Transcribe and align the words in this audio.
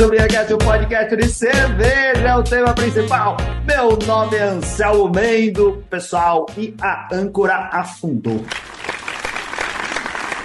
mais 0.00 0.06
um 0.06 0.08
Beercast, 0.08 0.52
o 0.52 0.56
um 0.56 0.58
podcast 0.58 1.16
de 1.16 1.28
cerveja, 1.28 2.28
é 2.28 2.36
o 2.36 2.42
tema 2.42 2.72
principal. 2.72 3.36
Meu 3.66 3.98
nome 4.06 4.34
é 4.34 4.44
Anselmo 4.44 5.10
Mendo, 5.10 5.84
pessoal, 5.90 6.46
e 6.56 6.74
a 6.80 7.06
âncora 7.12 7.68
afundou. 7.70 8.42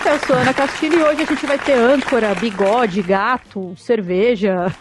Eu 0.05 0.19
sou 0.27 0.35
Ana 0.35 0.53
Castilho 0.53 0.99
e 0.99 1.03
hoje 1.03 1.21
a 1.21 1.25
gente 1.25 1.45
vai 1.45 1.57
ter 1.57 1.73
âncora, 1.73 2.35
bigode, 2.35 3.01
gato, 3.01 3.73
cerveja. 3.77 4.73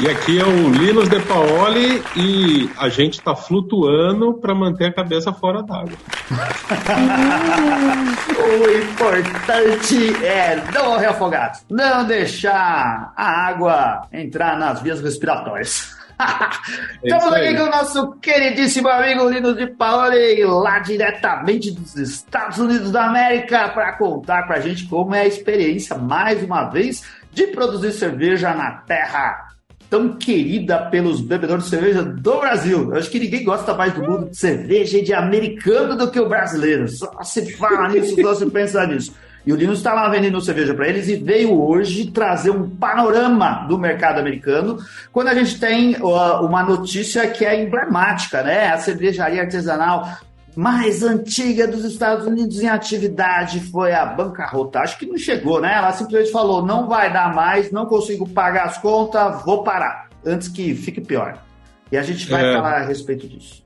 E 0.00 0.08
aqui 0.08 0.40
é 0.40 0.44
o 0.44 0.70
Linus 0.70 1.08
De 1.08 1.20
Paoli 1.20 2.02
e 2.16 2.68
a 2.78 2.88
gente 2.88 3.14
está 3.14 3.36
flutuando 3.36 4.34
para 4.34 4.54
manter 4.54 4.86
a 4.86 4.92
cabeça 4.92 5.32
fora 5.32 5.62
d'água. 5.62 5.96
o 8.38 8.70
importante 8.70 10.24
é 10.24 10.62
não 10.72 10.90
morrer 10.90 11.06
afogado, 11.06 11.58
não 11.68 12.04
deixar 12.04 13.12
a 13.16 13.48
água 13.48 14.06
entrar 14.12 14.56
nas 14.56 14.80
vias 14.80 15.00
respiratórias. 15.00 15.98
Estamos 17.02 17.32
aqui 17.32 17.56
com 17.56 17.64
o 17.64 17.70
nosso 17.70 18.12
queridíssimo 18.20 18.88
amigo 18.88 19.28
Lino 19.28 19.52
de 19.54 19.66
Paoli, 19.68 20.44
lá 20.44 20.78
diretamente 20.78 21.72
dos 21.72 21.96
Estados 21.96 22.58
Unidos 22.58 22.92
da 22.92 23.06
América, 23.06 23.70
para 23.70 23.96
contar 23.96 24.46
para 24.46 24.58
a 24.58 24.60
gente 24.60 24.86
como 24.86 25.12
é 25.14 25.22
a 25.22 25.26
experiência, 25.26 25.96
mais 25.96 26.44
uma 26.44 26.68
vez, 26.68 27.02
de 27.32 27.48
produzir 27.48 27.90
cerveja 27.92 28.54
na 28.54 28.70
terra 28.82 29.49
tão 29.90 30.16
querida 30.16 30.78
pelos 30.78 31.20
bebedores 31.20 31.64
de 31.64 31.70
cerveja 31.70 32.02
do 32.02 32.38
Brasil. 32.38 32.90
Eu 32.90 32.96
acho 32.96 33.10
que 33.10 33.18
ninguém 33.18 33.42
gosta 33.42 33.74
mais 33.74 33.92
do 33.92 34.02
mundo 34.02 34.30
de 34.30 34.36
cerveja 34.36 34.98
e 34.98 35.02
de 35.02 35.12
americano 35.12 35.96
do 35.96 36.08
que 36.08 36.20
o 36.20 36.28
brasileiro. 36.28 36.88
Só 36.88 37.10
se 37.24 37.52
fala 37.56 37.88
nisso, 37.88 38.14
só 38.22 38.34
se 38.36 38.46
pensa 38.46 38.86
nisso. 38.86 39.12
E 39.44 39.52
o 39.52 39.56
Linus 39.56 39.78
está 39.78 39.94
lá 39.94 40.08
vendendo 40.08 40.40
cerveja 40.40 40.74
para 40.74 40.86
eles 40.86 41.08
e 41.08 41.16
veio 41.16 41.60
hoje 41.60 42.10
trazer 42.10 42.50
um 42.50 42.68
panorama 42.68 43.66
do 43.66 43.78
mercado 43.78 44.20
americano, 44.20 44.78
quando 45.10 45.28
a 45.28 45.34
gente 45.34 45.58
tem 45.58 45.96
uh, 45.96 46.44
uma 46.44 46.62
notícia 46.62 47.26
que 47.26 47.44
é 47.44 47.60
emblemática, 47.60 48.42
né? 48.42 48.68
A 48.68 48.78
cervejaria 48.78 49.42
artesanal 49.42 50.06
mais 50.56 51.02
antiga 51.02 51.66
dos 51.66 51.84
Estados 51.84 52.26
Unidos 52.26 52.60
em 52.60 52.68
atividade 52.68 53.60
foi 53.60 53.92
a 53.92 54.04
bancarrota. 54.06 54.80
Acho 54.80 54.98
que 54.98 55.06
não 55.06 55.16
chegou, 55.16 55.60
né? 55.60 55.74
Ela 55.74 55.92
simplesmente 55.92 56.32
falou: 56.32 56.64
não 56.64 56.88
vai 56.88 57.12
dar 57.12 57.34
mais, 57.34 57.70
não 57.70 57.86
consigo 57.86 58.28
pagar 58.28 58.64
as 58.64 58.78
contas, 58.78 59.42
vou 59.44 59.62
parar, 59.62 60.08
antes 60.24 60.48
que 60.48 60.74
fique 60.74 61.00
pior. 61.00 61.42
E 61.90 61.96
a 61.96 62.02
gente 62.02 62.28
vai 62.28 62.48
é. 62.48 62.52
falar 62.52 62.82
a 62.82 62.84
respeito 62.84 63.28
disso. 63.28 63.64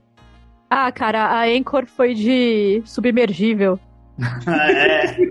Ah, 0.69 0.91
cara, 0.91 1.25
a 1.25 1.45
Anchor 1.45 1.85
foi 1.85 2.13
de 2.13 2.81
submergível. 2.85 3.79
É. 4.47 5.15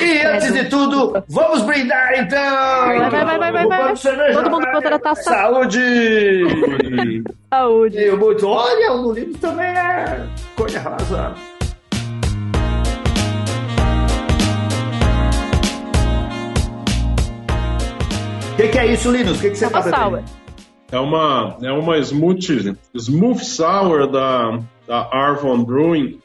e 0.00 0.26
antes 0.26 0.52
de 0.52 0.64
tudo, 0.66 1.24
vamos 1.28 1.62
brindar 1.62 2.18
então! 2.18 2.40
Vai, 2.40 3.10
vai, 3.10 3.38
vai, 3.38 3.52
vai, 3.52 3.66
vai. 3.66 3.94
Todo 4.32 4.50
mundo 4.50 4.66
contra 4.72 4.96
a 4.96 4.98
taça. 4.98 5.22
Saúde! 5.22 6.42
Saúde! 7.50 7.98
E 7.98 8.10
muito, 8.16 8.48
olha, 8.48 8.92
o 8.92 9.12
livro 9.12 9.38
também 9.38 9.66
é 9.66 10.26
cor 10.56 10.68
de 10.68 10.78
rosa. 10.78 11.34
O 18.52 18.56
que, 18.56 18.68
que, 18.68 18.78
é 18.78 18.92
isso, 18.92 19.10
Linus? 19.10 19.38
O 19.38 19.40
que, 19.40 19.50
que 19.50 19.56
você 19.56 19.66
está 19.66 19.82
bebendo? 19.82 20.22
É 20.92 20.98
uma, 20.98 21.56
é 21.62 21.72
uma 21.72 21.98
smoothie, 21.98 22.76
smooth 22.94 23.42
sour 23.42 24.06
da, 24.06 24.60
da 24.86 25.08
Arvon 25.10 25.64
Brewing 25.64 26.21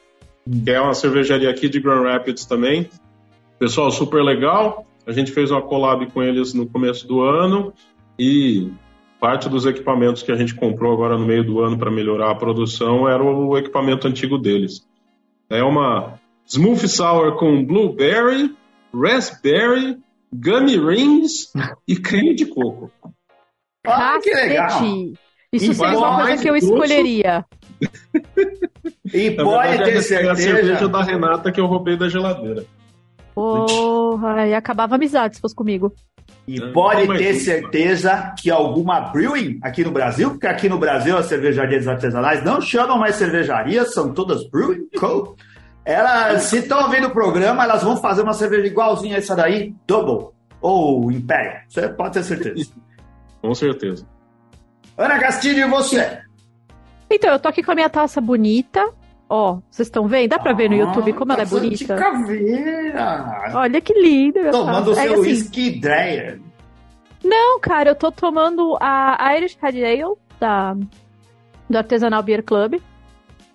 que 0.64 0.70
é 0.70 0.80
uma 0.80 0.94
cervejaria 0.94 1.50
aqui 1.50 1.68
de 1.68 1.80
Grand 1.80 2.02
Rapids 2.02 2.44
também. 2.44 2.88
Pessoal, 3.58 3.90
super 3.90 4.22
legal. 4.22 4.86
A 5.06 5.12
gente 5.12 5.32
fez 5.32 5.50
uma 5.50 5.62
collab 5.62 6.06
com 6.12 6.22
eles 6.22 6.54
no 6.54 6.66
começo 6.66 7.06
do 7.06 7.22
ano 7.22 7.72
e 8.18 8.70
parte 9.20 9.48
dos 9.48 9.66
equipamentos 9.66 10.22
que 10.22 10.32
a 10.32 10.36
gente 10.36 10.54
comprou 10.54 10.92
agora 10.92 11.18
no 11.18 11.26
meio 11.26 11.44
do 11.44 11.60
ano 11.60 11.78
para 11.78 11.90
melhorar 11.90 12.30
a 12.30 12.34
produção 12.34 13.08
era 13.08 13.22
o 13.22 13.56
equipamento 13.58 14.06
antigo 14.06 14.38
deles. 14.38 14.86
É 15.50 15.62
uma 15.62 16.18
Smooth 16.46 16.88
Sour 16.88 17.36
com 17.36 17.64
blueberry, 17.64 18.54
raspberry, 18.94 19.98
gummy 20.32 20.78
rings 20.78 21.52
e 21.86 21.96
creme 21.96 22.34
de 22.34 22.46
coco. 22.46 22.90
Ah, 23.86 24.18
que 24.22 24.30
legal! 24.30 24.82
Isso 25.52 25.72
seria 25.72 25.98
uma 25.98 26.22
coisa 26.22 26.42
que 26.42 26.50
eu 26.50 26.56
escolheria. 26.56 27.44
E 29.12 29.30
Na 29.30 29.44
pode 29.44 29.68
verdade, 29.68 29.92
ter 29.92 30.02
certeza. 30.02 30.28
É 30.28 30.32
a 30.32 30.36
cerveja 30.36 30.88
da 30.88 31.02
Renata 31.02 31.52
que 31.52 31.60
eu 31.60 31.66
roubei 31.66 31.96
da 31.96 32.08
geladeira. 32.08 32.64
Porra, 33.34 34.46
e 34.46 34.54
acabava 34.54 34.94
a 34.94 34.96
amizade 34.96 35.36
se 35.36 35.40
fosse 35.40 35.54
comigo. 35.54 35.92
E 36.46 36.60
é, 36.60 36.72
pode 36.72 37.06
ter 37.18 37.34
certeza 37.34 38.34
que 38.38 38.50
alguma 38.50 39.00
brewing 39.00 39.60
aqui 39.62 39.84
no 39.84 39.90
Brasil, 39.90 40.30
porque 40.30 40.46
aqui 40.46 40.68
no 40.68 40.78
Brasil 40.78 41.16
as 41.16 41.26
cervejarias 41.26 41.86
artesanais 41.86 42.42
não 42.42 42.60
chamam 42.60 42.98
mais 42.98 43.16
cervejarias, 43.16 43.92
são 43.92 44.12
todas 44.12 44.48
brewing 44.48 44.88
co. 44.98 45.36
Elas, 45.84 46.42
se 46.44 46.58
estão 46.58 46.84
ouvindo 46.84 47.08
o 47.08 47.10
programa, 47.10 47.64
elas 47.64 47.82
vão 47.82 47.96
fazer 47.96 48.22
uma 48.22 48.32
cerveja 48.32 48.66
igualzinha 48.66 49.16
a 49.16 49.18
essa 49.18 49.36
daí, 49.36 49.74
Double 49.86 50.30
ou 50.60 51.10
Império. 51.12 51.60
Você 51.68 51.88
pode 51.88 52.14
ter 52.14 52.22
certeza. 52.22 52.70
Com 53.40 53.54
certeza. 53.54 54.06
Ana 54.96 55.18
Castilho, 55.18 55.66
e 55.66 55.70
você? 55.70 56.18
Então, 57.10 57.32
eu 57.32 57.38
tô 57.38 57.48
aqui 57.48 57.62
com 57.62 57.72
a 57.72 57.74
minha 57.74 57.88
taça 57.88 58.20
bonita. 58.20 58.92
Ó, 59.28 59.58
vocês 59.70 59.88
estão 59.88 60.08
vendo? 60.08 60.30
Dá 60.30 60.38
pra 60.38 60.54
ver 60.54 60.70
no 60.70 60.76
ah, 60.76 60.78
YouTube 60.78 61.12
como 61.12 61.32
ela 61.32 61.42
é 61.42 61.46
bonita? 61.46 61.76
De 61.76 61.86
caveira. 61.86 63.52
Olha 63.54 63.80
que 63.80 63.92
linda. 63.92 64.50
Tomando 64.50 64.92
o 64.92 64.94
seu 64.94 65.14
é, 65.14 65.18
whisky 65.18 65.80
assim, 65.84 66.40
Não, 67.22 67.60
cara, 67.60 67.90
eu 67.90 67.94
tô 67.94 68.10
tomando 68.10 68.78
a 68.80 69.36
Irish 69.36 69.58
Red 69.60 69.84
Ale 69.84 70.16
da, 70.40 70.74
do 71.68 71.76
Artesanal 71.76 72.22
Beer 72.22 72.42
Club. 72.42 72.80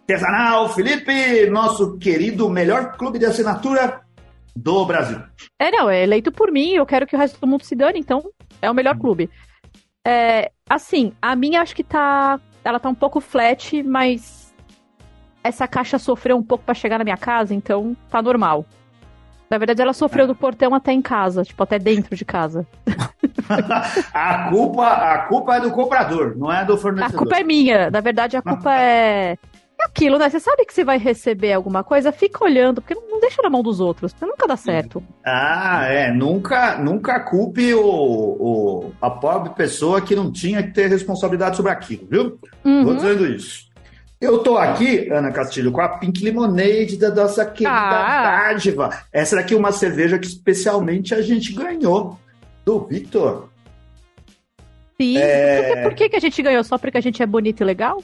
Artesanal, 0.01 0.69
Felipe, 0.69 1.49
nosso 1.49 1.97
querido 1.97 2.49
melhor 2.49 2.95
clube 2.97 3.17
de 3.17 3.25
assinatura 3.25 4.01
do 4.55 4.85
Brasil. 4.85 5.19
É, 5.57 5.71
não, 5.71 5.89
é 5.89 6.03
eleito 6.03 6.31
por 6.31 6.51
mim, 6.51 6.73
eu 6.73 6.85
quero 6.85 7.07
que 7.07 7.15
o 7.15 7.19
resto 7.19 7.39
do 7.39 7.47
mundo 7.47 7.63
se 7.63 7.75
dane, 7.75 7.99
então 7.99 8.21
é 8.61 8.69
o 8.69 8.75
melhor 8.75 8.97
clube. 8.97 9.29
É, 10.05 10.51
assim, 10.69 11.13
a 11.21 11.35
minha 11.35 11.61
acho 11.61 11.75
que 11.75 11.83
tá 11.83 12.39
ela 12.63 12.79
tá 12.79 12.90
um 12.90 12.96
pouco 12.96 13.19
flat, 13.19 13.84
mas 13.84 14.53
essa 15.44 15.68
caixa 15.68 16.00
sofreu 16.00 16.38
um 16.38 16.44
pouco 16.44 16.63
para 16.63 16.74
chegar 16.74 16.97
na 16.97 17.03
minha 17.03 17.18
casa, 17.18 17.53
então 17.53 17.96
tá 18.09 18.22
normal. 18.22 18.66
Na 19.50 19.57
verdade, 19.57 19.81
ela 19.81 19.94
sofreu 19.94 20.25
do 20.25 20.34
portão 20.34 20.74
até 20.74 20.91
em 20.91 21.01
casa, 21.01 21.44
tipo, 21.44 21.62
até 21.62 21.78
dentro 21.78 22.16
de 22.16 22.25
casa. 22.25 22.66
a, 24.13 24.50
culpa, 24.50 24.88
a 24.88 25.18
culpa 25.28 25.57
é 25.57 25.59
do 25.59 25.72
comprador, 25.72 26.35
não 26.35 26.51
é 26.51 26.66
do 26.66 26.78
fornecedor. 26.78 27.16
A 27.16 27.18
culpa 27.19 27.38
é 27.38 27.44
minha. 27.44 27.91
Na 27.91 28.00
verdade, 28.00 28.35
a 28.35 28.41
culpa 28.41 28.74
é 28.74 29.34
é 29.34 29.38
aquilo, 29.85 30.17
né? 30.17 30.29
Você 30.29 30.39
sabe 30.39 30.66
que 30.66 30.73
você 30.73 30.83
vai 30.83 30.97
receber 30.97 31.53
alguma 31.53 31.83
coisa, 31.83 32.11
fica 32.11 32.44
olhando, 32.44 32.81
porque 32.81 32.95
não 32.95 33.19
deixa 33.19 33.41
na 33.41 33.49
mão 33.49 33.61
dos 33.61 33.79
outros, 33.79 34.13
porque 34.13 34.25
nunca 34.25 34.47
dá 34.47 34.55
certo. 34.55 35.03
Ah, 35.25 35.85
é. 35.85 36.11
Nunca, 36.11 36.77
nunca 36.77 37.19
culpe 37.19 37.73
o, 37.73 37.85
o, 37.85 38.91
a 39.01 39.09
pobre 39.09 39.51
pessoa 39.51 40.01
que 40.01 40.16
não 40.16 40.31
tinha 40.31 40.63
que 40.63 40.71
ter 40.71 40.88
responsabilidade 40.88 41.57
sobre 41.57 41.71
aquilo, 41.71 42.07
viu? 42.09 42.39
Uhum. 42.63 42.85
Tô 42.85 42.94
dizendo 42.95 43.25
isso. 43.25 43.71
Eu 44.19 44.39
tô 44.39 44.57
aqui, 44.57 45.11
Ana 45.11 45.31
Castilho, 45.31 45.71
com 45.71 45.81
a 45.81 45.89
Pink 45.89 46.23
Lemonade 46.23 46.95
da 46.97 47.13
nossa 47.13 47.45
querida 47.45 47.75
ah. 47.75 48.47
dádiva. 48.47 48.89
Essa 49.11 49.35
daqui 49.35 49.53
é 49.53 49.57
uma 49.57 49.73
cerveja 49.73 50.17
que 50.17 50.27
especialmente 50.27 51.13
a 51.13 51.21
gente 51.21 51.51
ganhou 51.51 52.17
do 52.63 52.79
Victor. 52.85 53.50
Sim. 55.00 55.17
É... 55.17 55.83
Por 55.83 55.94
que, 55.94 56.07
que 56.07 56.15
a 56.15 56.19
gente 56.19 56.41
ganhou? 56.41 56.63
Só 56.63 56.77
porque 56.77 56.97
a 56.97 57.01
gente 57.01 57.21
é 57.21 57.25
bonito 57.25 57.62
e 57.62 57.65
legal? 57.65 58.01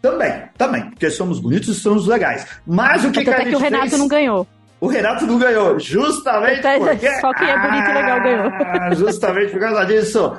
Também, 0.00 0.42
também, 0.56 0.90
porque 0.90 1.10
somos 1.10 1.40
bonitos 1.40 1.68
e 1.68 1.74
somos 1.74 2.06
legais. 2.06 2.46
Mas 2.66 3.04
o 3.04 3.10
que, 3.10 3.24
que 3.24 3.30
a 3.30 3.38
gente 3.38 3.50
que 3.50 3.56
o 3.56 3.58
Renato 3.58 3.88
fez... 3.88 3.98
não 3.98 4.08
ganhou. 4.08 4.46
O 4.80 4.88
Renato 4.88 5.26
não 5.26 5.38
ganhou, 5.38 5.78
justamente 5.78 6.62
porque... 6.78 7.10
Só 7.20 7.32
quem 7.32 7.48
é 7.48 7.58
bonito 7.58 7.90
e 7.90 7.94
legal 7.94 8.22
ganhou. 8.22 8.46
Ah, 8.46 8.94
justamente 8.94 9.52
por 9.52 9.60
causa 9.60 9.84
disso. 9.84 10.36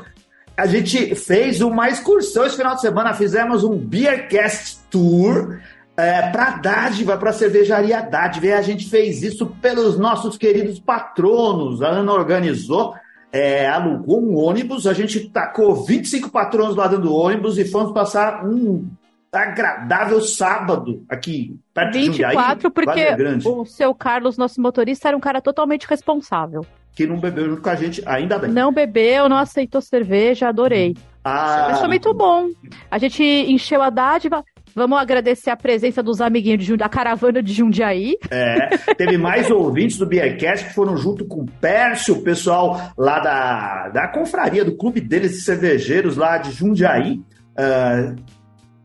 A 0.56 0.66
gente 0.66 1.16
fez 1.16 1.62
uma 1.62 1.90
excursão 1.90 2.46
esse 2.46 2.56
final 2.56 2.76
de 2.76 2.82
semana, 2.82 3.14
fizemos 3.14 3.64
um 3.64 3.78
Beercast 3.78 4.80
Tour 4.90 5.60
é, 5.96 6.30
para 6.30 6.58
Dádiva, 6.58 7.18
para 7.18 7.32
a 7.32 7.34
cervejaria 7.34 8.02
Dádiva. 8.02 8.48
E 8.48 8.54
a 8.54 8.62
gente 8.62 8.90
fez 8.90 9.24
isso 9.24 9.48
pelos 9.62 9.98
nossos 9.98 10.38
queridos 10.38 10.80
patronos. 10.80 11.82
A 11.82 11.90
Ana 11.90 12.14
organizou, 12.14 12.94
é, 13.32 13.68
alugou 13.68 14.24
um 14.24 14.36
ônibus, 14.36 14.88
a 14.88 14.94
gente 14.94 15.30
tacou 15.30 15.84
25 15.84 16.30
patronos 16.30 16.76
lá 16.76 16.88
dentro 16.88 17.06
do 17.06 17.16
ônibus 17.16 17.58
e 17.58 17.66
fomos 17.66 17.92
passar 17.92 18.46
um 18.46 18.88
agradável 19.32 20.22
sábado 20.22 21.04
aqui 21.10 21.60
perto 21.74 21.94
24, 21.94 22.00
de 22.00 22.06
Jundiaí, 22.06 22.72
porque 22.72 23.50
o 23.50 23.66
seu 23.66 23.94
Carlos, 23.94 24.38
nosso 24.38 24.62
motorista, 24.62 25.08
era 25.08 25.18
um 25.18 25.20
cara 25.20 25.42
totalmente 25.42 25.88
responsável. 25.88 26.66
Que 26.96 27.06
não 27.06 27.20
bebeu 27.20 27.50
junto 27.50 27.62
com 27.62 27.70
a 27.70 27.76
gente, 27.76 28.02
ainda 28.06 28.40
bem. 28.40 28.52
Não 28.52 28.74
bebeu, 28.74 29.30
não 29.30 29.38
aceitou 29.38 29.82
cerveja, 29.82 30.48
adorei. 30.48 30.96
Ah. 31.24 31.68
Mas 31.70 31.80
foi 31.80 31.88
muito 31.88 32.14
bom. 32.14 32.50
A 32.90 32.98
gente 32.98 33.24
encheu 33.24 33.82
a 33.82 33.90
dádiva. 33.90 34.44
Vamos 34.74 35.00
agradecer 35.00 35.50
a 35.50 35.58
presença 35.58 36.04
dos 36.04 36.22
amiguinhos 36.22 36.64
de, 36.64 36.78
da 36.78 36.88
caravana 36.88 37.42
de 37.42 37.52
Jundiaí. 37.52 38.16
É, 38.30 38.78
teve 38.94 39.18
mais 39.18 39.50
ouvintes 39.50 39.98
do 39.98 40.06
Beercast 40.06 40.68
que 40.68 40.74
foram 40.74 40.96
junto 40.96 41.26
com 41.26 41.42
o 41.42 41.46
Pércio, 41.60 42.16
o 42.16 42.22
pessoal 42.22 42.80
lá 42.96 43.20
da, 43.20 43.90
da 43.90 44.08
confraria, 44.08 44.64
do 44.64 44.78
clube 44.78 45.02
deles 45.02 45.32
de 45.32 45.42
cervejeiros 45.42 46.16
lá 46.16 46.38
de 46.38 46.52
Jundiaí. 46.52 47.20
Uh, 47.58 48.16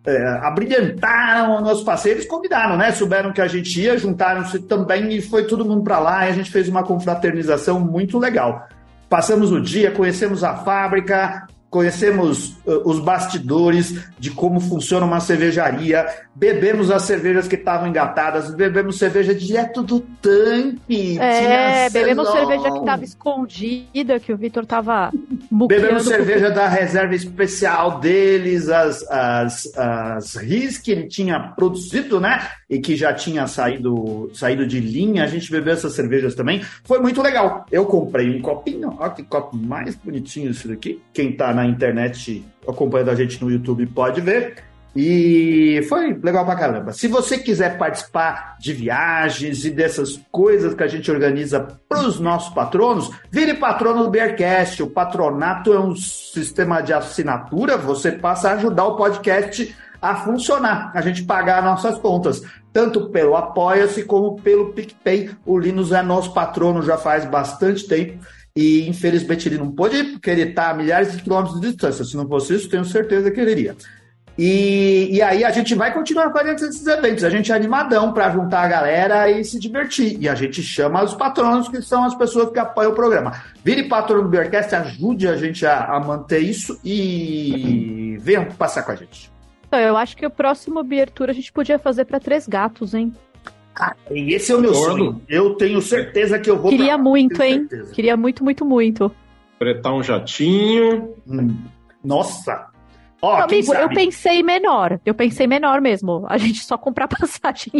é, 0.04 0.26
abrilhantaram 0.42 1.56
o 1.56 1.60
nosso 1.60 1.84
passeio, 1.84 2.14
eles 2.14 2.26
convidaram, 2.26 2.76
né? 2.76 2.90
Souberam 2.92 3.32
que 3.32 3.40
a 3.40 3.46
gente 3.46 3.80
ia, 3.80 3.96
juntaram-se 3.96 4.58
também 4.60 5.12
e 5.12 5.22
foi 5.22 5.46
todo 5.46 5.64
mundo 5.64 5.84
para 5.84 5.98
lá 5.98 6.26
e 6.26 6.30
a 6.30 6.32
gente 6.32 6.50
fez 6.50 6.68
uma 6.68 6.82
confraternização 6.82 7.78
muito 7.78 8.18
legal. 8.18 8.66
Passamos 9.08 9.52
o 9.52 9.60
dia, 9.60 9.92
conhecemos 9.92 10.42
a 10.42 10.56
fábrica, 10.56 11.46
conhecemos 11.72 12.58
uh, 12.66 12.82
os 12.84 13.00
bastidores 13.00 13.98
de 14.18 14.30
como 14.30 14.60
funciona 14.60 15.06
uma 15.06 15.20
cervejaria, 15.20 16.06
bebemos 16.34 16.90
as 16.90 17.04
cervejas 17.04 17.48
que 17.48 17.54
estavam 17.54 17.88
engatadas, 17.88 18.54
bebemos 18.54 18.98
cerveja 18.98 19.34
direto 19.34 19.82
do 19.82 20.00
tanque. 20.00 21.18
É, 21.18 21.88
bebemos 21.88 22.30
cerveja 22.30 22.70
que 22.70 22.78
estava 22.78 23.04
escondida, 23.04 24.20
que 24.20 24.34
o 24.34 24.36
Vitor 24.36 24.64
estava 24.64 25.10
Bebemos 25.50 26.04
cerveja 26.04 26.50
da 26.50 26.68
reserva 26.68 27.14
especial 27.14 28.00
deles, 28.00 28.68
as, 28.68 29.02
as, 29.10 29.72
as 29.74 30.36
RIS 30.36 30.76
que 30.76 30.92
ele 30.92 31.08
tinha 31.08 31.40
produzido, 31.56 32.20
né? 32.20 32.48
E 32.72 32.80
que 32.80 32.96
já 32.96 33.14
tinha 33.14 33.46
saído, 33.46 34.30
saído 34.34 34.66
de 34.66 34.78
linha. 34.78 35.24
A 35.24 35.26
gente 35.26 35.50
bebeu 35.50 35.72
essas 35.72 35.94
cervejas 35.94 36.34
também. 36.34 36.62
Foi 36.84 36.98
muito 36.98 37.22
legal. 37.22 37.64
Eu 37.70 37.86
comprei 37.86 38.34
um 38.34 38.42
copinho, 38.42 38.94
olha 38.98 39.10
que 39.10 39.22
copo 39.22 39.56
mais 39.56 39.94
bonitinho 39.94 40.50
esse 40.50 40.68
daqui. 40.68 41.00
Quem 41.12 41.32
tá 41.32 41.52
na 41.52 41.62
na 41.62 41.66
internet 41.66 42.44
acompanhando 42.66 43.10
a 43.10 43.14
gente 43.14 43.42
no 43.42 43.50
YouTube 43.50 43.86
pode 43.86 44.20
ver. 44.20 44.56
E 44.94 45.80
foi 45.88 46.12
legal 46.22 46.44
pra 46.44 46.54
caramba. 46.54 46.92
Se 46.92 47.08
você 47.08 47.38
quiser 47.38 47.78
participar 47.78 48.58
de 48.60 48.74
viagens 48.74 49.64
e 49.64 49.70
dessas 49.70 50.20
coisas 50.30 50.74
que 50.74 50.82
a 50.82 50.86
gente 50.86 51.10
organiza 51.10 51.66
para 51.88 52.00
os 52.00 52.20
nossos 52.20 52.52
patronos, 52.52 53.10
vire 53.30 53.54
patrono 53.54 54.04
do 54.04 54.10
Bearcast. 54.10 54.82
O 54.82 54.90
patronato 54.90 55.72
é 55.72 55.80
um 55.80 55.96
sistema 55.96 56.82
de 56.82 56.92
assinatura, 56.92 57.78
você 57.78 58.12
passa 58.12 58.50
a 58.50 58.52
ajudar 58.52 58.84
o 58.84 58.96
podcast 58.96 59.74
a 60.02 60.16
funcionar, 60.16 60.90
a 60.92 61.00
gente 61.00 61.22
pagar 61.22 61.62
nossas 61.62 61.96
contas, 61.96 62.42
tanto 62.72 63.08
pelo 63.10 63.36
Apoia-se 63.36 64.02
como 64.02 64.34
pelo 64.34 64.72
PicPay. 64.72 65.30
O 65.46 65.56
Linus 65.56 65.92
é 65.92 66.02
nosso 66.02 66.34
patrono 66.34 66.82
já 66.82 66.98
faz 66.98 67.24
bastante 67.24 67.86
tempo 67.86 68.18
e 68.54 68.88
infelizmente 68.88 69.48
ele 69.48 69.58
não 69.58 69.70
pôde 69.70 69.96
ir, 69.98 70.04
porque 70.12 70.28
ele 70.28 70.42
está 70.42 70.70
a 70.70 70.74
milhares 70.74 71.12
de 71.12 71.22
quilômetros 71.22 71.60
de 71.60 71.68
distância. 71.68 72.04
Se 72.04 72.16
não 72.16 72.26
fosse 72.26 72.54
isso, 72.54 72.68
tenho 72.68 72.84
certeza 72.84 73.30
que 73.30 73.40
ele 73.40 73.52
iria. 73.52 73.76
E, 74.36 75.10
e 75.12 75.22
aí 75.22 75.44
a 75.44 75.50
gente 75.50 75.74
vai 75.74 75.92
continuar 75.92 76.32
fazendo 76.32 76.56
esses 76.56 76.86
eventos. 76.86 77.22
A 77.22 77.30
gente 77.30 77.52
é 77.52 77.54
animadão 77.54 78.12
para 78.12 78.30
juntar 78.30 78.62
a 78.62 78.68
galera 78.68 79.30
e 79.30 79.44
se 79.44 79.58
divertir. 79.58 80.16
E 80.20 80.28
a 80.28 80.34
gente 80.34 80.62
chama 80.62 81.04
os 81.04 81.14
patronos, 81.14 81.68
que 81.68 81.80
são 81.82 82.04
as 82.04 82.14
pessoas 82.14 82.50
que 82.50 82.58
apoiam 82.58 82.92
o 82.92 82.94
programa. 82.94 83.40
Vire 83.64 83.88
patrono 83.88 84.24
do 84.24 84.28
Beercast, 84.28 84.74
ajude 84.74 85.28
a 85.28 85.36
gente 85.36 85.64
a, 85.66 85.84
a 85.84 86.00
manter 86.00 86.40
isso 86.40 86.80
e 86.82 88.16
venham 88.20 88.46
passar 88.46 88.82
com 88.82 88.92
a 88.92 88.96
gente. 88.96 89.31
Eu 89.76 89.96
acho 89.96 90.16
que 90.16 90.26
o 90.26 90.30
próximo 90.30 90.82
Beer 90.82 91.10
Tour 91.10 91.30
a 91.30 91.32
gente 91.32 91.52
podia 91.52 91.78
fazer 91.78 92.04
para 92.04 92.20
três 92.20 92.46
gatos, 92.46 92.94
hein? 92.94 93.14
e 94.10 94.34
esse 94.34 94.52
é 94.52 94.56
o 94.56 94.60
meu 94.60 94.74
sonho. 94.74 95.20
Eu 95.28 95.54
tenho 95.54 95.80
certeza 95.80 96.38
que 96.38 96.50
eu 96.50 96.58
vou. 96.58 96.70
Queria 96.70 96.94
pra... 96.94 96.98
muito, 96.98 97.42
hein? 97.42 97.66
Queria 97.92 98.16
muito, 98.16 98.44
muito, 98.44 98.64
muito. 98.64 99.10
Fretar 99.58 99.94
um 99.94 100.02
jatinho. 100.02 101.14
Hum. 101.26 101.56
Nossa! 102.04 102.72
Ó, 103.24 103.38
oh, 103.38 103.42
amigo, 103.44 103.72
eu 103.72 103.88
pensei 103.88 104.42
menor. 104.42 104.98
Eu 105.06 105.14
pensei 105.14 105.46
menor 105.46 105.80
mesmo. 105.80 106.26
A 106.28 106.36
gente 106.36 106.64
só 106.64 106.76
comprar 106.76 107.06
passagem. 107.08 107.72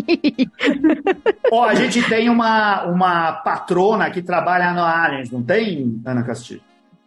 Ó, 1.51 1.61
oh, 1.61 1.65
a 1.65 1.75
gente 1.75 2.01
tem 2.09 2.31
uma, 2.31 2.85
uma 2.85 3.33
patrona 3.33 4.09
que 4.09 4.23
trabalha 4.23 4.73
no 4.73 4.83
Aliens, 4.83 5.33
não 5.33 5.43
tem, 5.43 6.01
Ana 6.07 6.23
Castilho? 6.23 6.63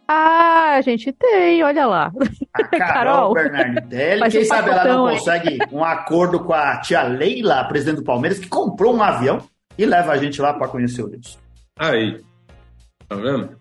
Ah, 0.08 0.74
a 0.76 0.80
gente 0.82 1.12
tem, 1.12 1.62
olha 1.64 1.86
lá. 1.86 2.12
A 2.54 2.64
Carol, 2.78 2.78
Carol. 2.78 3.34
Bernardelli, 3.34 4.30
quem 4.30 4.42
um 4.42 4.44
sabe 4.44 4.70
ela 4.70 4.84
não 4.84 5.08
consegue 5.08 5.58
um 5.72 5.84
acordo 5.84 6.40
com 6.40 6.52
a 6.52 6.80
tia 6.80 7.02
Leila, 7.02 7.64
presidente 7.64 7.96
do 7.96 8.04
Palmeiras, 8.04 8.38
que 8.38 8.48
comprou 8.48 8.94
um 8.94 9.02
avião 9.02 9.42
e 9.76 9.84
leva 9.84 10.12
a 10.12 10.16
gente 10.16 10.40
lá 10.40 10.52
para 10.52 10.68
conhecer 10.68 11.02
o 11.02 11.08
Linus. 11.08 11.38
Aí, 11.78 12.20
tá 13.08 13.16
vendo? 13.16 13.56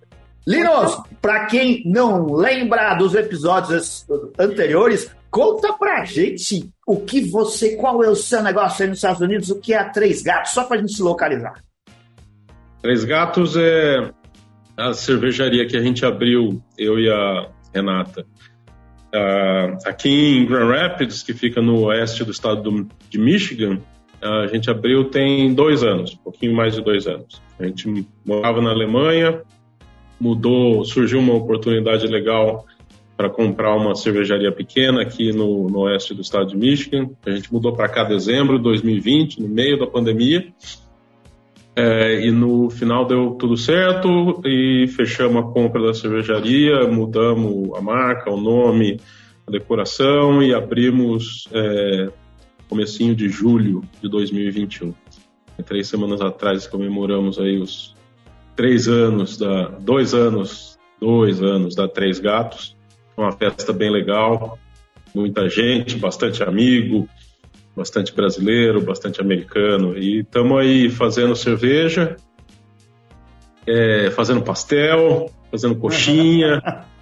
Linus, 0.48 1.02
para 1.20 1.48
quem 1.48 1.82
não 1.86 2.32
lembra 2.32 2.94
dos 2.94 3.16
episódios 3.16 4.06
anteriores, 4.38 5.12
conta 5.32 5.74
pra 5.74 6.06
gente 6.06 6.70
o 6.86 6.98
que 7.02 7.22
você, 7.22 7.76
qual 7.76 8.04
é 8.04 8.10
o 8.10 8.16
seu 8.16 8.44
negócio 8.44 8.84
aí 8.84 8.90
nos 8.90 9.00
Estados 9.00 9.22
Unidos, 9.22 9.50
o 9.50 9.60
que 9.60 9.74
é 9.74 9.80
a 9.80 9.90
Três 9.90 10.22
Gatos, 10.22 10.52
só 10.52 10.64
pra 10.64 10.78
gente 10.78 10.94
se 10.94 11.02
localizar. 11.02 11.60
Três 12.84 13.04
Gatos 13.04 13.58
é 13.58 14.12
a 14.78 14.94
cervejaria 14.94 15.66
que 15.66 15.78
a 15.78 15.82
gente 15.82 16.06
abriu, 16.06 16.62
eu 16.78 17.00
e 17.00 17.10
a 17.10 17.50
Renata, 17.74 18.26
uh, 19.14 19.78
aqui 19.86 20.10
em 20.10 20.46
Grand 20.46 20.68
Rapids, 20.68 21.24
que 21.24 21.34
fica 21.34 21.62
no 21.62 21.86
oeste 21.86 22.24
do 22.24 22.32
estado 22.32 22.62
do, 22.62 22.88
de 23.10 23.18
Michigan, 23.18 23.80
a 24.22 24.48
gente 24.48 24.70
abriu 24.70 25.06
tem 25.06 25.54
dois 25.54 25.84
anos, 25.84 26.14
um 26.14 26.18
pouquinho 26.18 26.56
mais 26.56 26.74
de 26.74 26.82
dois 26.82 27.06
anos. 27.06 27.42
A 27.60 27.66
gente 27.66 28.08
morava 28.26 28.62
na 28.62 28.72
Alemanha, 28.72 29.42
mudou, 30.20 30.84
surgiu 30.84 31.20
uma 31.20 31.34
oportunidade 31.34 32.08
legal 32.08 32.66
para 33.16 33.30
comprar 33.30 33.76
uma 33.76 33.96
cervejaria 33.96 34.52
pequena 34.52 35.02
aqui 35.02 35.32
no, 35.32 35.70
no 35.70 35.80
oeste 35.82 36.14
do 36.14 36.22
estado 36.22 36.48
de 36.48 36.58
Michigan. 36.58 37.10
A 37.26 37.32
gente 37.32 37.52
mudou 37.54 37.74
para 37.74 37.88
cá 37.88 38.04
em 38.04 38.10
dezembro 38.10 38.58
de 38.58 38.64
2020, 38.64 39.42
no 39.42 39.48
meio 39.48 39.80
da 39.80 39.88
pandemia. 39.88 40.48
É, 41.76 42.26
e 42.26 42.32
no 42.32 42.70
final 42.70 43.06
deu 43.06 43.32
tudo 43.32 43.58
certo 43.58 44.42
e 44.46 44.88
fechamos 44.88 45.44
a 45.44 45.48
compra 45.48 45.82
da 45.82 45.94
cervejaria, 45.94 46.88
mudamos 46.88 47.78
a 47.78 47.82
marca, 47.82 48.32
o 48.32 48.40
nome, 48.40 49.00
a 49.46 49.52
decoração 49.52 50.42
e 50.42 50.54
abrimos 50.54 51.50
é, 51.52 52.10
comecinho 52.70 53.14
de 53.14 53.28
julho 53.28 53.84
de 54.02 54.10
2021. 54.10 54.94
E 55.60 55.64
três 55.64 55.88
semanas 55.88 56.22
atrás 56.22 56.66
comemoramos 56.66 57.40
aí 57.40 57.58
os 57.58 57.94
três 58.56 58.88
anos 58.88 59.38
da 59.38 59.68
dois 59.68 60.14
anos 60.14 60.76
dois 61.00 61.42
anos 61.42 61.76
da 61.76 61.88
Três 61.88 62.20
Gatos, 62.20 62.76
uma 63.16 63.32
festa 63.32 63.72
bem 63.72 63.92
legal, 63.92 64.58
muita 65.14 65.50
gente, 65.50 65.98
bastante 65.98 66.44
amigo, 66.44 67.08
bastante 67.76 68.14
brasileiro, 68.14 68.82
bastante 68.82 69.20
americano. 69.20 69.98
E 69.98 70.20
estamos 70.20 70.60
aí 70.60 70.90
fazendo 70.90 71.36
cerveja, 71.36 72.16
é, 73.68 74.10
fazendo 74.12 74.42
pastel, 74.42 75.30
fazendo 75.52 75.76
coxinha. 75.76 76.62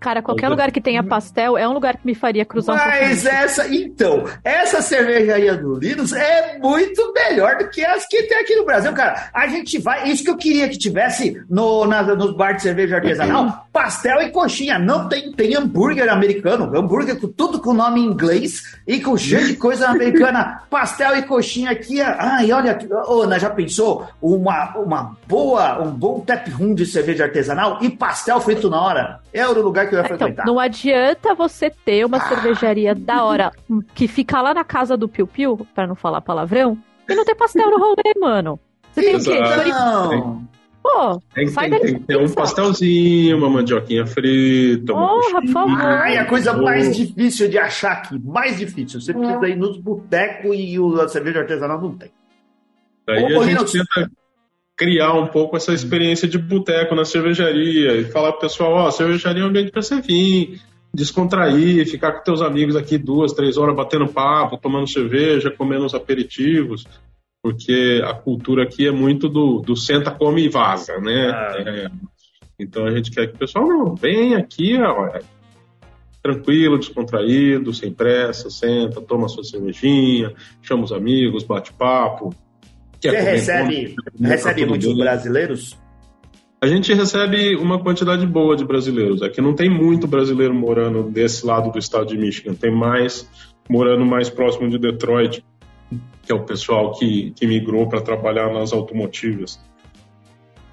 Cara, 0.00 0.22
qualquer 0.22 0.48
lugar 0.48 0.70
que 0.70 0.80
tenha 0.80 1.02
pastel 1.02 1.58
é 1.58 1.68
um 1.68 1.72
lugar 1.72 1.96
que 1.96 2.06
me 2.06 2.14
faria 2.14 2.44
cruzar 2.44 2.76
Mas 2.76 3.24
um 3.24 3.28
essa, 3.28 3.68
então, 3.68 4.24
essa 4.44 4.80
cervejaria 4.80 5.56
do 5.56 5.74
Linus 5.74 6.12
é 6.12 6.56
muito 6.58 7.12
melhor 7.12 7.58
do 7.58 7.68
que 7.68 7.84
as 7.84 8.06
que 8.06 8.22
tem 8.22 8.38
aqui 8.38 8.54
no 8.54 8.64
Brasil, 8.64 8.92
cara. 8.92 9.28
A 9.34 9.48
gente 9.48 9.78
vai, 9.78 10.08
isso 10.08 10.22
que 10.22 10.30
eu 10.30 10.36
queria 10.36 10.68
que 10.68 10.78
tivesse 10.78 11.42
no, 11.50 11.84
na, 11.84 12.02
nos 12.02 12.36
bar 12.36 12.52
de 12.52 12.62
cerveja 12.62 12.96
artesanal, 12.96 13.66
pastel 13.72 14.22
e 14.22 14.30
coxinha. 14.30 14.78
Não 14.78 15.08
tem, 15.08 15.32
tem 15.32 15.56
hambúrguer 15.56 16.08
americano, 16.12 16.76
hambúrguer 16.76 17.18
com 17.18 17.28
tudo 17.28 17.60
com 17.60 17.72
nome 17.72 18.00
em 18.00 18.04
inglês 18.04 18.76
e 18.86 19.00
com 19.00 19.16
cheio 19.16 19.48
de 19.48 19.56
coisa 19.56 19.88
americana. 19.88 20.62
pastel 20.70 21.16
e 21.16 21.22
coxinha 21.22 21.72
aqui. 21.72 22.00
Ai, 22.00 22.52
olha, 22.52 22.78
Ana, 23.08 23.38
já 23.38 23.50
pensou? 23.50 24.06
Uma, 24.22 24.76
uma 24.76 25.16
boa, 25.26 25.82
um 25.82 25.90
bom 25.90 26.20
tap 26.20 26.48
room 26.50 26.74
de 26.74 26.86
cerveja 26.86 27.24
artesanal 27.24 27.78
e 27.80 27.90
pastel 27.90 28.40
feito 28.40 28.70
na 28.70 28.80
hora. 28.80 29.20
É 29.32 29.46
o 29.46 29.60
lugar 29.60 29.87
que 29.88 29.94
eu 29.94 29.98
ia 29.98 30.04
então, 30.04 30.16
frequentar. 30.16 30.42
Então, 30.42 30.54
não 30.54 30.60
adianta 30.60 31.34
você 31.34 31.70
ter 31.70 32.04
uma 32.04 32.20
cervejaria 32.20 32.94
da 32.94 33.24
hora 33.24 33.52
que 33.94 34.06
fica 34.06 34.40
lá 34.40 34.54
na 34.54 34.64
casa 34.64 34.96
do 34.96 35.08
Piu 35.08 35.26
Piu, 35.26 35.66
pra 35.74 35.86
não 35.86 35.94
falar 35.94 36.20
palavrão, 36.20 36.78
e 37.08 37.14
não 37.14 37.24
ter 37.24 37.34
pastel 37.34 37.70
no 37.70 37.78
rolê, 37.78 38.14
mano. 38.20 38.60
Você 38.92 39.02
tem 39.02 39.14
Exato. 39.14 39.60
o 39.60 39.64
quê? 39.64 39.70
Não. 39.70 40.48
Pô, 40.82 41.20
tem, 41.34 41.46
sai 41.48 41.68
tem, 41.68 41.80
tem 41.80 41.94
que 41.94 42.06
ter 42.06 42.16
um 42.16 42.28
pastelzinho, 42.32 43.36
uma 43.36 43.50
mandioquinha 43.50 44.06
frita. 44.06 44.92
Porra, 44.92 45.40
por 45.42 45.48
favor. 45.48 45.80
Ai, 45.80 46.16
a 46.16 46.24
coisa 46.24 46.52
mais 46.54 46.96
difícil 46.96 47.48
de 47.48 47.58
achar 47.58 47.92
aqui, 47.92 48.18
mais 48.18 48.58
difícil. 48.58 49.00
Você 49.00 49.12
precisa 49.12 49.46
é. 49.46 49.50
ir 49.50 49.56
nos 49.56 49.76
botecos 49.76 50.56
e 50.56 50.78
o, 50.78 51.00
a 51.00 51.08
cerveja 51.08 51.40
artesanal 51.40 51.80
não 51.80 51.96
tem. 51.96 52.10
Daí 53.06 53.22
Ô, 53.22 53.40
a 53.40 53.44
gente 53.44 53.72
tenta 53.72 54.10
criar 54.78 55.12
um 55.12 55.26
pouco 55.26 55.56
essa 55.56 55.74
experiência 55.74 56.28
de 56.28 56.38
boteco 56.38 56.94
na 56.94 57.04
cervejaria 57.04 57.96
e 57.96 58.04
falar 58.04 58.30
pro 58.30 58.42
pessoal, 58.42 58.72
ó, 58.74 58.86
oh, 58.86 58.90
cervejaria 58.92 59.42
é 59.42 59.44
um 59.44 59.48
ambiente 59.48 59.72
para 59.72 59.82
você 59.82 60.00
vir, 60.00 60.60
descontrair, 60.94 61.84
ficar 61.90 62.12
com 62.12 62.22
teus 62.22 62.40
amigos 62.40 62.76
aqui 62.76 62.96
duas, 62.96 63.32
três 63.32 63.58
horas 63.58 63.74
batendo 63.74 64.06
papo, 64.06 64.56
tomando 64.56 64.86
cerveja, 64.86 65.50
comendo 65.50 65.84
os 65.84 65.94
aperitivos, 65.94 66.86
porque 67.42 68.00
a 68.04 68.14
cultura 68.14 68.62
aqui 68.62 68.86
é 68.86 68.92
muito 68.92 69.28
do, 69.28 69.58
do 69.58 69.74
senta, 69.74 70.12
come 70.12 70.44
e 70.44 70.48
vaza, 70.48 70.96
né? 70.98 71.28
Ah. 71.28 71.54
É, 71.58 71.90
então 72.56 72.86
a 72.86 72.92
gente 72.92 73.10
quer 73.10 73.26
que 73.26 73.34
o 73.34 73.38
pessoal, 73.38 73.66
não, 73.66 73.96
vem 73.96 74.36
aqui, 74.36 74.80
ó, 74.80 75.18
tranquilo, 76.22 76.78
descontraído, 76.78 77.74
sem 77.74 77.92
pressa, 77.92 78.48
senta, 78.48 79.00
toma 79.00 79.28
sua 79.28 79.42
cervejinha, 79.42 80.32
chama 80.62 80.84
os 80.84 80.92
amigos, 80.92 81.42
bate 81.42 81.72
papo. 81.72 82.32
Você 83.00 83.20
recebe, 83.20 83.96
recebe 84.20 84.66
muitos 84.66 84.96
brasileiros? 84.96 85.78
A 86.60 86.66
gente 86.66 86.92
recebe 86.92 87.54
uma 87.54 87.80
quantidade 87.80 88.26
boa 88.26 88.56
de 88.56 88.64
brasileiros. 88.64 89.22
Aqui 89.22 89.40
não 89.40 89.54
tem 89.54 89.70
muito 89.70 90.08
brasileiro 90.08 90.52
morando 90.52 91.04
desse 91.04 91.46
lado 91.46 91.70
do 91.70 91.78
estado 91.78 92.06
de 92.06 92.18
Michigan. 92.18 92.54
Tem 92.54 92.74
mais 92.74 93.30
morando 93.68 94.04
mais 94.04 94.28
próximo 94.28 94.68
de 94.68 94.78
Detroit, 94.78 95.44
que 96.22 96.32
é 96.32 96.34
o 96.34 96.44
pessoal 96.44 96.92
que, 96.92 97.30
que 97.32 97.46
migrou 97.46 97.88
para 97.88 98.00
trabalhar 98.00 98.52
nas 98.52 98.72
automotivas, 98.72 99.60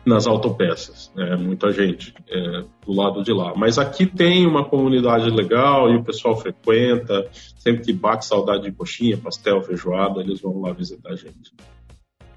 nas 0.03 0.25
autopeças. 0.25 1.11
Né? 1.15 1.35
Muita 1.35 1.71
gente 1.71 2.15
é, 2.29 2.63
do 2.85 2.93
lado 2.93 3.23
de 3.23 3.31
lá. 3.31 3.53
Mas 3.55 3.77
aqui 3.77 4.07
tem 4.07 4.47
uma 4.47 4.65
comunidade 4.65 5.29
legal 5.29 5.91
e 5.91 5.97
o 5.97 6.03
pessoal 6.03 6.35
frequenta. 6.35 7.29
Sempre 7.59 7.83
que 7.83 7.93
bate 7.93 8.25
saudade 8.25 8.63
de 8.63 8.71
coxinha, 8.71 9.17
pastel, 9.17 9.61
feijoada, 9.61 10.21
eles 10.21 10.41
vão 10.41 10.61
lá 10.61 10.73
visitar 10.73 11.11
a 11.11 11.15
gente. 11.15 11.53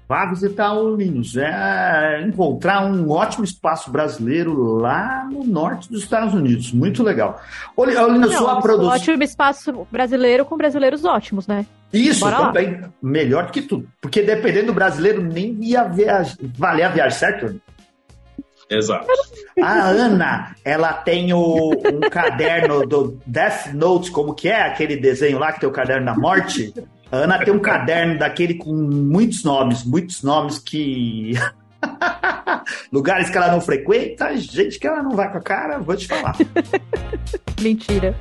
Vá 0.09 0.25
visitar 0.25 0.73
o 0.73 0.95
Linus. 0.95 1.37
É 1.37 2.23
encontrar 2.25 2.83
um 2.83 3.11
ótimo 3.11 3.43
espaço 3.43 3.91
brasileiro 3.91 4.55
lá 4.73 5.29
no 5.31 5.43
norte 5.43 5.87
dos 5.87 6.01
Estados 6.01 6.33
Unidos. 6.33 6.73
Muito 6.73 7.03
legal. 7.03 7.39
Ô, 7.77 7.85
Linus, 7.85 8.33
sua 8.33 8.59
produção. 8.59 8.95
Ótimo 8.95 9.21
espaço 9.21 9.87
brasileiro 9.91 10.45
com 10.45 10.57
brasileiros 10.57 11.05
ótimos, 11.05 11.45
né? 11.45 11.63
Isso, 11.93 12.21
Bora 12.21 12.37
também. 12.37 12.81
Lá. 12.81 12.89
Melhor 12.99 13.51
que 13.51 13.61
tudo. 13.61 13.87
Porque 14.01 14.23
dependendo 14.23 14.67
do 14.67 14.73
brasileiro, 14.73 15.21
nem 15.21 15.55
ia 15.61 15.83
viajar, 15.83 16.35
valer 16.57 16.85
a 16.85 16.89
viagem, 16.89 17.19
certo? 17.19 17.61
Exato. 18.67 19.07
A 19.61 19.89
Ana, 19.89 20.55
ela 20.65 20.93
tem 20.93 21.33
o, 21.33 21.69
um 21.69 22.09
caderno 22.09 22.85
do 22.85 23.19
Death 23.27 23.73
Note, 23.73 24.09
como 24.09 24.33
que 24.33 24.47
é 24.47 24.61
aquele 24.61 24.95
desenho 24.97 25.37
lá 25.37 25.51
que 25.51 25.59
tem 25.59 25.69
o 25.69 25.71
caderno 25.71 26.05
da 26.07 26.15
morte? 26.15 26.73
A 27.11 27.17
Ana 27.17 27.43
tem 27.43 27.51
um 27.51 27.59
caderno 27.59 28.19
daquele 28.19 28.53
com 28.53 28.71
muitos 28.71 29.43
nomes, 29.43 29.83
muitos 29.83 30.21
nomes 30.21 30.59
que. 30.59 31.33
Lugares 32.93 33.31
que 33.31 33.37
ela 33.37 33.51
não 33.51 33.59
frequenta, 33.59 34.37
gente 34.37 34.77
que 34.77 34.85
ela 34.85 35.01
não 35.01 35.15
vai 35.15 35.31
com 35.31 35.39
a 35.39 35.41
cara, 35.41 35.79
vou 35.79 35.95
te 35.95 36.07
falar. 36.07 36.35
Mentira. 37.59 38.15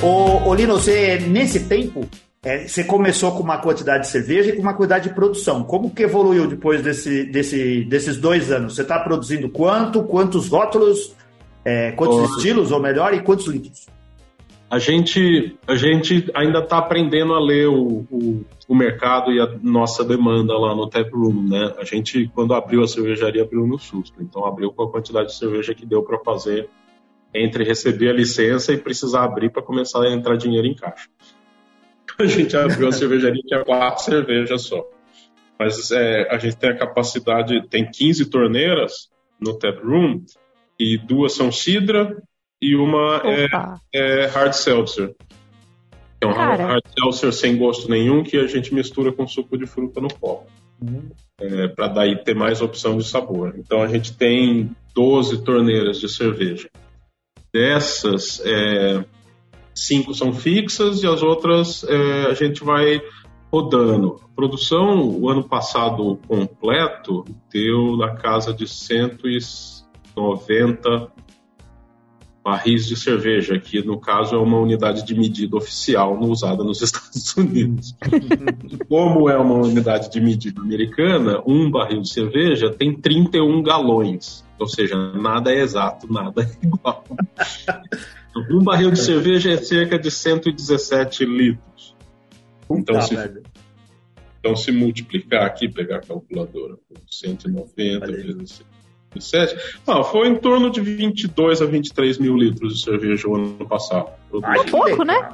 Ô, 0.00 0.48
ô 0.48 0.54
Lino, 0.54 0.74
você, 0.74 1.18
nesse 1.18 1.64
tempo, 1.64 2.08
é, 2.44 2.68
você 2.68 2.84
começou 2.84 3.32
com 3.32 3.42
uma 3.42 3.58
quantidade 3.58 4.04
de 4.04 4.10
cerveja 4.10 4.50
e 4.50 4.52
com 4.52 4.62
uma 4.62 4.74
quantidade 4.74 5.08
de 5.08 5.14
produção. 5.14 5.64
Como 5.64 5.90
que 5.90 6.04
evoluiu 6.04 6.46
depois 6.46 6.82
desse, 6.82 7.24
desse, 7.24 7.82
desses 7.84 8.16
dois 8.16 8.52
anos? 8.52 8.76
Você 8.76 8.82
está 8.82 9.00
produzindo 9.00 9.48
quanto? 9.48 10.04
Quantos 10.04 10.48
rótulos? 10.48 11.16
É, 11.64 11.92
quantos 11.92 12.36
estilos, 12.36 12.70
ou 12.70 12.80
melhor, 12.80 13.14
e 13.14 13.22
quantos 13.22 13.46
litros? 13.46 13.86
A 14.70 14.78
gente, 14.78 15.56
a 15.66 15.76
gente 15.76 16.30
ainda 16.34 16.58
está 16.58 16.78
aprendendo 16.78 17.32
a 17.32 17.40
ler 17.40 17.68
o, 17.68 18.06
o, 18.10 18.44
o, 18.66 18.74
mercado 18.74 19.32
e 19.32 19.40
a 19.40 19.46
nossa 19.62 20.04
demanda 20.04 20.56
lá 20.58 20.74
no 20.74 20.88
tap 20.88 21.08
room, 21.12 21.48
né? 21.48 21.74
A 21.78 21.84
gente, 21.84 22.30
quando 22.34 22.54
abriu 22.54 22.82
a 22.82 22.88
cervejaria, 22.88 23.42
abriu 23.42 23.66
no 23.66 23.78
susto. 23.78 24.20
Então, 24.20 24.44
abriu 24.44 24.72
com 24.72 24.82
a 24.82 24.90
quantidade 24.90 25.28
de 25.28 25.36
cerveja 25.36 25.74
que 25.74 25.86
deu 25.86 26.02
para 26.02 26.18
fazer 26.18 26.68
entre 27.32 27.64
receber 27.64 28.10
a 28.10 28.12
licença 28.12 28.72
e 28.72 28.76
precisar 28.76 29.24
abrir 29.24 29.50
para 29.50 29.62
começar 29.62 30.02
a 30.02 30.12
entrar 30.12 30.36
dinheiro 30.36 30.66
em 30.66 30.74
caixa. 30.74 31.08
A 32.18 32.26
gente 32.26 32.56
abriu 32.56 32.86
a 32.86 32.92
cervejaria 32.92 33.42
que 33.44 33.54
é 33.54 33.64
quatro 33.64 34.04
cervejas 34.04 34.62
só. 34.62 34.84
Mas 35.58 35.90
é, 35.90 36.28
a 36.32 36.38
gente 36.38 36.56
tem 36.56 36.70
a 36.70 36.76
capacidade, 36.76 37.66
tem 37.68 37.88
15 37.88 38.26
torneiras 38.26 39.10
no 39.40 39.56
tap 39.58 39.78
room 39.84 40.24
e 40.78 40.98
duas 40.98 41.34
são 41.34 41.52
Sidra 41.52 42.22
e 42.60 42.74
uma 42.74 43.22
é, 43.24 43.46
é, 43.94 44.26
Hard 44.26 44.52
Seltzer. 44.52 45.14
É 46.20 46.26
um 46.26 46.32
Cara. 46.32 46.66
Hard 46.66 46.84
Seltzer 46.98 47.32
sem 47.32 47.56
gosto 47.56 47.90
nenhum 47.90 48.22
que 48.22 48.36
a 48.36 48.46
gente 48.46 48.74
mistura 48.74 49.12
com 49.12 49.26
suco 49.26 49.58
de 49.58 49.66
fruta 49.66 50.00
no 50.00 50.12
copo. 50.12 50.46
Uhum. 50.80 51.10
É, 51.40 51.68
para 51.68 51.88
daí 51.88 52.16
ter 52.22 52.34
mais 52.34 52.62
opção 52.62 52.96
de 52.96 53.04
sabor. 53.04 53.54
Então 53.58 53.82
a 53.82 53.88
gente 53.88 54.16
tem 54.16 54.70
12 54.94 55.44
torneiras 55.44 56.00
de 56.00 56.08
cerveja. 56.08 56.68
Dessas, 57.52 58.40
é, 58.44 59.04
cinco 59.74 60.14
são 60.14 60.32
fixas 60.32 61.02
e 61.02 61.06
as 61.06 61.22
outras 61.22 61.84
é, 61.84 62.26
a 62.26 62.34
gente 62.34 62.64
vai 62.64 63.00
rodando. 63.52 64.20
A 64.24 64.34
produção, 64.34 65.08
o 65.08 65.28
ano 65.28 65.44
passado 65.44 66.18
completo, 66.26 67.24
deu 67.52 67.96
na 67.96 68.16
casa 68.16 68.52
de 68.52 68.66
100 68.66 69.16
90 70.16 71.12
barris 72.44 72.86
de 72.86 72.94
cerveja, 72.94 73.58
que 73.58 73.82
no 73.82 73.98
caso 73.98 74.34
é 74.34 74.38
uma 74.38 74.58
unidade 74.58 75.02
de 75.02 75.14
medida 75.14 75.56
oficial 75.56 76.20
usada 76.20 76.62
nos 76.62 76.82
Estados 76.82 77.34
Unidos. 77.36 77.96
Como 78.86 79.30
é 79.30 79.38
uma 79.38 79.54
unidade 79.54 80.10
de 80.10 80.20
medida 80.20 80.60
americana, 80.60 81.42
um 81.46 81.70
barril 81.70 82.02
de 82.02 82.10
cerveja 82.10 82.70
tem 82.70 82.94
31 82.94 83.62
galões, 83.62 84.44
ou 84.58 84.68
seja, 84.68 84.94
nada 85.14 85.50
é 85.50 85.60
exato, 85.60 86.12
nada 86.12 86.42
é 86.42 86.66
igual. 86.66 87.02
Um 88.50 88.62
barril 88.62 88.90
de 88.90 88.98
cerveja 88.98 89.52
é 89.52 89.56
cerca 89.56 89.98
de 89.98 90.10
117 90.10 91.24
litros. 91.24 91.96
Então, 92.70 93.00
se, 93.00 93.14
então, 94.40 94.56
se 94.56 94.72
multiplicar 94.72 95.46
aqui, 95.46 95.68
pegar 95.68 95.98
a 95.98 96.00
calculadora, 96.00 96.76
190 97.10 98.06
vezes 98.06 98.62
2007, 99.14 99.80
não, 99.86 100.04
foi 100.04 100.28
em 100.28 100.36
torno 100.36 100.70
de 100.70 100.80
22 100.80 101.62
a 101.62 101.66
23 101.66 102.18
mil 102.18 102.36
litros 102.36 102.76
de 102.76 102.84
cerveja 102.84 103.28
o 103.28 103.36
ano 103.36 103.66
passado. 103.66 104.08
É 104.32 104.70
pouco, 104.70 105.04
né? 105.04 105.28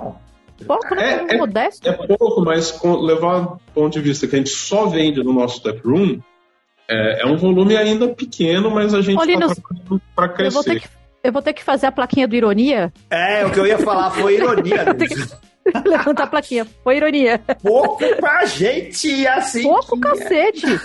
Pouco, 0.66 0.94
né? 0.94 1.26
É, 1.28 1.34
é, 1.34 1.38
modesto. 1.38 1.88
É 1.88 1.92
pouco, 1.92 2.42
mas 2.42 2.70
com, 2.70 2.96
levar 3.00 3.40
do 3.40 3.60
ponto 3.74 3.92
de 3.92 4.00
vista 4.00 4.26
que 4.26 4.36
a 4.36 4.38
gente 4.38 4.50
só 4.50 4.86
vende 4.86 5.22
no 5.22 5.32
nosso 5.32 5.62
tap 5.62 5.78
room, 5.84 6.20
é, 6.88 7.22
é 7.22 7.26
um 7.26 7.36
volume 7.36 7.76
ainda 7.76 8.08
pequeno, 8.08 8.70
mas 8.70 8.92
a 8.92 9.00
gente 9.00 9.20
está 9.22 9.54
para 10.14 10.28
crescer. 10.28 10.48
Eu 10.48 10.52
vou, 10.52 10.64
ter 10.64 10.80
que, 10.80 10.88
eu 11.24 11.32
vou 11.32 11.42
ter 11.42 11.52
que 11.52 11.64
fazer 11.64 11.86
a 11.86 11.92
plaquinha 11.92 12.28
do 12.28 12.36
ironia. 12.36 12.92
É, 13.08 13.46
o 13.46 13.50
que 13.50 13.60
eu 13.60 13.66
ia 13.66 13.78
falar 13.78 14.10
foi 14.10 14.34
ironia. 14.34 14.84
Levantar 15.86 16.24
a 16.24 16.26
plaquinha, 16.26 16.66
foi 16.82 16.96
ironia. 16.96 17.40
Pouco 17.62 18.04
pra 18.16 18.44
gente, 18.46 19.26
assim. 19.26 19.62
Pouco 19.62 19.94
que... 19.96 20.00
cacete. 20.00 20.80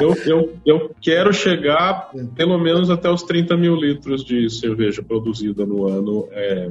Eu, 0.00 0.14
eu, 0.26 0.58
eu 0.64 0.94
quero 1.00 1.32
chegar 1.32 2.10
pelo 2.34 2.58
menos 2.58 2.90
até 2.90 3.10
os 3.10 3.22
30 3.22 3.56
mil 3.56 3.74
litros 3.74 4.24
de 4.24 4.48
cerveja 4.48 5.02
produzida 5.02 5.66
no 5.66 5.86
ano 5.86 6.28
é, 6.30 6.70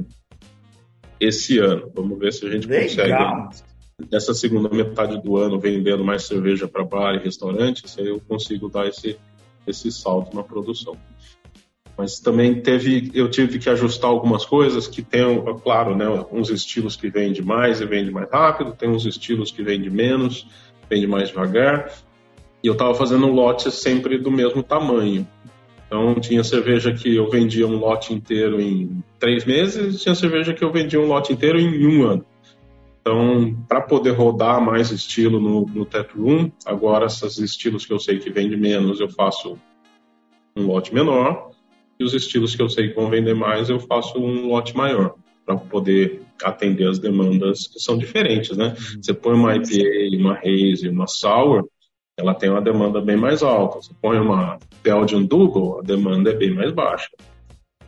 esse 1.20 1.58
ano. 1.58 1.90
Vamos 1.94 2.18
ver 2.18 2.32
se 2.32 2.46
a 2.46 2.50
gente 2.50 2.66
Legal. 2.66 3.46
consegue, 3.46 3.68
nessa 4.10 4.32
segunda 4.32 4.68
metade 4.68 5.20
do 5.20 5.36
ano, 5.36 5.58
vendendo 5.58 6.04
mais 6.04 6.26
cerveja 6.26 6.68
para 6.68 6.84
bar 6.84 7.14
e 7.14 7.18
restaurantes, 7.18 7.98
aí 7.98 8.08
eu 8.08 8.20
consigo 8.20 8.68
dar 8.68 8.86
esse, 8.86 9.18
esse 9.66 9.90
salto 9.90 10.34
na 10.34 10.42
produção. 10.42 10.96
Mas 11.96 12.20
também 12.20 12.60
teve, 12.60 13.10
eu 13.12 13.28
tive 13.28 13.58
que 13.58 13.68
ajustar 13.68 14.08
algumas 14.08 14.44
coisas 14.44 14.86
que 14.86 15.02
tem, 15.02 15.42
claro, 15.64 15.96
né, 15.96 16.06
uns 16.30 16.48
estilos 16.48 16.94
que 16.94 17.10
vende 17.10 17.42
mais 17.42 17.80
e 17.80 17.86
vende 17.86 18.12
mais 18.12 18.30
rápido, 18.30 18.72
tem 18.72 18.88
uns 18.88 19.04
estilos 19.04 19.50
que 19.50 19.64
vende 19.64 19.90
menos, 19.90 20.46
vende 20.88 21.08
mais 21.08 21.30
devagar. 21.30 21.92
E 22.62 22.66
eu 22.66 22.72
estava 22.72 22.94
fazendo 22.94 23.26
um 23.26 23.32
lote 23.32 23.70
sempre 23.70 24.18
do 24.18 24.30
mesmo 24.30 24.62
tamanho. 24.62 25.26
Então 25.86 26.14
tinha 26.16 26.44
cerveja 26.44 26.92
que 26.92 27.16
eu 27.16 27.30
vendia 27.30 27.66
um 27.66 27.78
lote 27.78 28.12
inteiro 28.12 28.60
em 28.60 29.02
três 29.18 29.44
meses, 29.44 29.94
e 29.94 29.98
tinha 29.98 30.14
cerveja 30.14 30.52
que 30.52 30.62
eu 30.62 30.70
vendia 30.70 31.00
um 31.00 31.06
lote 31.06 31.32
inteiro 31.32 31.58
em 31.58 31.86
um 31.86 32.04
ano. 32.04 32.24
Então, 33.00 33.56
para 33.66 33.80
poder 33.80 34.10
rodar 34.10 34.60
mais 34.60 34.90
estilo 34.90 35.40
no, 35.40 35.64
no 35.64 35.86
tap 35.86 36.10
room, 36.14 36.50
agora 36.66 37.06
esses 37.06 37.38
estilos 37.38 37.86
que 37.86 37.92
eu 37.92 37.98
sei 37.98 38.18
que 38.18 38.28
vende 38.28 38.54
menos, 38.54 39.00
eu 39.00 39.08
faço 39.08 39.56
um 40.54 40.66
lote 40.66 40.92
menor, 40.92 41.50
e 41.98 42.04
os 42.04 42.12
estilos 42.12 42.54
que 42.54 42.60
eu 42.60 42.68
sei 42.68 42.88
que 42.88 42.94
vão 42.94 43.08
vender 43.08 43.34
mais, 43.34 43.70
eu 43.70 43.80
faço 43.80 44.18
um 44.18 44.48
lote 44.48 44.76
maior, 44.76 45.14
para 45.46 45.56
poder 45.56 46.20
atender 46.44 46.86
as 46.86 46.98
demandas 46.98 47.66
que 47.66 47.80
são 47.80 47.96
diferentes, 47.96 48.54
né? 48.58 48.74
Você 49.00 49.14
põe 49.14 49.34
uma 49.34 49.56
IPA, 49.56 50.16
uma 50.18 50.34
Haze, 50.34 50.88
uma 50.90 51.06
Sour, 51.06 51.66
ela 52.18 52.34
tem 52.34 52.50
uma 52.50 52.60
demanda 52.60 53.00
bem 53.00 53.16
mais 53.16 53.44
alta. 53.44 53.80
Você 53.80 53.92
põe 54.02 54.18
uma 54.18 54.58
Belgian 54.82 55.22
Double, 55.22 55.78
a 55.78 55.82
demanda 55.82 56.30
é 56.30 56.34
bem 56.34 56.52
mais 56.52 56.72
baixa. 56.72 57.08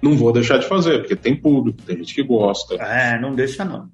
Não 0.01 0.17
vou 0.17 0.33
deixar 0.33 0.59
de 0.59 0.67
fazer, 0.67 1.01
porque 1.01 1.17
tem 1.17 1.35
público, 1.35 1.83
tem 1.83 1.97
gente 1.97 2.15
que 2.15 2.23
gosta. 2.23 2.77
É, 2.77 3.21
não 3.21 3.35
deixa 3.35 3.65
não. 3.65 3.91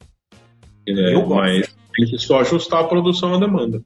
É, 0.87 1.25
mas 1.27 1.75
tem 1.97 2.07
que 2.07 2.19
só 2.19 2.41
ajustar 2.41 2.83
a 2.83 2.87
produção 2.87 3.35
à 3.35 3.39
demanda. 3.39 3.83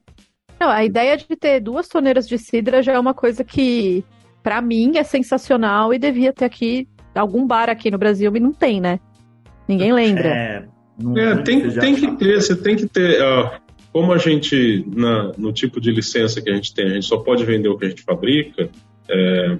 Não, 0.59 0.69
a 0.69 0.83
ideia 0.83 1.17
de 1.17 1.25
ter 1.35 1.61
duas 1.61 1.87
torneiras 1.87 2.27
de 2.27 2.37
cidra 2.37 2.83
já 2.83 2.93
é 2.93 2.99
uma 2.99 3.13
coisa 3.13 3.43
que, 3.43 4.03
para 4.43 4.61
mim, 4.61 4.97
é 4.97 5.03
sensacional 5.03 5.93
e 5.93 5.97
devia 5.97 6.33
ter 6.33 6.45
aqui, 6.45 6.87
algum 7.15 7.47
bar 7.47 7.69
aqui 7.69 7.89
no 7.89 7.97
Brasil, 7.97 8.35
e 8.35 8.39
não 8.39 8.51
tem, 8.51 8.79
né? 8.79 8.99
Ninguém 9.67 9.93
lembra. 9.93 10.27
É, 10.27 10.67
é 11.15 11.35
tem, 11.37 11.71
tem 11.71 11.95
que 11.95 12.11
ter, 12.17 12.41
você 12.41 12.55
tem 12.55 12.75
que 12.75 12.87
ter. 12.87 13.19
Uh, 13.21 13.60
como 13.91 14.13
a 14.13 14.17
gente, 14.17 14.85
na, 14.87 15.31
no 15.37 15.51
tipo 15.51 15.81
de 15.81 15.91
licença 15.91 16.41
que 16.41 16.49
a 16.49 16.53
gente 16.53 16.73
tem, 16.73 16.85
a 16.85 16.93
gente 16.93 17.05
só 17.05 17.17
pode 17.17 17.43
vender 17.43 17.69
o 17.69 17.77
que 17.77 17.85
a 17.85 17.89
gente 17.89 18.03
fabrica, 18.03 18.69
é, 19.09 19.57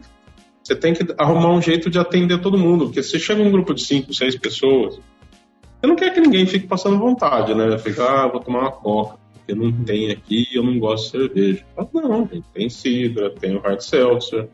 você 0.64 0.76
tem 0.76 0.94
que 0.94 1.06
arrumar 1.18 1.52
um 1.52 1.62
jeito 1.62 1.90
de 1.90 2.00
atender 2.00 2.40
todo 2.40 2.58
mundo, 2.58 2.86
porque 2.86 3.04
se 3.04 3.20
chega 3.20 3.42
um 3.42 3.52
grupo 3.52 3.74
de 3.74 3.82
cinco, 3.82 4.14
seis 4.14 4.38
pessoas, 4.38 4.96
você 4.96 5.88
não 5.88 5.96
quer 5.96 6.14
que 6.14 6.22
ninguém 6.22 6.46
fique 6.46 6.68
passando 6.68 7.00
vontade, 7.00 7.56
né? 7.56 7.78
Ficar, 7.80 8.26
ah, 8.26 8.28
vou 8.28 8.40
tomar 8.40 8.60
uma 8.60 8.72
coca, 8.72 9.18
porque 9.34 9.56
não 9.56 9.72
tem 9.84 10.12
aqui 10.12 10.48
e 10.52 10.56
eu 10.56 10.64
não 10.64 10.78
gosto 10.78 11.18
de 11.18 11.26
cerveja. 11.26 11.66
Mas 11.76 11.88
não, 11.92 12.28
tem 12.28 12.70
cidra, 12.70 13.32
tem 13.32 13.56
o 13.56 13.60
hard 13.60 13.82
seltzer. 13.82 14.48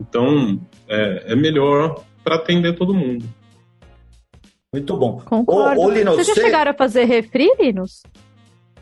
Então, 0.00 0.58
é, 0.88 1.32
é 1.32 1.36
melhor 1.36 2.02
para 2.24 2.36
atender 2.36 2.74
todo 2.74 2.94
mundo. 2.94 3.26
Muito 4.72 4.96
bom. 4.96 5.20
Concordo. 5.24 5.80
Ô, 5.80 5.84
ô, 5.86 5.90
Linus, 5.90 6.14
Vocês 6.14 6.28
já 6.28 6.34
você... 6.34 6.42
chegaram 6.42 6.70
a 6.70 6.74
fazer 6.74 7.04
refri, 7.04 7.50
Linus? 7.58 8.02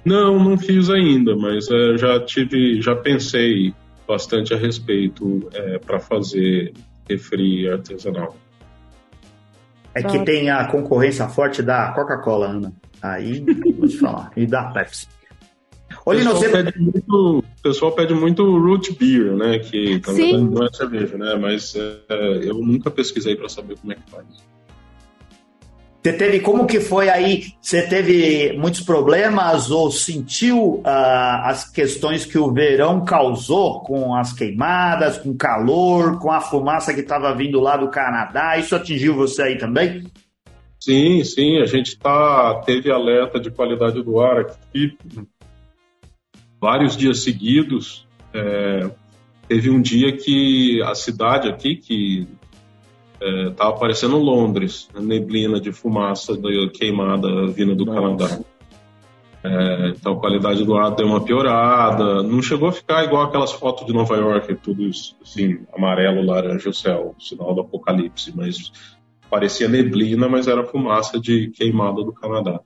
Não, 0.07 0.39
não 0.39 0.57
fiz 0.57 0.89
ainda, 0.89 1.35
mas 1.35 1.69
é, 1.69 1.99
já 1.99 2.21
tive, 2.21 2.81
já 2.81 2.95
pensei 2.95 3.75
bastante 4.07 4.55
a 4.55 4.57
respeito 4.57 5.49
é, 5.53 5.79
para 5.79 5.99
fazer 5.99 6.73
refri 7.11 7.69
artesanal. 7.69 8.37
É 9.93 10.05
que 10.05 10.25
tem 10.25 10.49
a 10.49 10.65
concorrência 10.69 11.29
forte 11.29 11.61
da 11.61 11.91
Coca-Cola, 11.91 12.47
Ana. 12.47 12.73
Aí, 13.03 13.45
vou 13.77 13.89
te 13.89 13.99
falar. 13.99 14.31
E 14.37 14.47
da 14.47 14.67
Pepsi. 14.67 15.09
O 16.05 16.13
pessoal, 16.13 16.37
você... 16.37 16.49
pede 16.51 16.79
muito, 16.79 17.39
o 17.39 17.63
pessoal 17.63 17.93
pede 17.93 18.15
muito 18.15 18.59
root 18.59 18.93
beer, 18.93 19.35
né? 19.35 19.59
Que 19.59 20.01
Sim. 20.05 20.51
não 20.51 20.65
é 20.65 20.69
cerveja, 20.73 21.19
né? 21.19 21.35
Mas 21.35 21.75
é, 21.75 22.41
eu 22.43 22.55
nunca 22.59 22.93
pesquisei 22.93 23.35
para 23.35 23.49
saber 23.49 23.77
como 23.79 23.93
é 23.93 23.97
que 23.97 24.09
faz. 24.09 24.25
Você 26.07 26.13
teve 26.13 26.39
como 26.39 26.69
que 26.69 26.79
foi 26.79 27.09
aí? 27.09 27.47
Você 27.61 27.83
teve 27.83 28.57
muitos 28.57 28.81
problemas 28.81 29.73
ou 29.73 29.91
sentiu 29.91 30.75
uh, 30.77 30.83
as 31.43 31.69
questões 31.69 32.25
que 32.25 32.39
o 32.39 32.53
verão 32.53 33.05
causou 33.05 33.81
com 33.81 34.15
as 34.15 34.33
queimadas, 34.33 35.19
com 35.19 35.37
calor, 35.37 36.21
com 36.21 36.31
a 36.31 36.41
fumaça 36.41 36.95
que 36.95 37.01
estava 37.01 37.35
vindo 37.35 37.59
lá 37.59 37.77
do 37.77 37.89
Canadá? 37.89 38.57
Isso 38.57 38.77
atingiu 38.77 39.17
você 39.17 39.43
aí 39.43 39.59
também? 39.59 40.05
Sim, 40.79 41.25
sim. 41.25 41.59
A 41.59 41.67
gente 41.67 41.99
tá 41.99 42.63
teve 42.65 42.89
alerta 42.89 43.41
de 43.41 43.51
qualidade 43.51 44.01
do 44.01 44.21
ar 44.21 44.43
aqui 44.43 44.97
vários 46.61 46.97
dias 46.97 47.25
seguidos. 47.25 48.07
É, 48.33 48.89
teve 49.49 49.71
um 49.71 49.83
dia 49.83 50.17
que 50.17 50.81
a 50.85 50.95
cidade 50.95 51.49
aqui, 51.49 51.75
que 51.75 52.29
É, 53.21 53.51
parecendo 53.79 54.19
Londres, 54.19 54.89
neblina 54.95 55.59
de 55.59 55.73
fumaça 55.73 56.39
queimada 56.75 57.47
vindo 57.47 57.75
do 57.75 57.87
Nossa. 57.87 58.01
Canadá. 58.01 58.45
É, 59.43 59.89
então 59.91 60.15
a 60.15 60.21
qualidade 60.21 60.65
do 60.65 60.77
ar 60.77 60.95
deu 60.95 61.07
uma 61.07 61.23
piorada. 61.23 62.23
Não 62.23 62.43
chegou 62.43 62.69
a 62.69 62.73
ficar 62.73 63.05
igual 63.05 63.23
aquelas 63.23 63.53
fotos 63.53 63.87
de 63.87 63.93
Nova 63.93 64.17
York, 64.17 64.55
tudo 64.57 64.91
assim, 65.23 65.61
amarelo, 65.73 66.23
laranja, 66.23 66.69
o 66.69 66.75
céu, 66.75 67.15
sinal 67.19 67.55
do 67.55 67.61
apocalipse, 67.61 68.33
mas 68.35 68.73
parecia 69.31 69.69
neblina, 69.69 70.29
mas 70.29 70.49
era 70.49 70.65
fumaça 70.65 71.21
de 71.21 71.51
queimada 71.51 72.03
do 72.03 72.13
Canadá. 72.13 72.61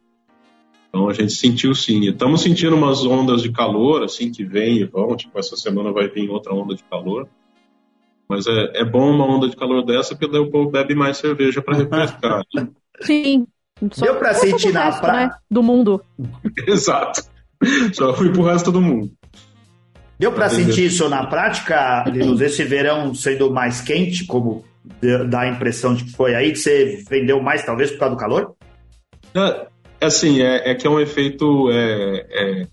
Então 0.88 1.08
a 1.08 1.12
gente 1.12 1.32
sentiu 1.32 1.74
sim. 1.74 2.08
Estamos 2.08 2.40
sentindo 2.42 2.74
umas 2.74 3.04
ondas 3.04 3.42
de 3.42 3.52
calor, 3.52 4.02
assim, 4.02 4.32
que 4.32 4.42
vem 4.42 4.78
e 4.78 4.84
vão. 4.84 5.14
Tipo, 5.16 5.38
essa 5.38 5.56
semana 5.56 5.92
vai 5.92 6.08
vir 6.08 6.28
outra 6.28 6.52
onda 6.52 6.74
de 6.74 6.82
calor. 6.84 7.28
Mas 8.30 8.46
é, 8.46 8.82
é 8.82 8.84
bom 8.84 9.10
uma 9.10 9.26
onda 9.26 9.48
de 9.48 9.56
calor 9.56 9.84
dessa, 9.84 10.14
porque 10.14 10.30
daí 10.30 10.40
o 10.40 10.52
povo 10.52 10.70
bebe 10.70 10.94
mais 10.94 11.16
cerveja 11.16 11.60
para 11.60 11.78
refrescar. 11.78 12.44
Sim. 13.02 13.44
Só 13.90 14.04
Deu 14.04 14.16
para 14.16 14.34
sentir 14.34 14.72
na 14.72 14.92
praia. 14.92 15.26
Né? 15.26 15.34
Do 15.50 15.64
mundo. 15.64 16.00
Exato. 16.64 17.24
Só 17.92 18.14
fui 18.14 18.30
pro 18.30 18.44
resto 18.44 18.70
do 18.70 18.80
mundo. 18.80 19.10
Deu 20.16 20.30
para 20.30 20.48
sentir 20.48 20.84
isso 20.84 21.08
na 21.08 21.26
prática, 21.26 22.04
Linus? 22.04 22.40
Esse 22.40 22.62
verão 22.62 23.12
sendo 23.16 23.50
mais 23.50 23.80
quente, 23.80 24.24
como 24.26 24.64
dá 25.28 25.40
a 25.40 25.48
impressão 25.48 25.92
de 25.92 26.04
que 26.04 26.12
foi 26.12 26.36
aí, 26.36 26.52
que 26.52 26.58
você 26.58 27.02
vendeu 27.10 27.42
mais, 27.42 27.64
talvez, 27.64 27.90
por 27.90 27.98
causa 27.98 28.14
do 28.14 28.20
calor? 28.20 28.54
É, 29.34 29.66
assim, 30.00 30.40
é, 30.40 30.70
é 30.70 30.74
que 30.76 30.86
é 30.86 30.90
um 30.90 31.00
efeito 31.00 31.68
é, 31.72 32.26
é, 32.30 32.66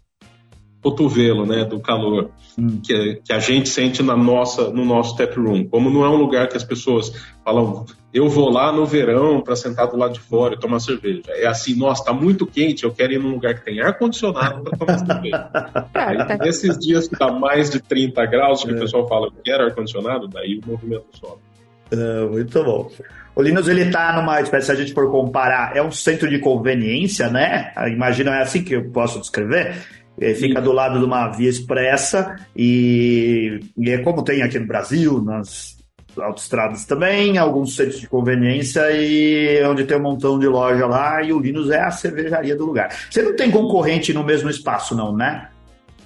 cotovelo, 0.82 1.46
né, 1.46 1.66
do 1.66 1.80
calor 1.80 2.30
hum. 2.58 2.80
que, 2.82 3.22
que, 3.24 3.34
a 3.34 3.40
gente 3.40 3.70
sente 3.70 4.02
na 4.04 4.16
nossa, 4.16 4.70
no 4.70 4.86
nosso 4.86 5.16
tap 5.16 5.36
room. 5.36 5.68
Como 5.68 5.90
não 5.90 6.06
é 6.06 6.10
um 6.10 6.16
lugar 6.16 6.48
que 6.48 6.56
as 6.56 6.64
pessoas 6.64 7.12
falam, 7.44 7.86
eu 8.14 8.30
vou 8.30 8.50
lá 8.50 8.72
no 8.72 8.86
verão 8.86 9.42
para 9.42 9.56
sentar 9.56 9.88
do 9.88 9.98
lado 9.98 10.14
de 10.14 10.20
fora 10.20 10.54
e 10.54 10.60
tomar 10.60 10.80
cerveja. 10.80 11.24
É 11.30 11.48
assim, 11.48 11.76
nossa, 11.76 12.06
tá 12.06 12.14
muito 12.14 12.46
quente, 12.46 12.84
eu 12.84 12.92
quero 12.92 13.14
ir 13.14 13.20
num 13.20 13.32
lugar 13.32 13.56
que 13.56 13.66
tem 13.66 13.82
ar 13.82 13.98
condicionado 13.98 14.64
para 14.64 14.78
tomar 14.78 14.98
cerveja. 15.00 15.50
Aí, 15.94 16.38
nesses 16.40 16.78
dias 16.78 17.08
que 17.08 17.18
tá 17.18 17.32
mais 17.32 17.70
de 17.70 17.80
30 17.82 18.26
graus, 18.26 18.64
que 18.64 18.72
é. 18.72 18.74
o 18.74 18.80
pessoal 18.80 19.08
fala 19.08 19.32
que 19.32 19.42
quer 19.44 19.60
ar 19.60 19.74
condicionado, 19.74 20.28
daí 20.28 20.60
o 20.64 20.70
movimento 20.70 21.06
sobe. 21.14 21.42
É, 21.92 22.26
muito 22.26 22.64
bom. 22.64 22.90
O 23.36 23.42
Linus, 23.42 23.68
ele 23.68 23.92
tá 23.92 24.14
numa 24.16 24.42
espécie, 24.42 24.66
se 24.66 24.72
a 24.72 24.76
gente 24.76 24.94
for 24.94 25.12
comparar, 25.12 25.76
é 25.78 25.82
um 25.82 25.92
centro 25.92 26.28
de 26.28 26.40
conveniência, 26.40 27.30
né? 27.30 27.72
Imagina, 27.88 28.36
é 28.36 28.42
assim 28.42 28.64
que 28.64 28.74
eu 28.74 28.90
posso 28.90 29.20
descrever. 29.20 29.76
É, 30.20 30.34
fica 30.34 30.60
do 30.60 30.72
lado 30.72 30.98
de 30.98 31.06
uma 31.06 31.28
via 31.30 31.50
expressa 31.50 32.36
e, 32.56 33.60
e, 33.78 33.90
é 33.92 34.00
como 34.00 34.24
tem 34.24 34.42
aqui 34.42 34.58
no 34.58 34.66
Brasil, 34.66 35.22
nas 35.22 35.78
autoestradas 36.18 36.86
também, 36.86 37.38
alguns 37.38 37.76
centros 37.76 38.00
de 38.00 38.08
conveniência 38.08 38.82
e 38.92 39.64
onde 39.66 39.84
tem 39.84 39.98
um 39.98 40.02
montão 40.02 40.40
de 40.40 40.48
loja 40.48 40.88
lá 40.88 41.22
e 41.22 41.32
o 41.32 41.40
Linus 41.40 41.70
é 41.70 41.80
a 41.80 41.92
cervejaria 41.92 42.56
do 42.56 42.66
lugar. 42.66 42.90
Você 43.10 43.22
não 43.22 43.36
tem 43.36 43.52
concorrente 43.52 44.12
no 44.14 44.24
mesmo 44.24 44.50
espaço, 44.50 44.96
não, 44.96 45.16
né? 45.16 45.50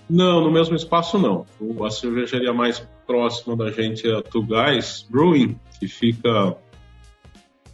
Não, 0.09 0.41
no 0.41 0.51
mesmo 0.51 0.75
espaço 0.75 1.17
não. 1.17 1.45
A 1.85 1.89
cervejaria 1.89 2.51
mais 2.51 2.85
próxima 3.07 3.55
da 3.55 3.71
gente 3.71 4.05
é 4.05 4.13
a 4.13 4.21
Guys 4.21 5.07
Brewing, 5.09 5.57
que 5.79 5.87
fica 5.87 6.57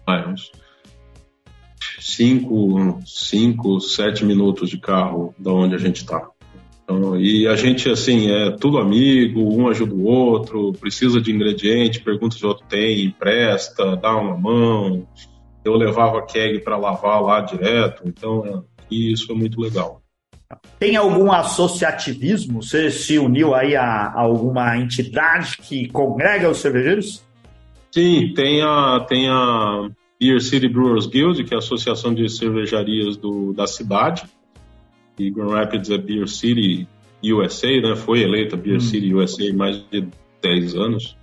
ah, 0.05 0.29
uns 0.29 0.51
5, 1.99 2.99
5, 3.05 3.79
7 3.79 4.25
minutos 4.25 4.69
de 4.69 4.79
carro 4.79 5.33
da 5.37 5.51
onde 5.51 5.75
a 5.75 5.77
gente 5.77 5.97
está. 5.97 6.29
Então, 6.83 7.19
e 7.19 7.45
a 7.47 7.55
gente, 7.55 7.89
assim, 7.89 8.31
é 8.31 8.51
tudo 8.51 8.77
amigo, 8.77 9.41
um 9.53 9.67
ajuda 9.67 9.93
o 9.93 10.05
outro, 10.05 10.71
precisa 10.73 11.19
de 11.19 11.31
ingrediente, 11.31 12.01
pergunta 12.01 12.37
se 12.37 12.45
o 12.45 12.47
outro 12.47 12.65
tem, 12.69 13.05
empresta, 13.05 13.97
dá 13.97 14.15
uma 14.15 14.37
mão. 14.37 15.05
Eu 15.65 15.73
levava 15.75 16.19
a 16.19 16.25
keg 16.25 16.59
para 16.59 16.77
lavar 16.77 17.21
lá 17.21 17.41
direto, 17.41 18.03
então 18.05 18.45
é, 18.45 18.61
isso 18.89 19.29
é 19.31 19.35
muito 19.35 19.59
legal. 19.59 20.01
Tem 20.79 20.95
algum 20.95 21.29
associativismo? 21.29 22.63
Você 22.63 22.89
se 22.89 23.19
uniu 23.19 23.53
aí 23.53 23.75
a, 23.75 23.83
a 23.83 24.21
alguma 24.21 24.77
entidade 24.77 25.57
que 25.57 25.89
congrega 25.89 26.49
os 26.49 26.59
cervejeiros? 26.59 27.21
Sim, 27.91 28.31
tem 28.33 28.61
a, 28.61 29.05
tem 29.09 29.27
a 29.27 29.89
Beer 30.19 30.41
City 30.41 30.67
Brewers 30.67 31.05
Guild, 31.05 31.43
que 31.43 31.53
é 31.53 31.57
a 31.57 31.59
associação 31.59 32.13
de 32.13 32.27
cervejarias 32.29 33.17
do, 33.17 33.53
da 33.53 33.67
cidade. 33.67 34.23
E 35.17 35.29
Grand 35.29 35.49
Rapids 35.49 35.89
é 35.89 35.97
Beer 35.97 36.27
City 36.27 36.87
USA, 37.23 37.81
né? 37.81 37.95
Foi 37.95 38.21
eleita 38.21 38.55
Beer 38.55 38.77
hum. 38.77 38.81
City 38.81 39.13
USA 39.13 39.49
há 39.49 39.53
mais 39.53 39.83
de 39.91 40.07
10 40.41 40.75
anos. 40.75 41.17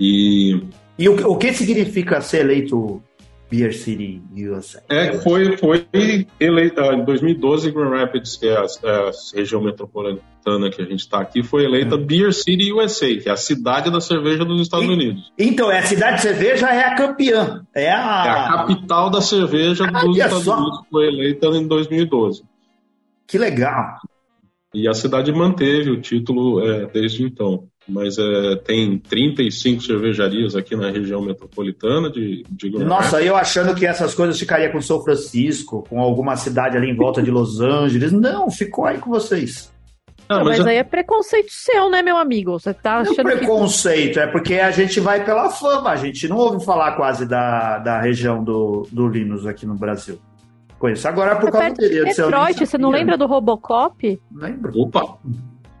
E, 0.00 0.60
e 0.98 1.08
o, 1.08 1.32
o 1.32 1.36
que 1.36 1.52
significa 1.52 2.20
ser 2.20 2.40
eleito 2.40 3.02
Beer 3.50 3.72
City 3.72 4.22
USA. 4.36 4.82
É, 4.88 5.18
foi, 5.18 5.56
foi 5.56 5.86
eleita 6.38 6.82
em 6.94 7.04
2012, 7.04 7.70
Grand 7.70 7.90
Rapids, 7.90 8.36
que 8.36 8.46
é 8.46 8.56
a, 8.56 8.66
é 8.84 8.90
a 8.90 9.10
região 9.34 9.62
metropolitana 9.62 10.70
que 10.70 10.82
a 10.82 10.84
gente 10.84 11.00
está 11.00 11.20
aqui, 11.20 11.42
foi 11.42 11.64
eleita 11.64 11.94
é. 11.94 11.98
Beer 11.98 12.32
City 12.32 12.72
USA, 12.72 13.06
que 13.16 13.28
é 13.28 13.32
a 13.32 13.36
cidade 13.36 13.90
da 13.90 14.00
cerveja 14.00 14.44
dos 14.44 14.60
Estados 14.60 14.86
e, 14.86 14.90
Unidos. 14.90 15.32
Então, 15.38 15.70
é 15.70 15.78
a 15.78 15.82
cidade 15.82 16.16
de 16.16 16.22
cerveja 16.22 16.68
é 16.68 16.84
a 16.84 16.94
campeã. 16.94 17.66
É 17.74 17.90
a, 17.90 18.26
é 18.26 18.30
a 18.30 18.48
capital 18.52 19.10
da 19.10 19.20
cerveja 19.20 19.84
ah, 19.86 20.04
dos 20.04 20.16
Estados 20.16 20.44
só. 20.44 20.58
Unidos, 20.58 20.80
foi 20.90 21.06
eleita 21.06 21.46
em 21.48 21.66
2012. 21.66 22.42
Que 23.26 23.38
legal. 23.38 23.98
E 24.74 24.86
a 24.86 24.92
cidade 24.92 25.32
manteve 25.32 25.90
o 25.90 26.00
título 26.00 26.60
é, 26.66 26.86
desde 26.86 27.22
então 27.24 27.66
mas 27.88 28.18
é, 28.18 28.56
tem 28.56 28.98
35 28.98 29.82
cervejarias 29.82 30.54
aqui 30.54 30.76
na 30.76 30.90
região 30.90 31.22
metropolitana 31.22 32.10
de, 32.10 32.44
de 32.50 32.70
Nossa, 32.70 33.22
eu 33.22 33.34
achando 33.34 33.74
que 33.74 33.86
essas 33.86 34.14
coisas 34.14 34.38
ficariam 34.38 34.70
com 34.70 34.80
São 34.80 35.02
Francisco, 35.02 35.84
com 35.88 36.00
alguma 36.00 36.36
cidade 36.36 36.76
ali 36.76 36.90
em 36.90 36.94
volta 36.94 37.22
de 37.22 37.30
Los 37.30 37.60
Angeles. 37.60 38.12
Não, 38.12 38.50
ficou 38.50 38.84
aí 38.84 38.98
com 38.98 39.10
vocês. 39.10 39.72
Não, 40.28 40.44
mas, 40.44 40.58
mas 40.58 40.66
é... 40.66 40.70
aí 40.70 40.76
é 40.76 40.84
preconceito 40.84 41.50
seu, 41.50 41.88
né, 41.88 42.02
meu 42.02 42.18
amigo? 42.18 42.52
Você 42.52 42.74
tá 42.74 42.98
achando 42.98 43.24
não 43.24 43.30
é 43.30 43.36
preconceito, 43.36 44.14
que... 44.14 44.20
é 44.20 44.26
porque 44.26 44.54
a 44.56 44.70
gente 44.70 45.00
vai 45.00 45.24
pela 45.24 45.48
fama. 45.48 45.90
A 45.90 45.96
gente 45.96 46.28
não 46.28 46.36
ouve 46.36 46.64
falar 46.64 46.92
quase 46.92 47.26
da, 47.26 47.78
da 47.78 48.00
região 48.00 48.44
do, 48.44 48.86
do 48.92 49.08
Linus 49.08 49.46
aqui 49.46 49.64
no 49.64 49.74
Brasil. 49.74 50.20
Conheço 50.78 51.08
agora 51.08 51.36
por 51.36 51.50
causa 51.50 51.74
dele. 51.74 52.04
Detroit, 52.04 52.66
você 52.66 52.78
não 52.78 52.90
lembra 52.90 53.16
do 53.16 53.26
Robocop? 53.26 54.20
Lembro. 54.32 54.78
Opa! 54.78 55.18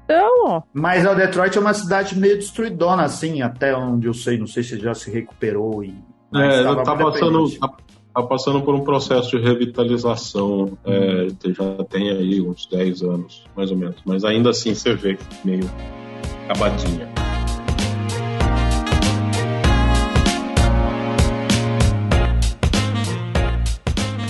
Então, 0.08 0.64
Mas 0.72 1.04
a 1.04 1.12
Detroit 1.12 1.54
é 1.54 1.60
uma 1.60 1.74
cidade 1.74 2.18
meio 2.18 2.36
destruidona, 2.36 3.02
assim, 3.02 3.42
até 3.42 3.76
onde 3.76 4.06
eu 4.06 4.14
sei. 4.14 4.38
Não 4.38 4.46
sei 4.46 4.62
se 4.62 4.80
já 4.80 4.94
se 4.94 5.10
recuperou 5.10 5.84
e. 5.84 5.94
É, 6.34 6.62
tá 6.82 6.96
passando. 6.96 7.44
está 7.44 8.22
passando 8.22 8.62
por 8.62 8.74
um 8.74 8.80
processo 8.80 9.38
de 9.38 9.42
revitalização, 9.42 10.76
é, 10.84 11.28
já 11.52 11.84
tem 11.84 12.10
aí 12.10 12.40
uns 12.40 12.66
10 12.66 13.02
anos, 13.02 13.44
mais 13.54 13.70
ou 13.70 13.76
menos. 13.76 13.96
Mas 14.06 14.24
ainda 14.24 14.50
assim 14.50 14.74
você 14.74 14.94
vê 14.94 15.18
meio 15.44 15.70
acabadinha. 16.48 17.17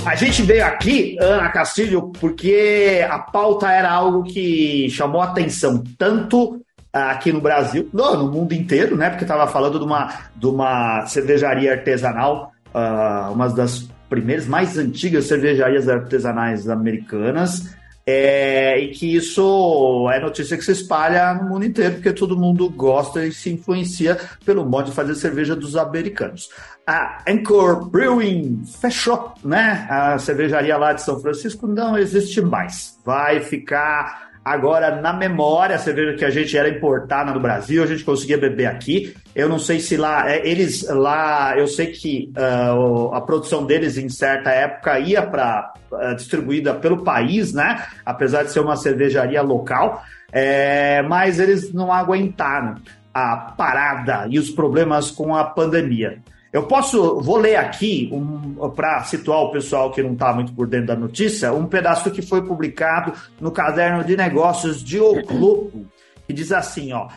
A 0.09 0.14
gente 0.14 0.42
veio 0.42 0.64
aqui, 0.64 1.18
Ana 1.21 1.51
Castilho, 1.51 2.11
porque 2.18 3.07
a 3.07 3.18
pauta 3.18 3.71
era 3.71 3.90
algo 3.90 4.23
que 4.23 4.88
chamou 4.88 5.21
atenção 5.21 5.85
tanto 5.99 6.64
aqui 6.90 7.31
no 7.31 7.42
Brasil, 7.42 7.90
no, 7.92 8.27
mundo 8.33 8.55
inteiro, 8.55 8.97
né? 8.97 9.11
Porque 9.11 9.25
estava 9.25 9.47
falando 9.47 9.79
de 9.79 9.85
uma, 9.85 10.11
de 10.35 10.47
uma 10.47 11.05
cervejaria 11.05 11.73
artesanal, 11.73 12.53
uh, 12.75 13.31
uma 13.35 13.51
das 13.51 13.87
primeiras, 14.09 14.47
mais 14.47 14.79
antigas 14.79 15.27
cervejarias 15.27 15.90
artesanais 15.90 16.71
americanas, 16.71 17.77
é, 18.11 18.81
e 18.81 18.88
que 18.88 19.16
isso 19.16 20.09
é 20.11 20.18
notícia 20.18 20.57
que 20.57 20.64
se 20.64 20.73
espalha 20.73 21.35
no 21.35 21.47
mundo 21.47 21.66
inteiro, 21.66 21.97
porque 21.97 22.11
todo 22.11 22.38
mundo 22.38 22.66
gosta 22.71 23.23
e 23.27 23.31
se 23.31 23.51
influencia 23.51 24.18
pelo 24.47 24.64
modo 24.64 24.87
de 24.87 24.97
fazer 24.97 25.14
cerveja 25.14 25.55
dos 25.55 25.77
americanos. 25.77 26.49
A 26.87 27.23
Anchor 27.29 27.87
Brewing 27.90 28.62
fechou, 28.81 29.35
né? 29.44 29.87
A 29.90 30.18
cervejaria 30.18 30.79
lá 30.79 30.94
de 30.94 31.03
São 31.03 31.21
Francisco 31.21 31.66
não 31.66 31.99
existe 31.99 32.40
mais. 32.40 32.99
Vai 33.05 33.40
ficar 33.40 34.28
agora 34.53 35.01
na 35.01 35.13
memória, 35.13 35.77
a 35.77 35.79
cerveja 35.79 36.17
que 36.17 36.25
a 36.25 36.31
gente 36.31 36.57
era 36.57 36.69
importada 36.69 37.33
no 37.33 37.41
Brasil, 37.41 37.83
a 37.83 37.87
gente 37.87 38.03
conseguia 38.03 38.39
beber 38.39 38.67
aqui. 38.67 39.15
Eu 39.35 39.49
não 39.49 39.59
sei 39.59 39.79
se 39.79 39.97
lá, 39.97 40.31
é, 40.31 40.47
eles 40.49 40.89
lá, 40.89 41.57
eu 41.57 41.67
sei 41.67 41.89
que 41.89 42.33
uh, 42.37 43.13
a 43.15 43.21
produção 43.21 43.67
deles 43.67 43.99
em 43.99 44.09
certa 44.09 44.51
época 44.51 44.99
ia 44.99 45.23
para 45.23 45.73
uh, 45.93 45.97
ah, 45.97 46.15
distribuída 46.15 46.75
pelo 46.75 47.05
país, 47.05 47.53
né? 47.53 47.85
Apesar 48.05 48.43
de 48.43 48.51
ser 48.51 48.61
uma 48.61 48.77
cervejaria 48.77 49.43
local, 49.43 50.03
é, 50.33 51.03
mas 51.03 51.39
eles 51.39 51.73
não 51.73 51.93
aguentaram 51.93 52.77
a 53.13 53.37
parada 53.37 54.27
e 54.31 54.39
os 54.39 54.51
problemas 54.51 55.11
com 55.11 55.35
a 55.35 55.45
pandemia. 55.45 56.19
Eu 56.53 56.63
posso, 56.63 57.21
vou 57.21 57.37
ler 57.37 57.57
aqui, 57.57 58.09
um, 58.13 58.71
para 58.71 59.03
situar 59.05 59.41
o 59.41 59.51
pessoal 59.51 59.91
que 59.91 60.03
não 60.03 60.15
está 60.15 60.33
muito 60.33 60.53
por 60.55 60.67
dentro 60.67 60.87
da 60.89 60.97
notícia, 60.97 61.53
um 61.53 61.67
pedaço 61.67 62.11
que 62.11 62.23
foi 62.23 62.43
publicado 62.43 63.13
no 63.41 63.51
caderno 63.51 64.03
de 64.03 64.17
negócios 64.17 64.83
de 64.83 64.99
O 64.99 65.23
Globo, 65.25 65.87
que 66.27 66.33
diz 66.33 66.51
assim, 66.51 66.93
ó, 66.93 67.09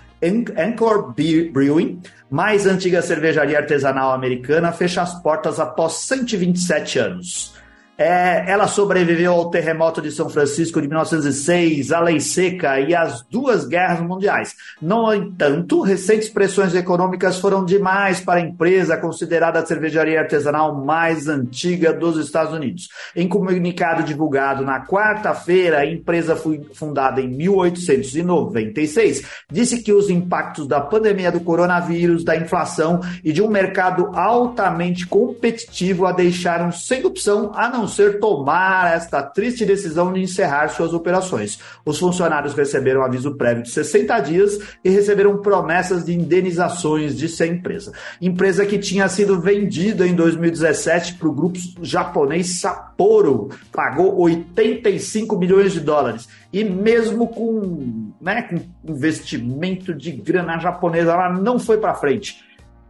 Anchor 0.57 1.13
Brewing, 1.13 2.01
mais 2.29 2.65
antiga 2.65 3.01
cervejaria 3.01 3.57
artesanal 3.57 4.11
americana, 4.11 4.71
fecha 4.71 5.01
as 5.01 5.13
portas 5.21 5.59
após 5.59 5.93
127 5.93 6.99
anos. 6.99 7.53
É, 8.01 8.45
ela 8.47 8.67
sobreviveu 8.67 9.31
ao 9.31 9.51
terremoto 9.51 10.01
de 10.01 10.11
São 10.11 10.27
Francisco 10.27 10.81
de 10.81 10.87
1906, 10.87 11.91
à 11.91 11.99
lei 11.99 12.19
seca 12.19 12.79
e 12.79 12.95
às 12.95 13.21
duas 13.29 13.67
guerras 13.67 13.99
mundiais. 14.01 14.55
No 14.81 15.13
entanto, 15.13 15.83
recentes 15.83 16.27
pressões 16.27 16.73
econômicas 16.73 17.37
foram 17.37 17.63
demais 17.63 18.19
para 18.19 18.39
a 18.39 18.43
empresa 18.43 18.97
considerada 18.97 19.59
a 19.59 19.65
cervejaria 19.65 20.19
artesanal 20.19 20.83
mais 20.83 21.27
antiga 21.27 21.93
dos 21.93 22.17
Estados 22.17 22.55
Unidos. 22.55 22.89
Em 23.15 23.27
comunicado 23.27 24.01
divulgado 24.01 24.65
na 24.65 24.83
quarta-feira, 24.83 25.77
a 25.77 25.85
empresa 25.85 26.35
foi 26.35 26.59
fundada 26.73 27.21
em 27.21 27.27
1896, 27.27 29.21
disse 29.51 29.83
que 29.83 29.93
os 29.93 30.09
impactos 30.09 30.67
da 30.67 30.81
pandemia 30.81 31.31
do 31.31 31.41
coronavírus, 31.41 32.23
da 32.23 32.35
inflação 32.35 32.99
e 33.23 33.31
de 33.31 33.43
um 33.43 33.47
mercado 33.47 34.09
altamente 34.15 35.05
competitivo 35.05 36.07
a 36.07 36.11
deixaram 36.11 36.71
sem 36.71 37.05
opção 37.05 37.51
a 37.53 37.69
não 37.69 37.90
ser 37.91 38.19
tomar 38.19 38.95
esta 38.95 39.21
triste 39.21 39.65
decisão 39.65 40.13
de 40.13 40.21
encerrar 40.21 40.69
suas 40.69 40.93
operações. 40.93 41.59
Os 41.85 41.99
funcionários 41.99 42.53
receberam 42.53 43.03
aviso 43.03 43.35
prévio 43.35 43.63
de 43.63 43.69
60 43.69 44.19
dias 44.21 44.59
e 44.83 44.89
receberam 44.89 45.37
promessas 45.37 46.05
de 46.05 46.13
indenizações 46.13 47.17
de 47.17 47.27
a 47.41 47.47
empresa. 47.47 47.91
Empresa 48.21 48.65
que 48.65 48.77
tinha 48.77 49.07
sido 49.07 49.39
vendida 49.39 50.07
em 50.07 50.13
2017 50.13 51.15
para 51.15 51.27
o 51.27 51.33
grupo 51.33 51.59
japonês 51.81 52.59
Sapporo, 52.59 53.49
pagou 53.71 54.19
85 54.19 55.37
milhões 55.37 55.73
de 55.73 55.79
dólares. 55.79 56.27
E 56.53 56.63
mesmo 56.63 57.27
com, 57.27 58.11
né, 58.19 58.43
com 58.43 58.91
investimento 58.91 59.93
de 59.93 60.11
grana 60.11 60.59
japonesa, 60.59 61.11
ela 61.11 61.29
não 61.29 61.57
foi 61.57 61.77
para 61.77 61.95
frente. 61.95 62.43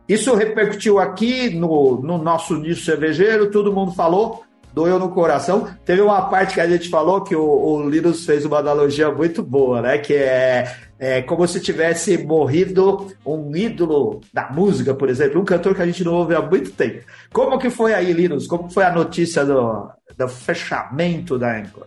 Isso 0.08 0.36
repercutiu 0.36 1.00
aqui 1.00 1.52
no, 1.52 2.02
no 2.02 2.18
nosso 2.18 2.58
nicho 2.58 2.84
cervejeiro, 2.84 3.52
todo 3.52 3.72
mundo 3.72 3.94
falou, 3.94 4.44
doeu 4.74 4.98
no 5.00 5.10
coração. 5.10 5.68
Teve 5.86 6.02
uma 6.02 6.22
parte 6.24 6.56
que 6.56 6.62
a 6.62 6.70
gente 6.70 6.90
falou 6.90 7.22
que 7.22 7.36
o, 7.36 7.44
o 7.44 7.90
Linus 7.90 8.26
fez 8.26 8.46
uma 8.46 8.60
analogia 8.60 9.12
muito 9.12 9.44
boa, 9.44 9.82
né? 9.82 9.98
Que 9.98 10.14
é, 10.14 10.76
é 11.00 11.22
como 11.22 11.48
se 11.48 11.60
tivesse 11.60 12.18
morrido 12.18 13.08
um 13.26 13.56
ídolo 13.56 14.22
da 14.34 14.50
música, 14.52 14.94
por 14.94 15.10
exemplo, 15.10 15.42
um 15.42 15.46
cantor 15.46 15.76
que 15.76 15.82
a 15.82 15.86
gente 15.86 16.04
não 16.04 16.14
ouve 16.14 16.36
há 16.36 16.42
muito 16.42 16.72
tempo. 16.72 17.04
Como 17.32 17.60
que 17.60 17.70
foi 17.70 17.94
aí, 17.94 18.12
Linus? 18.14 18.48
Como 18.48 18.70
foi 18.70 18.84
a 18.84 18.94
notícia 18.94 19.46
do, 19.46 19.90
do 20.18 20.28
fechamento 20.28 21.38
da 21.38 21.58
Anchor? 21.58 21.86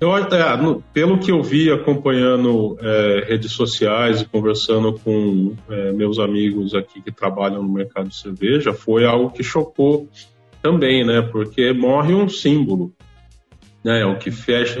Eu, 0.00 0.14
é, 0.16 0.56
no, 0.56 0.82
pelo 0.92 1.18
que 1.18 1.30
eu 1.30 1.42
vi 1.42 1.70
acompanhando 1.70 2.76
é, 2.80 3.24
redes 3.28 3.52
sociais 3.52 4.20
e 4.20 4.26
conversando 4.26 4.92
com 4.92 5.54
é, 5.70 5.92
meus 5.92 6.18
amigos 6.18 6.74
aqui 6.74 7.00
que 7.00 7.12
trabalham 7.12 7.62
no 7.62 7.72
mercado 7.72 8.08
de 8.08 8.16
cerveja, 8.16 8.74
foi 8.74 9.06
algo 9.06 9.30
que 9.30 9.42
chocou 9.42 10.08
também, 10.64 11.04
né? 11.04 11.20
Porque 11.20 11.74
morre 11.74 12.14
um 12.14 12.26
símbolo. 12.26 12.90
Né? 13.84 14.02
O 14.06 14.16
que 14.16 14.30
fecha, 14.30 14.80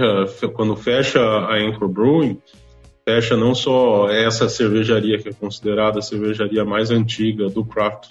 quando 0.54 0.74
fecha 0.74 1.20
a 1.20 1.56
Anchor 1.58 1.88
Brewing, 1.88 2.40
fecha 3.06 3.36
não 3.36 3.54
só 3.54 4.08
essa 4.08 4.48
cervejaria 4.48 5.18
que 5.18 5.28
é 5.28 5.32
considerada 5.34 5.98
a 5.98 6.02
cervejaria 6.02 6.64
mais 6.64 6.90
antiga 6.90 7.50
do 7.50 7.62
craft 7.62 8.08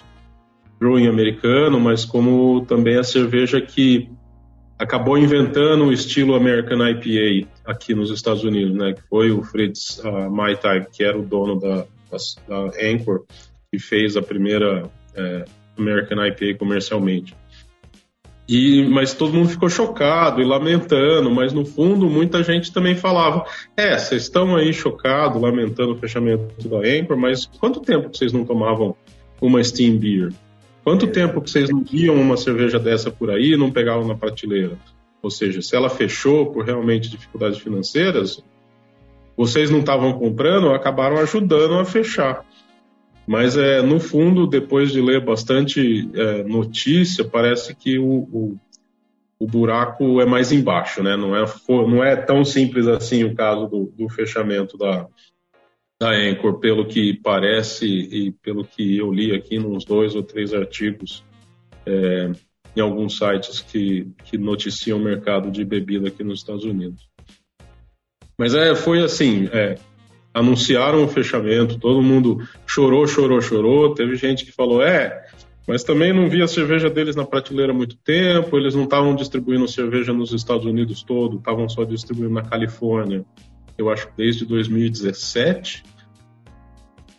brewing 0.78 1.08
americano, 1.08 1.80
mas 1.80 2.04
como 2.04 2.64
também 2.64 2.96
a 2.96 3.02
cerveja 3.02 3.60
que 3.60 4.08
acabou 4.78 5.18
inventando 5.18 5.86
o 5.86 5.92
estilo 5.92 6.36
American 6.36 6.78
IPA 6.88 7.48
aqui 7.64 7.92
nos 7.92 8.08
Estados 8.10 8.44
Unidos, 8.44 8.76
né? 8.76 8.92
Que 8.92 9.02
foi 9.08 9.32
o 9.32 9.42
Fritz 9.42 9.98
uh, 9.98 10.90
que 10.92 11.02
era 11.02 11.18
o 11.18 11.24
dono 11.24 11.58
da, 11.58 11.86
da, 12.08 12.18
da 12.46 12.88
Anchor, 12.88 13.24
que 13.72 13.80
fez 13.80 14.16
a 14.16 14.22
primeira 14.22 14.88
é, 15.16 15.44
American 15.76 16.24
IPA 16.24 16.56
comercialmente. 16.56 17.34
E, 18.46 18.86
mas 18.88 19.14
todo 19.14 19.32
mundo 19.32 19.48
ficou 19.48 19.70
chocado 19.70 20.40
e 20.42 20.44
lamentando, 20.44 21.30
mas 21.30 21.52
no 21.52 21.64
fundo 21.64 22.08
muita 22.08 22.42
gente 22.42 22.72
também 22.72 22.94
falava: 22.94 23.46
é, 23.76 23.98
vocês 23.98 24.22
estão 24.22 24.54
aí 24.54 24.72
chocados, 24.72 25.40
lamentando 25.40 25.92
o 25.92 25.98
fechamento 25.98 26.68
da 26.68 26.78
Anchor, 26.78 27.16
mas 27.16 27.46
quanto 27.46 27.80
tempo 27.80 28.10
que 28.10 28.18
vocês 28.18 28.32
não 28.32 28.44
tomavam 28.44 28.94
uma 29.40 29.62
Steam 29.64 29.96
Beer? 29.96 30.32
Quanto 30.82 31.06
tempo 31.06 31.40
que 31.40 31.50
vocês 31.50 31.70
não 31.70 31.82
viam 31.82 32.14
uma 32.14 32.36
cerveja 32.36 32.78
dessa 32.78 33.10
por 33.10 33.30
aí 33.30 33.52
e 33.52 33.56
não 33.56 33.70
pegavam 33.70 34.06
na 34.06 34.14
prateleira? 34.14 34.76
Ou 35.22 35.30
seja, 35.30 35.62
se 35.62 35.74
ela 35.74 35.88
fechou 35.88 36.52
por 36.52 36.66
realmente 36.66 37.08
dificuldades 37.08 37.58
financeiras, 37.58 38.44
vocês 39.34 39.70
não 39.70 39.80
estavam 39.80 40.12
comprando, 40.12 40.68
acabaram 40.70 41.16
ajudando 41.16 41.78
a 41.78 41.84
fechar. 41.86 42.44
Mas, 43.26 43.56
é, 43.56 43.80
no 43.80 43.98
fundo, 43.98 44.46
depois 44.46 44.92
de 44.92 45.00
ler 45.00 45.24
bastante 45.24 46.10
é, 46.14 46.42
notícia, 46.42 47.24
parece 47.24 47.74
que 47.74 47.98
o, 47.98 48.04
o, 48.06 48.60
o, 49.38 49.46
buraco 49.46 50.20
é 50.20 50.26
mais 50.26 50.52
embaixo, 50.52 51.02
né? 51.02 51.16
Não 51.16 51.34
é, 51.34 51.44
não 51.68 52.04
é 52.04 52.16
tão 52.16 52.44
simples 52.44 52.86
assim 52.86 53.24
o 53.24 53.34
caso 53.34 53.66
do, 53.66 53.92
do 53.96 54.08
fechamento 54.10 54.76
da, 54.76 55.06
da 55.98 56.10
Anchor, 56.10 56.58
pelo 56.58 56.86
que 56.86 57.14
parece 57.14 57.86
e 57.86 58.32
pelo 58.42 58.64
que 58.64 58.98
eu 58.98 59.10
li 59.10 59.34
aqui 59.34 59.58
nos 59.58 59.84
dois 59.86 60.14
ou 60.14 60.22
três 60.22 60.52
artigos 60.52 61.24
é, 61.86 62.30
em 62.76 62.80
alguns 62.80 63.16
sites 63.16 63.60
que, 63.60 64.08
que 64.24 64.36
noticiam 64.36 64.98
o 64.98 65.02
mercado 65.02 65.50
de 65.50 65.64
bebida 65.64 66.08
aqui 66.08 66.22
nos 66.22 66.40
Estados 66.40 66.64
Unidos. 66.64 67.08
Mas 68.36 68.54
é, 68.54 68.74
foi 68.74 69.02
assim, 69.02 69.48
é, 69.52 69.76
anunciaram 70.34 71.04
o 71.04 71.08
fechamento, 71.08 71.78
todo 71.78 72.02
mundo 72.02 72.46
chorou, 72.66 73.06
chorou, 73.06 73.40
chorou. 73.40 73.94
Teve 73.94 74.16
gente 74.16 74.44
que 74.44 74.50
falou: 74.50 74.82
é, 74.82 75.24
mas 75.66 75.84
também 75.84 76.12
não 76.12 76.28
via 76.28 76.44
a 76.44 76.48
cerveja 76.48 76.90
deles 76.90 77.14
na 77.14 77.24
prateleira 77.24 77.72
há 77.72 77.74
muito 77.74 77.96
tempo, 77.96 78.58
eles 78.58 78.74
não 78.74 78.84
estavam 78.84 79.14
distribuindo 79.14 79.68
cerveja 79.68 80.12
nos 80.12 80.32
Estados 80.32 80.66
Unidos 80.66 81.02
todo, 81.02 81.36
estavam 81.36 81.68
só 81.68 81.84
distribuindo 81.84 82.34
na 82.34 82.42
Califórnia, 82.42 83.24
eu 83.78 83.88
acho 83.88 84.08
desde 84.16 84.44
2017. 84.44 85.84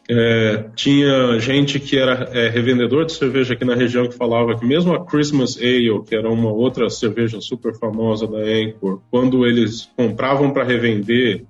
É, 0.07 0.65
tinha 0.75 1.39
gente 1.39 1.79
que 1.79 1.97
era 1.97 2.29
é, 2.31 2.47
revendedor 2.47 3.05
de 3.05 3.13
cerveja 3.13 3.55
aqui 3.55 3.65
na 3.65 3.73
região 3.73 4.07
que 4.07 4.15
falava 4.15 4.55
que 4.55 4.63
mesmo 4.63 4.93
a 4.93 5.03
Christmas 5.03 5.57
Ale, 5.57 6.03
que 6.07 6.15
era 6.15 6.29
uma 6.29 6.51
outra 6.51 6.87
cerveja 6.91 7.41
super 7.41 7.73
famosa 7.73 8.27
da 8.27 8.37
Anchor, 8.37 9.01
quando 9.09 9.47
eles 9.47 9.89
compravam 9.97 10.51
para 10.51 10.63
revender, 10.63 11.43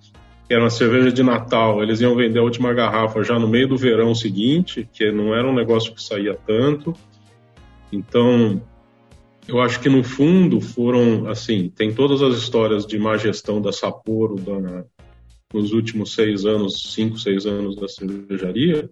que 0.47 0.53
era 0.53 0.63
uma 0.63 0.69
cerveja 0.69 1.11
de 1.11 1.23
Natal, 1.23 1.81
eles 1.81 2.01
iam 2.01 2.15
vender 2.15 2.39
a 2.39 2.43
última 2.43 2.73
garrafa 2.73 3.23
já 3.23 3.39
no 3.39 3.47
meio 3.47 3.67
do 3.67 3.77
verão 3.77 4.13
seguinte, 4.13 4.87
que 4.93 5.11
não 5.11 5.33
era 5.33 5.47
um 5.47 5.53
negócio 5.53 5.93
que 5.93 6.01
saía 6.01 6.37
tanto. 6.45 6.93
Então, 7.91 8.61
eu 9.47 9.59
acho 9.59 9.79
que 9.79 9.89
no 9.89 10.03
fundo 10.03 10.61
foram, 10.61 11.27
assim, 11.27 11.69
tem 11.69 11.93
todas 11.93 12.21
as 12.21 12.37
histórias 12.37 12.85
de 12.85 12.97
má 12.99 13.17
gestão 13.17 13.61
da 13.61 13.71
Sapporo 13.71 14.35
da, 14.35 14.83
nos 15.53 15.71
últimos 15.71 16.13
seis 16.13 16.45
anos, 16.45 16.93
cinco, 16.93 17.17
seis 17.17 17.45
anos 17.45 17.75
da 17.75 17.87
cervejaria, 17.87 18.89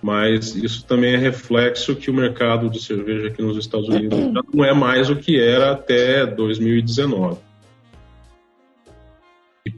mas 0.00 0.54
isso 0.54 0.84
também 0.84 1.14
é 1.14 1.16
reflexo 1.16 1.96
que 1.96 2.10
o 2.10 2.14
mercado 2.14 2.68
de 2.68 2.82
cerveja 2.82 3.28
aqui 3.28 3.42
nos 3.42 3.56
Estados 3.56 3.88
Unidos 3.88 4.18
já 4.18 4.42
não 4.52 4.64
é 4.64 4.74
mais 4.74 5.10
o 5.10 5.16
que 5.16 5.38
era 5.38 5.72
até 5.72 6.26
2019. 6.26 7.38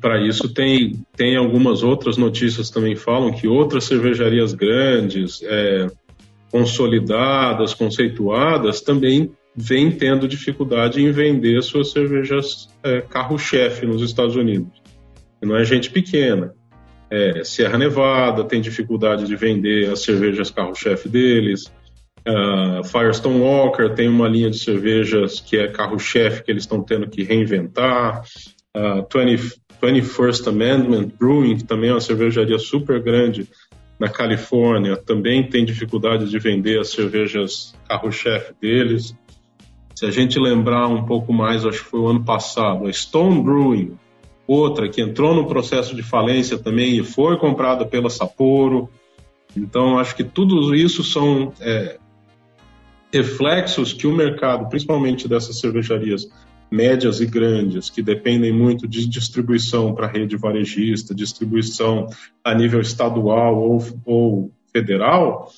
Para 0.00 0.20
isso 0.26 0.52
tem, 0.52 1.04
tem 1.16 1.36
algumas 1.36 1.82
outras 1.82 2.16
notícias 2.16 2.70
também 2.70 2.96
falam 2.96 3.32
que 3.32 3.48
outras 3.48 3.84
cervejarias 3.84 4.52
grandes, 4.52 5.42
é, 5.42 5.86
consolidadas, 6.50 7.74
conceituadas, 7.74 8.80
também 8.80 9.32
vêm 9.56 9.90
tendo 9.90 10.26
dificuldade 10.26 11.02
em 11.02 11.10
vender 11.10 11.62
suas 11.62 11.90
cervejas 11.90 12.68
é, 12.82 13.00
carro-chefe 13.00 13.86
nos 13.86 14.02
Estados 14.02 14.36
Unidos. 14.36 14.82
Não 15.40 15.56
é 15.56 15.64
gente 15.64 15.90
pequena. 15.90 16.54
É, 17.10 17.44
Sierra 17.44 17.78
Nevada 17.78 18.44
tem 18.44 18.60
dificuldade 18.60 19.26
de 19.26 19.36
vender 19.36 19.90
as 19.90 20.02
cervejas 20.02 20.50
carro-chefe 20.50 21.08
deles. 21.08 21.70
Uh, 22.26 22.82
Firestone 22.82 23.38
Walker 23.38 23.90
tem 23.90 24.08
uma 24.08 24.26
linha 24.26 24.50
de 24.50 24.58
cervejas 24.58 25.40
que 25.40 25.58
é 25.58 25.68
carro-chefe 25.68 26.42
que 26.42 26.50
eles 26.50 26.62
estão 26.62 26.82
tendo 26.82 27.08
que 27.08 27.22
reinventar. 27.22 28.22
Uh, 28.74 29.06
20, 29.12 29.60
21st 29.84 30.48
Amendment 30.48 31.10
Brewing, 31.18 31.56
que 31.56 31.64
também 31.64 31.90
é 31.90 31.92
uma 31.92 32.00
cervejaria 32.00 32.58
super 32.58 33.02
grande 33.02 33.48
na 33.98 34.08
Califórnia, 34.08 34.96
também 34.96 35.42
tem 35.48 35.64
dificuldade 35.64 36.28
de 36.28 36.38
vender 36.38 36.80
as 36.80 36.90
cervejas 36.90 37.74
carro-chefe 37.88 38.52
deles. 38.60 39.14
Se 39.94 40.04
a 40.04 40.10
gente 40.10 40.38
lembrar 40.38 40.88
um 40.88 41.04
pouco 41.04 41.32
mais, 41.32 41.64
acho 41.64 41.84
que 41.84 41.90
foi 41.90 42.00
o 42.00 42.08
ano 42.08 42.24
passado, 42.24 42.86
a 42.86 42.92
Stone 42.92 43.42
Brewing, 43.42 43.96
outra 44.46 44.88
que 44.88 45.00
entrou 45.00 45.34
no 45.34 45.46
processo 45.46 45.94
de 45.94 46.02
falência 46.02 46.58
também 46.58 46.98
e 46.98 47.04
foi 47.04 47.38
comprada 47.38 47.86
pela 47.86 48.10
Sapporo. 48.10 48.90
Então, 49.56 49.98
acho 49.98 50.16
que 50.16 50.24
tudo 50.24 50.74
isso 50.74 51.04
são 51.04 51.52
é, 51.60 51.98
reflexos 53.12 53.92
que 53.92 54.06
o 54.06 54.12
mercado, 54.12 54.68
principalmente 54.68 55.28
dessas 55.28 55.60
cervejarias 55.60 56.28
médias 56.74 57.20
e 57.20 57.26
grandes, 57.26 57.88
que 57.88 58.02
dependem 58.02 58.52
muito 58.52 58.88
de 58.88 59.08
distribuição 59.08 59.94
para 59.94 60.08
rede 60.08 60.36
varejista, 60.36 61.14
distribuição 61.14 62.08
a 62.42 62.52
nível 62.52 62.80
estadual 62.80 63.56
ou, 63.56 63.78
ou 64.04 64.50
federal, 64.72 65.50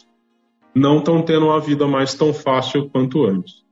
não 0.74 0.98
estão 0.98 1.22
tendo 1.22 1.46
uma 1.46 1.59
vida 1.59 1.87
mais 1.87 2.12
tão 2.12 2.35
fácil 2.35 2.90
quanto 2.90 3.24
antes. 3.24 3.64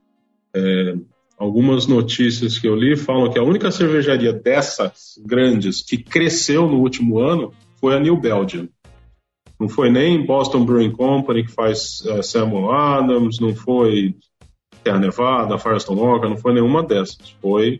É, 0.55 0.95
algumas 1.37 1.85
notícias 1.85 2.57
que 2.57 2.67
eu 2.67 2.75
li 2.75 2.95
falam 2.95 3.31
que 3.31 3.37
a 3.37 3.43
única 3.43 3.69
cervejaria 3.69 4.33
dessas 4.33 5.21
grandes 5.23 5.83
que 5.83 5.97
cresceu 5.97 6.67
no 6.67 6.79
último 6.79 7.19
ano 7.19 7.53
foi 7.79 7.95
a 7.95 7.99
New 7.99 8.17
Belgium. 8.17 8.67
Não 9.59 9.69
foi 9.69 9.91
nem 9.91 10.25
Boston 10.25 10.65
Brewing 10.65 10.91
Company, 10.91 11.45
que 11.45 11.51
faz 11.51 12.01
uh, 12.01 12.23
Samuel 12.23 12.71
Adams, 12.71 13.39
não 13.39 13.53
foi 13.55 14.15
Terra 14.85 14.99
Nevada, 14.99 15.57
Firestone 15.57 15.99
Walker, 15.99 16.29
não 16.29 16.37
foi 16.37 16.53
nenhuma 16.53 16.83
dessas. 16.83 17.35
Foi 17.41 17.79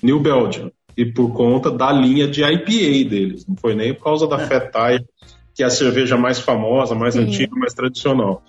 New 0.00 0.20
Belgium. 0.20 0.70
E 0.96 1.04
por 1.04 1.32
conta 1.32 1.68
da 1.68 1.90
linha 1.90 2.28
de 2.28 2.44
IPA 2.44 3.10
deles. 3.10 3.44
Não 3.44 3.56
foi 3.56 3.74
nem 3.74 3.92
por 3.92 4.04
causa 4.04 4.28
da 4.28 4.40
é. 4.40 4.46
Fetai, 4.46 5.00
que 5.52 5.64
é 5.64 5.66
a 5.66 5.70
cerveja 5.70 6.16
mais 6.16 6.38
famosa, 6.38 6.94
mais 6.94 7.14
Sim. 7.14 7.22
antiga, 7.22 7.56
mais 7.56 7.74
tradicional. 7.74 8.44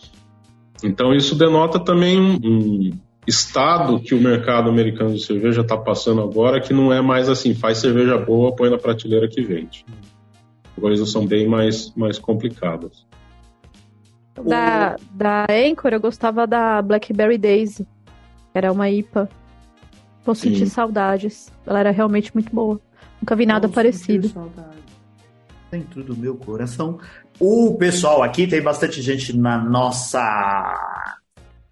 Então 0.84 1.16
isso 1.16 1.36
denota 1.36 1.80
também 1.80 2.20
um, 2.20 2.36
um 2.44 2.92
estado 3.26 4.00
que 4.00 4.14
o 4.14 4.22
mercado 4.22 4.70
americano 4.70 5.16
de 5.16 5.26
cerveja 5.26 5.62
está 5.62 5.76
passando 5.76 6.22
agora, 6.22 6.62
que 6.62 6.74
não 6.74 6.94
é 6.94 7.02
mais 7.02 7.28
assim, 7.28 7.56
faz 7.56 7.80
cerveja 7.80 8.20
boa, 8.20 8.56
põe 8.56 8.70
na 8.70 8.78
prateleira 8.78 9.28
que 9.28 9.42
vende. 9.42 9.84
As 10.78 10.82
coisas 10.82 11.12
são 11.12 11.26
bem 11.26 11.48
mais, 11.48 11.92
mais 11.96 12.20
complicadas. 12.20 13.09
Da, 14.44 14.96
da 15.12 15.46
Anchor, 15.50 15.94
eu 15.94 16.00
gostava 16.00 16.48
da 16.48 16.82
Blackberry 16.82 17.38
Daisy. 17.38 17.88
Era 18.54 18.72
uma 18.72 18.90
IPA. 18.90 19.30
Vou 20.26 20.36
Sim. 20.36 20.50
sentir 20.50 20.68
saudades. 20.68 21.52
Ela 21.66 21.80
era 21.80 21.92
realmente 21.92 22.32
muito 22.34 22.54
boa. 22.54 22.80
Nunca 23.22 23.36
vi 23.36 23.46
nada 23.46 23.68
Vou 23.68 23.76
parecido. 23.76 24.32
Dentro 25.72 26.04
do 26.04 26.16
meu 26.16 26.36
coração. 26.36 27.00
O 27.40 27.76
pessoal 27.78 28.24
aqui 28.24 28.48
tem 28.48 28.62
bastante 28.62 29.02
gente 29.02 29.36
na 29.38 29.58
nossa. 29.58 30.76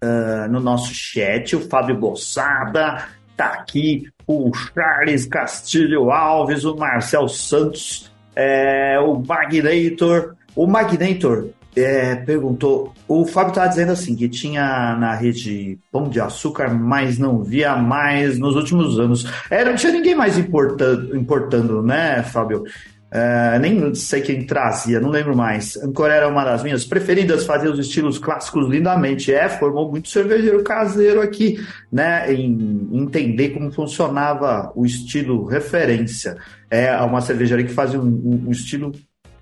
Uh, 0.02 0.50
no 0.50 0.60
nosso 0.60 0.92
chat. 0.94 1.56
O 1.56 1.68
Fábio 1.68 1.96
Bossada 1.98 3.08
tá 3.36 3.46
aqui. 3.46 4.08
O 4.26 4.52
Charles 4.54 5.26
Castilho 5.26 6.10
Alves, 6.10 6.64
o 6.64 6.76
Marcel 6.76 7.28
Santos, 7.28 8.12
é, 8.36 8.98
o 9.00 9.14
Magnator. 9.14 10.34
O 10.54 10.66
Magnator 10.66 11.48
é, 11.78 12.16
perguntou. 12.16 12.92
O 13.06 13.24
Fábio 13.26 13.50
estava 13.50 13.68
dizendo 13.68 13.92
assim 13.92 14.14
que 14.14 14.28
tinha 14.28 14.96
na 14.96 15.14
rede 15.14 15.78
Pão 15.90 16.08
de 16.08 16.20
Açúcar, 16.20 16.72
mas 16.74 17.18
não 17.18 17.42
via 17.42 17.76
mais 17.76 18.38
nos 18.38 18.56
últimos 18.56 18.98
anos. 18.98 19.26
É, 19.50 19.64
não 19.64 19.74
tinha 19.74 19.92
ninguém 19.92 20.14
mais 20.14 20.38
importando, 20.38 21.16
importando 21.16 21.82
né, 21.82 22.22
Fábio? 22.22 22.64
É, 23.10 23.58
nem 23.58 23.94
sei 23.94 24.20
quem 24.20 24.44
trazia, 24.44 25.00
não 25.00 25.08
lembro 25.08 25.34
mais. 25.34 25.76
Ancora 25.78 26.14
era 26.14 26.28
uma 26.28 26.44
das 26.44 26.62
minhas 26.62 26.84
preferidas, 26.84 27.46
fazia 27.46 27.70
os 27.70 27.78
estilos 27.78 28.18
clássicos 28.18 28.68
lindamente. 28.68 29.32
É, 29.32 29.48
formou 29.48 29.90
muito 29.90 30.08
cervejeiro 30.08 30.62
caseiro 30.62 31.22
aqui, 31.22 31.58
né? 31.90 32.30
Em 32.32 32.88
entender 32.92 33.50
como 33.50 33.72
funcionava 33.72 34.70
o 34.74 34.84
estilo 34.84 35.46
referência. 35.46 36.36
É 36.70 36.94
uma 36.98 37.22
cervejaria 37.22 37.64
que 37.64 37.72
fazia 37.72 37.98
um, 37.98 38.04
um, 38.04 38.44
um 38.48 38.50
estilo 38.50 38.92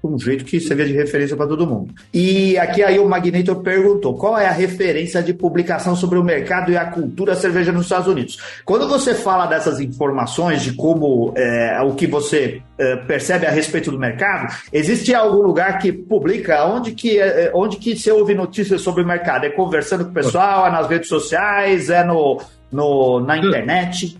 um 0.02 0.18
jeito 0.18 0.44
que 0.44 0.60
servia 0.60 0.86
de 0.86 0.92
referência 0.92 1.36
para 1.36 1.46
todo 1.46 1.66
mundo. 1.66 1.94
E 2.12 2.56
aqui 2.58 2.82
aí 2.82 2.98
o 2.98 3.08
Magnetor 3.08 3.56
perguntou: 3.56 4.16
qual 4.16 4.38
é 4.38 4.46
a 4.46 4.52
referência 4.52 5.22
de 5.22 5.32
publicação 5.34 5.96
sobre 5.96 6.18
o 6.18 6.24
mercado 6.24 6.70
e 6.70 6.76
a 6.76 6.86
cultura 6.86 7.34
cerveja 7.34 7.72
nos 7.72 7.82
Estados 7.82 8.06
Unidos? 8.06 8.38
Quando 8.64 8.88
você 8.88 9.14
fala 9.14 9.46
dessas 9.46 9.80
informações 9.80 10.62
de 10.62 10.72
como 10.74 11.32
é, 11.36 11.80
o 11.82 11.94
que 11.94 12.06
você 12.06 12.62
é, 12.78 12.96
percebe 12.96 13.46
a 13.46 13.50
respeito 13.50 13.90
do 13.90 13.98
mercado, 13.98 14.54
existe 14.72 15.14
algum 15.14 15.42
lugar 15.42 15.78
que 15.78 15.92
publica? 15.92 16.66
Onde 16.66 16.92
que, 16.92 17.18
é, 17.18 17.50
onde 17.54 17.76
que 17.76 17.96
você 17.96 18.10
ouve 18.10 18.34
notícias 18.34 18.82
sobre 18.82 19.02
o 19.02 19.06
mercado? 19.06 19.44
É 19.44 19.50
conversando 19.50 20.04
com 20.04 20.10
o 20.10 20.14
pessoal, 20.14 20.66
é 20.66 20.70
nas 20.70 20.88
redes 20.88 21.08
sociais, 21.08 21.90
é 21.90 22.04
no, 22.04 22.40
no 22.70 23.20
na 23.20 23.36
internet? 23.38 24.16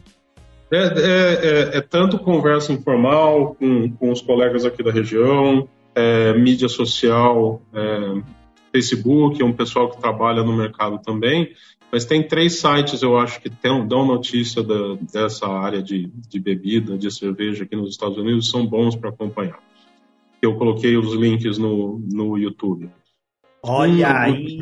É, 0.70 0.76
é, 0.76 1.74
é, 1.74 1.78
é, 1.78 1.80
tanto 1.80 2.18
conversa 2.18 2.72
informal 2.72 3.54
com, 3.54 3.90
com 3.92 4.10
os 4.10 4.20
colegas 4.20 4.64
aqui 4.64 4.82
da 4.82 4.90
região, 4.90 5.68
é, 5.94 6.32
mídia 6.34 6.68
social, 6.68 7.62
é, 7.72 8.22
Facebook, 8.72 9.40
é 9.40 9.44
um 9.44 9.52
pessoal 9.52 9.90
que 9.90 10.00
trabalha 10.00 10.42
no 10.42 10.56
mercado 10.56 10.98
também, 10.98 11.52
mas 11.90 12.04
tem 12.04 12.26
três 12.26 12.60
sites, 12.60 13.00
eu 13.00 13.16
acho, 13.16 13.40
que 13.40 13.48
tem, 13.48 13.86
dão 13.86 14.04
notícia 14.04 14.60
da, 14.62 14.96
dessa 15.12 15.46
área 15.46 15.80
de, 15.80 16.10
de 16.28 16.40
bebida, 16.40 16.98
de 16.98 17.10
cerveja 17.12 17.62
aqui 17.62 17.76
nos 17.76 17.90
Estados 17.90 18.18
Unidos, 18.18 18.50
são 18.50 18.66
bons 18.66 18.96
para 18.96 19.10
acompanhar. 19.10 19.60
Eu 20.42 20.56
coloquei 20.56 20.96
os 20.96 21.14
links 21.14 21.58
no, 21.58 22.00
no 22.12 22.36
YouTube. 22.36 22.90
Olha 23.62 24.08
um, 24.08 24.16
aí! 24.16 24.58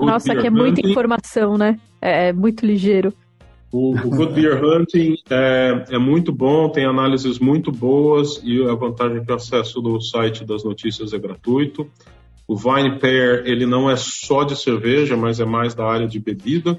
Nossa, 0.00 0.34
que 0.34 0.48
é 0.48 0.50
muita 0.50 0.80
informação, 0.80 1.56
né? 1.56 1.78
É, 2.02 2.28
é 2.28 2.32
muito 2.32 2.66
ligeiro. 2.66 3.14
O, 3.72 3.90
o 3.90 4.10
Good 4.10 4.32
Beer 4.32 4.64
Hunting 4.64 5.16
é, 5.28 5.84
é, 5.90 5.98
muito 5.98 6.32
bom, 6.32 6.68
tem 6.68 6.84
análises 6.84 7.38
muito 7.38 7.72
boas 7.72 8.40
e 8.44 8.62
a 8.62 8.74
vantagem 8.74 9.18
é 9.18 9.24
que 9.24 9.32
o 9.32 9.34
acesso 9.34 9.80
do 9.80 10.00
site 10.00 10.44
das 10.44 10.64
notícias 10.64 11.12
é 11.12 11.18
gratuito. 11.18 11.90
O 12.46 12.56
Vine 12.56 12.98
Pair, 12.98 13.42
ele 13.44 13.66
não 13.66 13.90
é 13.90 13.96
só 13.96 14.44
de 14.44 14.56
cerveja, 14.56 15.16
mas 15.16 15.40
é 15.40 15.44
mais 15.44 15.74
da 15.74 15.84
área 15.84 16.06
de 16.06 16.20
bebida 16.20 16.78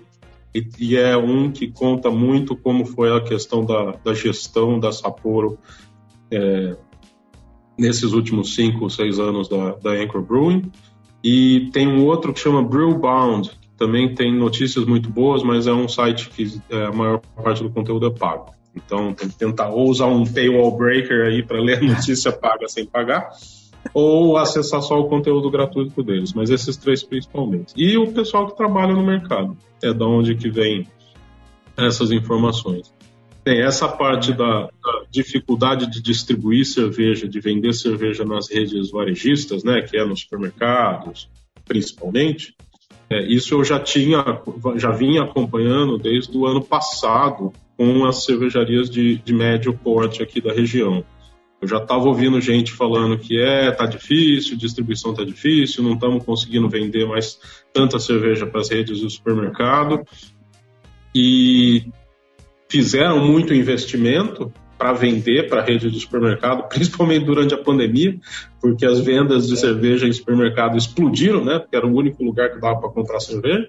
e, 0.56 0.66
e 0.80 0.96
é 0.96 1.16
um 1.18 1.52
que 1.52 1.68
conta 1.68 2.10
muito 2.10 2.56
como 2.56 2.86
foi 2.86 3.16
a 3.16 3.22
questão 3.22 3.66
da, 3.66 3.92
da 4.04 4.14
gestão 4.14 4.80
da 4.80 4.92
Sapporo 4.92 5.58
é, 6.32 6.76
nesses 7.78 8.14
últimos 8.14 8.56
cinco 8.56 8.90
seis 8.90 9.20
anos 9.20 9.50
da, 9.50 9.74
da 9.76 9.92
Anchor 9.92 10.22
Brewing. 10.22 10.72
E 11.24 11.70
tem 11.74 11.88
um 11.88 12.06
outro 12.06 12.34
que 12.34 12.40
chama 12.40 12.64
Brewbound, 12.64 13.52
também 13.78 14.14
tem 14.14 14.36
notícias 14.36 14.86
muito 14.86 15.10
boas, 15.10 15.44
mas 15.44 15.68
é 15.68 15.74
um 15.74 15.88
site 15.88 16.30
que 16.30 16.60
é, 16.70 16.86
a 16.86 16.92
maior 16.92 17.20
parte 17.36 17.62
do 17.64 17.70
conteúdo 17.70 18.08
é 18.08 18.10
pago. 18.10 18.54
Então 18.76 19.14
tem 19.14 19.30
que 19.30 19.38
tentar 19.38 19.70
ou 19.70 19.90
usar 19.90 20.08
um 20.08 20.26
paywall 20.26 20.76
breaker 20.76 21.28
aí 21.28 21.44
para 21.44 21.62
ler 21.62 21.82
notícia 21.82 22.32
paga 22.34 22.68
sem 22.68 22.86
pagar, 22.86 23.30
ou 23.94 24.38
acessar 24.38 24.82
só 24.82 25.00
o 25.00 25.08
conteúdo 25.08 25.50
gratuito 25.50 26.04
deles, 26.04 26.34
mas 26.34 26.50
esses 26.50 26.76
três 26.76 27.04
principalmente. 27.04 27.74
E 27.76 27.98
o 27.98 28.12
pessoal 28.12 28.48
que 28.48 28.58
trabalha 28.58 28.94
no 28.94 29.06
mercado, 29.06 29.56
é 29.82 29.94
da 29.94 30.06
onde 30.06 30.36
que 30.36 30.50
vem 30.50 30.88
essas 31.78 32.12
informações. 32.12 32.92
Tem 33.44 33.62
essa 33.62 33.88
parte 33.88 34.34
da, 34.34 34.64
da, 34.64 35.04
dificuldade 35.10 35.90
de 35.90 36.02
distribuir 36.02 36.66
cerveja, 36.66 37.28
de 37.28 37.40
vender 37.40 37.74
cerveja 37.74 38.26
nas 38.26 38.50
redes 38.52 38.92
varejistas, 38.92 39.64
né, 39.64 39.82
que 39.82 39.98
é 39.98 40.04
nos 40.04 40.22
supermercados, 40.22 41.30
principalmente 41.66 42.56
É, 43.10 43.22
isso 43.22 43.54
eu 43.54 43.64
já 43.64 43.80
tinha, 43.80 44.24
já 44.76 44.92
vinha 44.92 45.24
acompanhando 45.24 45.98
desde 45.98 46.38
o 46.38 46.46
ano 46.46 46.62
passado 46.62 47.54
com 47.78 48.06
as 48.06 48.26
cervejarias 48.26 48.90
de, 48.90 49.18
de 49.18 49.34
médio 49.34 49.74
porte 49.74 50.22
aqui 50.22 50.42
da 50.42 50.52
região. 50.52 51.04
Eu 51.62 51.68
já 51.68 51.78
estava 51.78 52.04
ouvindo 52.04 52.40
gente 52.40 52.72
falando 52.72 53.18
que 53.18 53.40
é, 53.40 53.72
tá 53.72 53.86
difícil, 53.86 54.58
distribuição 54.58 55.14
tá 55.14 55.24
difícil, 55.24 55.84
não 55.84 55.94
estamos 55.94 56.24
conseguindo 56.24 56.70
vender 56.70 57.08
mais 57.08 57.40
tanta 57.74 57.98
cerveja 57.98 58.46
para 58.46 58.62
as 58.62 58.70
redes 58.70 59.02
do 59.02 59.10
supermercado. 59.10 60.04
E 61.16 61.86
fizeram 62.70 63.26
muito 63.26 63.54
investimento 63.54 64.52
para 64.78 64.94
vender 64.94 65.50
para 65.50 65.62
a 65.62 65.66
rede 65.66 65.90
de 65.90 66.00
supermercado, 66.00 66.68
principalmente 66.70 67.26
durante 67.26 67.54
a 67.54 67.58
pandemia, 67.58 68.20
porque 68.62 68.86
as 68.86 69.00
vendas 69.00 69.48
de 69.48 69.58
cerveja 69.58 70.08
em 70.08 70.14
supermercado 70.14 70.78
explodiram, 70.78 71.44
né? 71.44 71.60
Porque 71.60 71.76
era 71.76 71.88
o 71.88 71.96
único 71.96 72.24
lugar 72.24 72.52
que 72.52 72.60
dava 72.60 72.80
para 72.80 72.90
comprar 72.90 73.20
cerveja. 73.20 73.68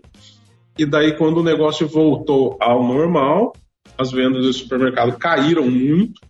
E 0.77 0.87
daí, 0.87 1.12
quando 1.12 1.38
o 1.38 1.42
negócio 1.42 1.88
voltou 1.88 2.57
ao 2.61 2.87
normal, 2.87 3.53
as 3.97 4.12
vendas 4.12 4.44
de 4.44 4.53
supermercado 4.53 5.18
caíram 5.18 5.68
muito 5.68 6.21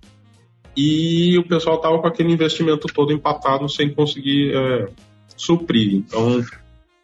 e 0.77 1.37
o 1.37 1.47
pessoal 1.47 1.77
estava 1.77 1.99
com 1.99 2.07
aquele 2.07 2.33
investimento 2.33 2.87
todo 2.87 3.13
empatado 3.13 3.69
sem 3.69 3.93
conseguir 3.93 4.55
é, 4.55 4.89
suprir. 5.37 5.97
Então, 5.97 6.41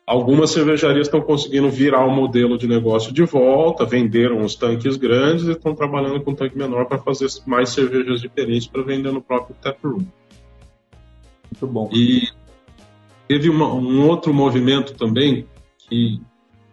Algumas 0.06 0.50
cervejarias 0.50 1.06
estão 1.06 1.22
conseguindo 1.22 1.70
virar 1.70 2.04
o 2.04 2.10
modelo 2.10 2.58
de 2.58 2.68
negócio 2.68 3.10
de 3.12 3.24
volta, 3.24 3.86
venderam 3.86 4.42
os 4.42 4.54
tanques 4.54 4.96
grandes 4.96 5.46
e 5.46 5.52
estão 5.52 5.74
trabalhando 5.74 6.22
com 6.22 6.34
tanque 6.34 6.58
menor 6.58 6.84
para 6.84 6.98
fazer 6.98 7.26
mais 7.46 7.70
cervejas 7.70 8.20
diferentes 8.20 8.66
para 8.66 8.82
vender 8.82 9.10
no 9.10 9.22
próprio 9.22 9.56
taproom. 9.62 10.04
Muito 11.50 11.66
bom. 11.66 11.88
E 11.90 12.28
teve 13.26 13.48
uma, 13.48 13.72
um 13.72 14.06
outro 14.06 14.34
movimento 14.34 14.94
também 14.94 15.46
que 15.78 16.20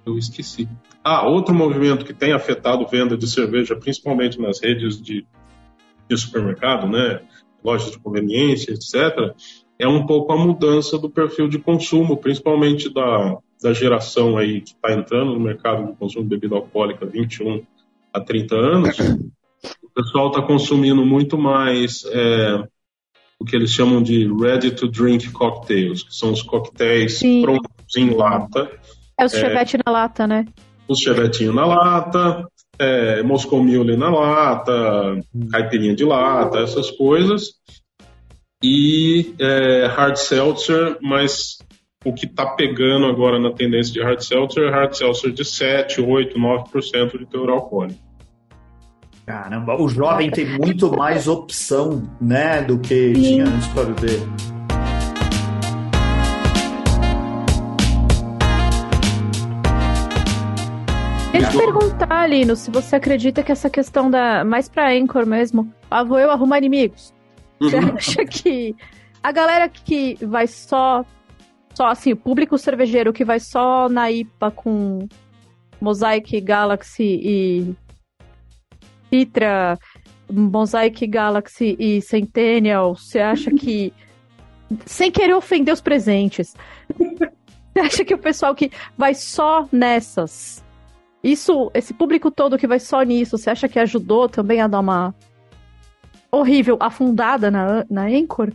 eu 0.05 0.17
esqueci. 0.17 0.67
Ah, 1.01 1.25
outro 1.25 1.55
movimento 1.55 2.03
que 2.03 2.13
tem 2.13 2.33
afetado 2.33 2.85
venda 2.85 3.17
de 3.17 3.27
cerveja, 3.27 3.77
principalmente 3.77 4.39
nas 4.41 4.61
redes 4.61 5.01
de, 5.01 5.25
de 6.09 6.17
supermercado, 6.17 6.85
né, 6.85 7.21
lojas 7.63 7.91
de 7.91 7.99
conveniência, 7.99 8.73
etc., 8.73 9.33
é 9.81 9.87
um 9.87 10.05
pouco 10.05 10.31
a 10.31 10.37
mudança 10.37 10.95
do 10.99 11.09
perfil 11.09 11.47
de 11.47 11.57
consumo, 11.57 12.15
principalmente 12.15 12.87
da, 12.93 13.35
da 13.59 13.73
geração 13.73 14.37
aí 14.37 14.61
que 14.61 14.73
está 14.73 14.93
entrando 14.93 15.33
no 15.33 15.39
mercado 15.39 15.87
de 15.87 15.97
consumo 15.97 16.23
de 16.23 16.29
bebida 16.29 16.55
alcoólica 16.55 17.03
21 17.03 17.63
a 18.13 18.21
30 18.21 18.55
anos. 18.55 18.99
O 19.83 19.89
pessoal 19.89 20.27
está 20.27 20.43
consumindo 20.43 21.03
muito 21.03 21.35
mais 21.35 22.05
é, 22.11 22.63
o 23.39 23.43
que 23.43 23.55
eles 23.55 23.71
chamam 23.71 24.03
de 24.03 24.31
ready 24.31 24.69
to 24.69 24.87
drink 24.87 25.31
cocktails, 25.31 26.03
que 26.03 26.13
são 26.13 26.31
os 26.31 26.43
coquetéis 26.43 27.17
Sim. 27.17 27.41
prontos 27.41 27.97
em 27.97 28.11
lata. 28.13 28.69
É 29.19 29.25
os 29.25 29.31
chevette 29.31 29.77
na 29.83 29.91
lata, 29.91 30.27
né? 30.27 30.45
Os 30.87 30.99
chevetinhos 30.99 31.55
na 31.55 31.65
lata, 31.65 32.47
é, 32.77 33.23
Moscow 33.23 33.63
Mule 33.63 33.97
na 33.97 34.11
lata, 34.11 35.19
caipirinha 35.51 35.95
de 35.95 36.05
lata, 36.05 36.59
essas 36.59 36.91
coisas 36.91 37.59
e 38.63 39.33
é, 39.39 39.87
hard 39.87 40.15
seltzer, 40.17 40.97
mas 41.01 41.57
o 42.05 42.13
que 42.13 42.25
está 42.25 42.45
pegando 42.45 43.07
agora 43.07 43.39
na 43.39 43.51
tendência 43.51 43.91
de 43.91 44.01
hard 44.01 44.21
seltzer 44.21 44.63
é 44.65 44.71
hard 44.71 44.93
seltzer 44.93 45.31
de 45.31 45.43
7, 45.43 46.01
8, 46.01 46.37
9% 46.37 47.17
de 47.17 47.25
teor 47.25 47.49
alcoólico. 47.49 47.99
Caramba, 49.25 49.81
o 49.81 49.87
jovem 49.87 50.29
tem 50.29 50.45
muito 50.45 50.95
mais 50.95 51.27
opção, 51.27 52.03
né, 52.19 52.61
do 52.61 52.79
que 52.79 53.13
Sim. 53.15 53.21
tinha 53.21 53.45
antes 53.45 53.67
para 53.69 53.85
beber. 53.85 54.19
Deixa 61.31 61.47
eu 61.47 61.51
te 61.51 61.57
perguntar, 61.57 62.27
Lino, 62.27 62.55
se 62.55 62.69
você 62.69 62.97
acredita 62.97 63.41
que 63.41 63.51
essa 63.51 63.69
questão 63.69 64.11
da. 64.11 64.43
Mais 64.43 64.67
pra 64.67 64.91
Anchor 64.91 65.25
mesmo. 65.25 65.71
Ah, 65.89 66.03
vou 66.03 66.19
eu 66.19 66.29
arrumar 66.29 66.57
inimigos. 66.57 67.13
Você 67.61 67.75
uhum. 67.77 67.95
acha 67.95 68.25
que 68.25 68.75
a 69.21 69.31
galera 69.31 69.69
que 69.69 70.15
vai 70.25 70.47
só. 70.47 71.05
Só 71.75 71.87
assim, 71.87 72.11
o 72.11 72.17
público 72.17 72.57
cervejeiro 72.57 73.13
que 73.13 73.23
vai 73.23 73.39
só 73.39 73.87
na 73.87 74.11
IPA 74.11 74.51
com 74.51 75.07
Mosaic 75.79 76.41
Galaxy 76.41 77.03
e 77.23 77.75
Citra, 79.09 79.79
Mosaic 80.29 81.07
Galaxy 81.07 81.77
e 81.79 82.01
Centennial, 82.01 82.95
você 82.95 83.19
acha 83.19 83.51
que. 83.51 83.93
Sem 84.85 85.11
querer 85.11 85.33
ofender 85.33 85.73
os 85.73 85.81
presentes. 85.81 86.55
Você 87.73 87.79
acha 87.79 88.05
que 88.05 88.13
o 88.13 88.17
pessoal 88.17 88.53
que 88.53 88.69
vai 88.97 89.13
só 89.13 89.67
nessas. 89.71 90.61
Isso, 91.23 91.71
esse 91.73 91.93
público 91.93 92.31
todo 92.31 92.57
que 92.57 92.67
vai 92.67 92.79
só 92.79 93.01
nisso, 93.03 93.37
você 93.37 93.49
acha 93.49 93.69
que 93.69 93.79
ajudou 93.79 94.27
também 94.27 94.59
a 94.59 94.67
dar 94.67 94.79
uma 94.79 95.13
horrível 96.31 96.77
afundada 96.79 97.51
na, 97.51 97.85
na 97.89 98.05
Anchor? 98.05 98.51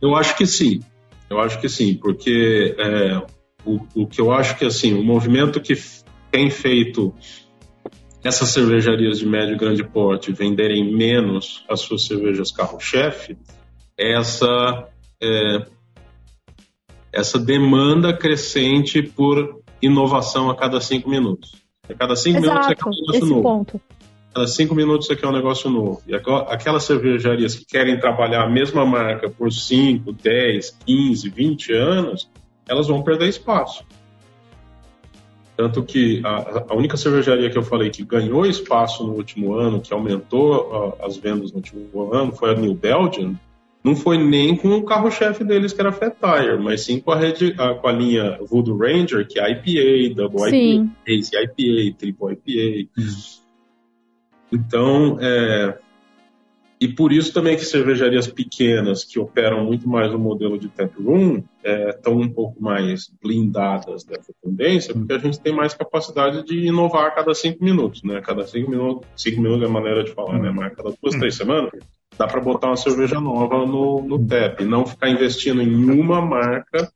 Eu 0.00 0.16
acho 0.16 0.36
que 0.36 0.46
sim. 0.46 0.80
Eu 1.28 1.40
acho 1.40 1.60
que 1.60 1.68
sim, 1.68 1.94
porque 1.94 2.74
é, 2.78 3.22
o, 3.64 3.80
o 3.94 4.06
que 4.06 4.20
eu 4.20 4.32
acho 4.32 4.56
que 4.56 4.64
assim, 4.64 4.94
o 4.94 5.02
movimento 5.02 5.60
que 5.60 5.74
tem 6.30 6.50
feito 6.50 7.12
essas 8.22 8.48
cervejarias 8.50 9.18
de 9.18 9.26
médio 9.26 9.54
e 9.54 9.58
grande 9.58 9.84
porte 9.84 10.32
venderem 10.32 10.94
menos 10.94 11.64
as 11.68 11.80
suas 11.80 12.04
cervejas 12.04 12.50
carro-chefe 12.50 13.36
é 13.98 14.12
essa, 14.14 14.88
é, 15.20 15.66
essa 17.12 17.38
demanda 17.38 18.16
crescente 18.16 19.02
por 19.02 19.62
inovação 19.80 20.50
a 20.50 20.56
cada 20.56 20.80
cinco 20.80 21.08
minutos. 21.08 21.54
A 21.88 21.94
cada 21.94 22.16
cinco 22.16 22.38
Exato, 22.38 22.68
minutos 22.68 22.70
é 22.70 22.74
cada 22.74 23.16
esse 23.18 23.28
novo. 23.28 23.42
ponto 23.42 23.80
cada 24.36 24.46
cinco 24.46 24.74
minutos 24.74 25.06
você 25.06 25.16
quer 25.16 25.26
um 25.26 25.32
negócio 25.32 25.70
novo. 25.70 26.02
E 26.06 26.14
aquelas 26.14 26.84
cervejarias 26.84 27.54
que 27.54 27.64
querem 27.64 27.98
trabalhar 27.98 28.42
a 28.42 28.50
mesma 28.50 28.84
marca 28.84 29.30
por 29.30 29.50
5, 29.50 30.12
10, 30.12 30.76
15, 30.84 31.30
20 31.30 31.72
anos, 31.72 32.30
elas 32.68 32.86
vão 32.86 33.02
perder 33.02 33.30
espaço. 33.30 33.82
Tanto 35.56 35.82
que 35.82 36.20
a, 36.22 36.64
a, 36.68 36.74
única 36.74 36.98
cervejaria 36.98 37.48
que 37.48 37.56
eu 37.56 37.62
falei 37.62 37.88
que 37.88 38.04
ganhou 38.04 38.44
espaço 38.44 39.06
no 39.06 39.14
último 39.14 39.54
ano, 39.54 39.80
que 39.80 39.94
aumentou 39.94 40.70
uh, 40.70 41.06
as 41.06 41.16
vendas 41.16 41.50
no 41.50 41.56
último 41.56 42.12
ano, 42.12 42.30
foi 42.30 42.50
a 42.50 42.54
New 42.54 42.74
Belgium. 42.74 43.36
Não 43.82 43.96
foi 43.96 44.18
nem 44.18 44.54
com 44.54 44.68
o 44.68 44.84
carro-chefe 44.84 45.44
deles, 45.44 45.72
que 45.72 45.80
era 45.80 45.92
Fat 45.92 46.14
Tire, 46.14 46.62
mas 46.62 46.82
sim 46.82 47.00
com 47.00 47.10
a, 47.10 47.16
rede, 47.16 47.52
uh, 47.58 47.80
com 47.80 47.88
a 47.88 47.92
linha 47.92 48.38
Voodoo 48.42 48.76
Ranger, 48.76 49.26
que 49.26 49.40
é 49.40 49.50
IPA, 49.50 50.14
Double 50.14 50.50
sim. 50.50 50.90
IPA, 51.06 51.42
IPA, 51.42 51.96
Triple 51.96 52.32
IPA. 52.34 52.90
Hum. 52.98 53.45
Então, 54.52 55.18
é, 55.20 55.78
e 56.78 56.86
por 56.88 57.10
isso 57.10 57.32
também 57.32 57.56
que 57.56 57.64
cervejarias 57.64 58.26
pequenas 58.26 59.02
que 59.02 59.18
operam 59.18 59.64
muito 59.64 59.88
mais 59.88 60.12
o 60.12 60.18
modelo 60.18 60.58
de 60.58 60.68
tap 60.68 60.92
room 61.02 61.42
estão 61.64 62.12
é, 62.12 62.16
um 62.16 62.28
pouco 62.28 62.62
mais 62.62 63.10
blindadas 63.22 64.04
dessa 64.04 64.32
tendência, 64.42 64.92
porque 64.92 65.12
a 65.14 65.18
gente 65.18 65.40
tem 65.40 65.54
mais 65.54 65.72
capacidade 65.72 66.44
de 66.44 66.66
inovar 66.66 67.06
a 67.06 67.10
cada 67.10 67.34
cinco 67.34 67.64
minutos, 67.64 68.02
né? 68.02 68.20
Cada 68.20 68.46
cinco 68.46 68.70
minutos, 68.70 69.08
cinco 69.16 69.40
minutos 69.40 69.62
é 69.62 69.66
a 69.66 69.72
maneira 69.72 70.04
de 70.04 70.12
falar, 70.12 70.38
né? 70.38 70.50
Mas 70.50 70.74
cada 70.74 70.94
duas, 71.02 71.16
três 71.16 71.34
semanas 71.34 71.70
dá 72.18 72.26
para 72.26 72.40
botar 72.42 72.68
uma 72.68 72.76
cerveja 72.76 73.20
nova 73.20 73.64
no, 73.64 74.02
no 74.02 74.26
tap, 74.26 74.60
não 74.60 74.84
ficar 74.84 75.08
investindo 75.08 75.62
em 75.62 75.90
uma 75.90 76.20
marca 76.20 76.90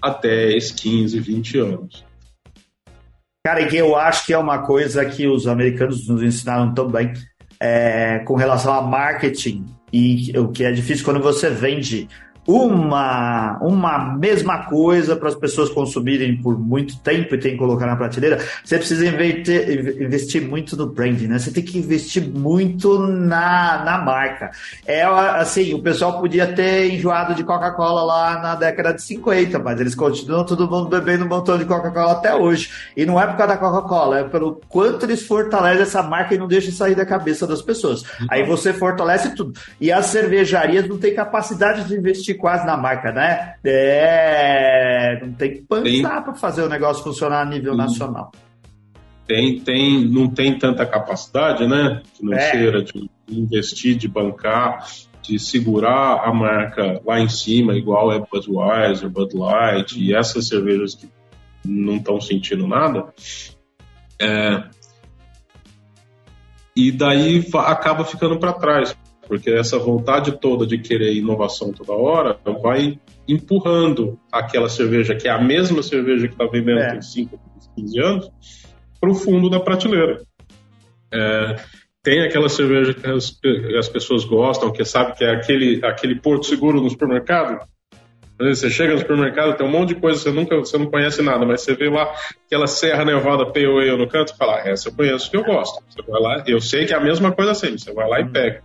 há 0.00 0.10
10, 0.10 0.70
15, 0.70 1.18
20 1.18 1.58
anos. 1.58 2.04
Cara, 3.46 3.60
e 3.60 3.68
que 3.68 3.76
eu 3.76 3.94
acho 3.94 4.24
que 4.24 4.32
é 4.32 4.38
uma 4.38 4.60
coisa 4.60 5.04
que 5.04 5.26
os 5.26 5.46
americanos 5.46 6.08
nos 6.08 6.22
ensinaram 6.22 6.72
também 6.72 7.12
é, 7.60 8.20
com 8.20 8.36
relação 8.36 8.72
a 8.72 8.80
marketing 8.80 9.66
e 9.92 10.32
o 10.38 10.48
que 10.48 10.64
é 10.64 10.72
difícil 10.72 11.04
quando 11.04 11.20
você 11.20 11.50
vende 11.50 12.08
uma, 12.46 13.58
uma 13.60 13.98
mesma 14.16 14.64
coisa 14.66 15.16
para 15.16 15.28
as 15.28 15.34
pessoas 15.34 15.70
consumirem 15.70 16.36
por 16.36 16.58
muito 16.58 16.98
tempo 16.98 17.34
e 17.34 17.38
tem 17.38 17.52
que 17.52 17.58
colocar 17.58 17.86
na 17.86 17.96
prateleira, 17.96 18.38
você 18.62 18.76
precisa 18.76 19.06
investir, 19.06 20.02
investir 20.02 20.42
muito 20.42 20.76
no 20.76 20.86
branding, 20.86 21.26
né? 21.26 21.38
Você 21.38 21.50
tem 21.50 21.64
que 21.64 21.78
investir 21.78 22.28
muito 22.28 22.98
na, 22.98 23.82
na 23.84 23.98
marca. 23.98 24.50
É 24.86 25.02
assim, 25.02 25.72
o 25.72 25.82
pessoal 25.82 26.20
podia 26.20 26.46
ter 26.46 26.92
enjoado 26.92 27.34
de 27.34 27.42
Coca-Cola 27.42 28.02
lá 28.04 28.40
na 28.40 28.54
década 28.54 28.92
de 28.92 29.02
50, 29.02 29.58
mas 29.58 29.80
eles 29.80 29.94
continuam 29.94 30.44
todo 30.44 30.68
mundo 30.68 30.88
bebendo 30.88 31.24
um 31.24 31.28
montão 31.28 31.56
de 31.56 31.64
Coca-Cola 31.64 32.12
até 32.12 32.34
hoje. 32.34 32.70
E 32.96 33.06
não 33.06 33.20
é 33.20 33.26
por 33.26 33.36
causa 33.36 33.54
da 33.54 33.58
Coca-Cola, 33.58 34.18
é 34.20 34.24
pelo 34.24 34.60
quanto 34.68 35.06
eles 35.06 35.26
fortalecem 35.26 35.82
essa 35.82 36.02
marca 36.02 36.34
e 36.34 36.38
não 36.38 36.46
deixam 36.46 36.72
sair 36.72 36.94
da 36.94 37.06
cabeça 37.06 37.46
das 37.46 37.62
pessoas. 37.62 38.02
Aí 38.28 38.44
você 38.44 38.72
fortalece 38.72 39.34
tudo. 39.34 39.58
E 39.80 39.90
as 39.90 40.06
cervejarias 40.06 40.86
não 40.88 40.98
têm 40.98 41.14
capacidade 41.14 41.84
de 41.84 41.94
investir 41.94 42.33
quase 42.34 42.66
na 42.66 42.76
marca, 42.76 43.12
né? 43.12 43.54
É, 43.64 45.20
não 45.22 45.32
tem 45.32 45.54
que 45.54 45.62
pensar 45.62 46.22
para 46.22 46.34
fazer 46.34 46.62
o 46.62 46.68
negócio 46.68 47.02
funcionar 47.02 47.42
a 47.42 47.44
nível 47.44 47.76
nacional. 47.76 48.30
Tem, 49.26 49.58
tem, 49.60 50.04
não 50.06 50.28
tem 50.28 50.58
tanta 50.58 50.84
capacidade, 50.84 51.66
né, 51.66 52.02
financeira 52.16 52.80
é. 52.80 52.82
de 52.82 53.10
investir, 53.28 53.96
de 53.96 54.06
bancar, 54.06 54.86
de 55.22 55.38
segurar 55.38 56.28
a 56.28 56.32
marca 56.32 57.00
lá 57.04 57.18
em 57.18 57.28
cima, 57.28 57.74
igual 57.74 58.12
é 58.12 58.18
Budweiser, 58.18 59.08
Bud 59.08 59.34
Light 59.34 59.98
e 59.98 60.14
essas 60.14 60.48
cervejas 60.48 60.94
que 60.94 61.08
não 61.64 61.96
estão 61.96 62.20
sentindo 62.20 62.66
nada. 62.66 63.06
É, 64.20 64.64
e 66.76 66.90
daí 66.90 67.46
acaba 67.54 68.04
ficando 68.04 68.38
para 68.38 68.52
trás, 68.52 68.96
porque 69.26 69.50
essa 69.50 69.78
vontade 69.78 70.38
toda 70.40 70.66
de 70.66 70.78
querer 70.78 71.14
inovação 71.14 71.72
toda 71.72 71.92
hora 71.92 72.38
vai 72.62 72.98
empurrando 73.26 74.18
aquela 74.30 74.68
cerveja, 74.68 75.14
que 75.14 75.28
é 75.28 75.30
a 75.30 75.40
mesma 75.40 75.82
cerveja 75.82 76.28
que 76.28 76.34
está 76.34 76.46
vendendo 76.46 76.80
é. 76.80 76.90
tem 76.90 77.02
5, 77.02 77.40
15 77.76 78.00
anos, 78.00 78.30
para 79.00 79.10
o 79.10 79.14
fundo 79.14 79.50
da 79.50 79.60
prateleira. 79.60 80.22
É, 81.12 81.56
tem 82.02 82.22
aquela 82.22 82.48
cerveja 82.48 82.92
que 82.92 83.06
as, 83.06 83.38
as, 83.78 83.88
pessoas 83.88 84.24
gostam, 84.24 84.70
que 84.70 84.84
sabe 84.84 85.16
que 85.16 85.24
é 85.24 85.30
aquele, 85.30 85.80
aquele 85.84 86.20
porto 86.20 86.46
seguro 86.46 86.80
no 86.80 86.90
supermercado. 86.90 87.66
Você 88.38 88.68
chega 88.68 88.92
no 88.92 88.98
supermercado, 88.98 89.56
tem 89.56 89.66
um 89.66 89.70
monte 89.70 89.94
de 89.94 90.00
coisa, 90.00 90.18
você 90.18 90.32
nunca 90.32 90.56
você 90.56 90.76
não 90.76 90.86
conhece 90.86 91.22
nada, 91.22 91.46
mas 91.46 91.62
você 91.62 91.74
vê 91.74 91.88
lá 91.88 92.12
aquela 92.46 92.66
Serra 92.66 93.04
Nevada 93.04 93.44
Ale 93.44 93.96
no 93.96 94.08
canto 94.08 94.32
e 94.34 94.36
fala, 94.36 94.56
ah, 94.56 94.68
essa 94.68 94.88
eu 94.88 94.94
conheço 94.94 95.30
que 95.30 95.36
eu 95.36 95.44
gosto. 95.44 95.82
Você 95.88 96.02
vai 96.02 96.20
lá, 96.20 96.44
eu 96.46 96.60
sei 96.60 96.84
que 96.84 96.92
é 96.92 96.96
a 96.96 97.00
mesma 97.00 97.30
coisa 97.32 97.52
assim, 97.52 97.78
você 97.78 97.92
vai 97.92 98.08
lá 98.08 98.20
e 98.20 98.28
pega. 98.28 98.62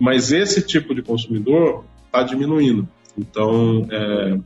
Mas 0.00 0.32
esse 0.32 0.66
tipo 0.66 0.94
de 0.94 1.02
consumidor 1.02 1.84
está 2.06 2.22
diminuindo. 2.22 2.88
Então, 3.16 3.86
é, 3.90 4.38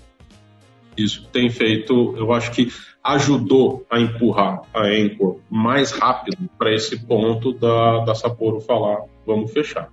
isso 0.96 1.28
tem 1.32 1.48
feito, 1.48 2.14
eu 2.16 2.32
acho 2.32 2.50
que 2.50 2.72
ajudou 3.02 3.86
a 3.88 4.00
empurrar 4.00 4.62
a 4.74 4.86
Anchor 4.86 5.38
mais 5.48 5.92
rápido 5.92 6.50
para 6.59 6.74
esse 6.74 7.07
ponto 7.07 7.52
da, 7.52 8.05
da 8.05 8.14
Sapporo 8.14 8.61
falar, 8.61 9.02
vamos 9.24 9.52
fechar. 9.52 9.90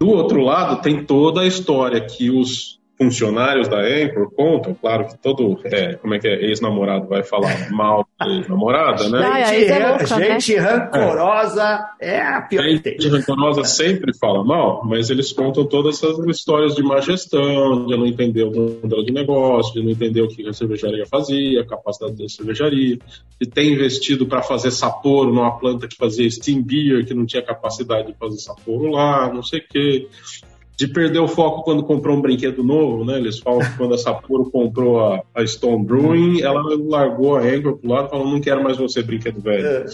Do 0.00 0.08
outro 0.08 0.40
lado, 0.40 0.82
tem 0.82 1.04
toda 1.04 1.42
a 1.42 1.46
história 1.46 2.00
que 2.00 2.30
os 2.30 2.80
funcionários 2.96 3.68
da 3.68 3.80
Anchor 3.80 4.30
contam, 4.30 4.74
claro 4.74 5.06
que 5.08 5.18
todo, 5.18 5.58
é, 5.64 5.94
como 5.94 6.14
é 6.14 6.18
que 6.18 6.28
é, 6.28 6.44
ex-namorado 6.44 7.08
vai 7.08 7.22
falar 7.24 7.70
mal 7.72 8.06
da 8.18 8.28
ex-namorada, 8.28 9.08
né? 9.08 9.44
Gente, 9.46 9.70
é 9.70 9.88
louca, 9.88 10.16
né? 10.16 10.40
gente 10.40 10.54
né? 10.54 10.60
rancorosa 10.60 11.86
é. 12.00 12.14
é 12.14 12.22
a 12.22 12.42
pior 12.42 12.64
Gente 12.64 13.08
rancorosa 13.08 13.64
sempre 13.64 14.16
fala 14.16 14.44
mal, 14.44 14.82
mas 14.84 15.10
eles 15.10 15.32
contam 15.32 15.64
todas 15.64 15.96
essas 16.02 16.18
histórias 16.26 16.74
de 16.76 16.82
má 16.82 17.00
gestão, 17.00 17.86
de 17.86 17.96
não 17.96 18.06
entender 18.06 18.44
o 18.44 18.52
modelo 18.52 19.04
de 19.04 19.12
negócio, 19.12 19.74
de 19.74 19.82
não 19.82 19.90
entender 19.90 20.22
o 20.22 20.28
que 20.28 20.46
a 20.48 20.52
cervejaria 20.52 21.04
fazia, 21.06 21.62
a 21.62 21.66
capacidade 21.66 22.16
da 22.16 22.28
cervejaria, 22.28 22.98
de 23.40 23.48
ter 23.48 23.64
investido 23.64 24.26
para 24.26 24.42
fazer 24.42 24.70
Sapporo 24.70 25.32
numa 25.32 25.58
planta 25.58 25.88
que 25.88 25.96
fazia 25.96 26.30
Steam 26.30 26.62
Beer, 26.62 27.04
que 27.04 27.14
não 27.14 27.26
tinha 27.26 27.42
capacidade 27.42 28.12
de 28.12 28.18
fazer 28.18 28.38
Sapporo 28.38 28.90
lá, 28.90 29.32
não 29.32 29.42
sei 29.42 29.58
o 29.58 29.64
quê 29.68 30.08
de 30.76 30.88
perder 30.88 31.20
o 31.20 31.28
foco 31.28 31.62
quando 31.62 31.84
comprou 31.84 32.16
um 32.16 32.20
brinquedo 32.20 32.64
novo, 32.64 33.04
né? 33.04 33.16
Eles 33.16 33.38
falam 33.38 33.60
que 33.60 33.76
quando 33.76 33.94
a 33.94 33.98
Sapporo 33.98 34.50
comprou 34.50 35.00
a, 35.00 35.22
a 35.34 35.46
Stone 35.46 35.84
Brewing, 35.84 36.40
ela 36.40 36.60
largou 36.88 37.36
a 37.36 37.42
Anchor 37.42 37.78
pro 37.78 37.90
lado 37.90 38.06
e 38.06 38.10
falou, 38.10 38.28
não 38.28 38.40
quero 38.40 38.62
mais 38.62 38.76
você, 38.76 39.02
brinquedo 39.02 39.40
velho. 39.40 39.66
É. 39.66 39.86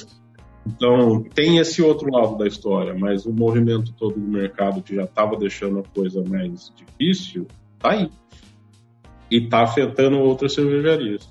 Então, 0.67 1.23
tem 1.35 1.59
esse 1.59 1.83
outro 1.83 2.11
lado 2.11 2.37
da 2.37 2.47
história, 2.47 2.95
mas 2.95 3.27
o 3.27 3.33
movimento 3.33 3.93
todo 3.93 4.15
do 4.15 4.27
mercado 4.27 4.83
que 4.83 4.95
já 4.95 5.05
estava 5.05 5.37
deixando 5.37 5.81
a 5.81 5.83
coisa 5.95 6.23
mais 6.23 6.73
difícil, 6.77 7.47
tá 7.79 7.91
aí. 7.91 8.11
E 9.31 9.49
tá 9.49 9.63
afetando 9.63 10.19
outras 10.19 10.55
cervejarias. 10.55 11.29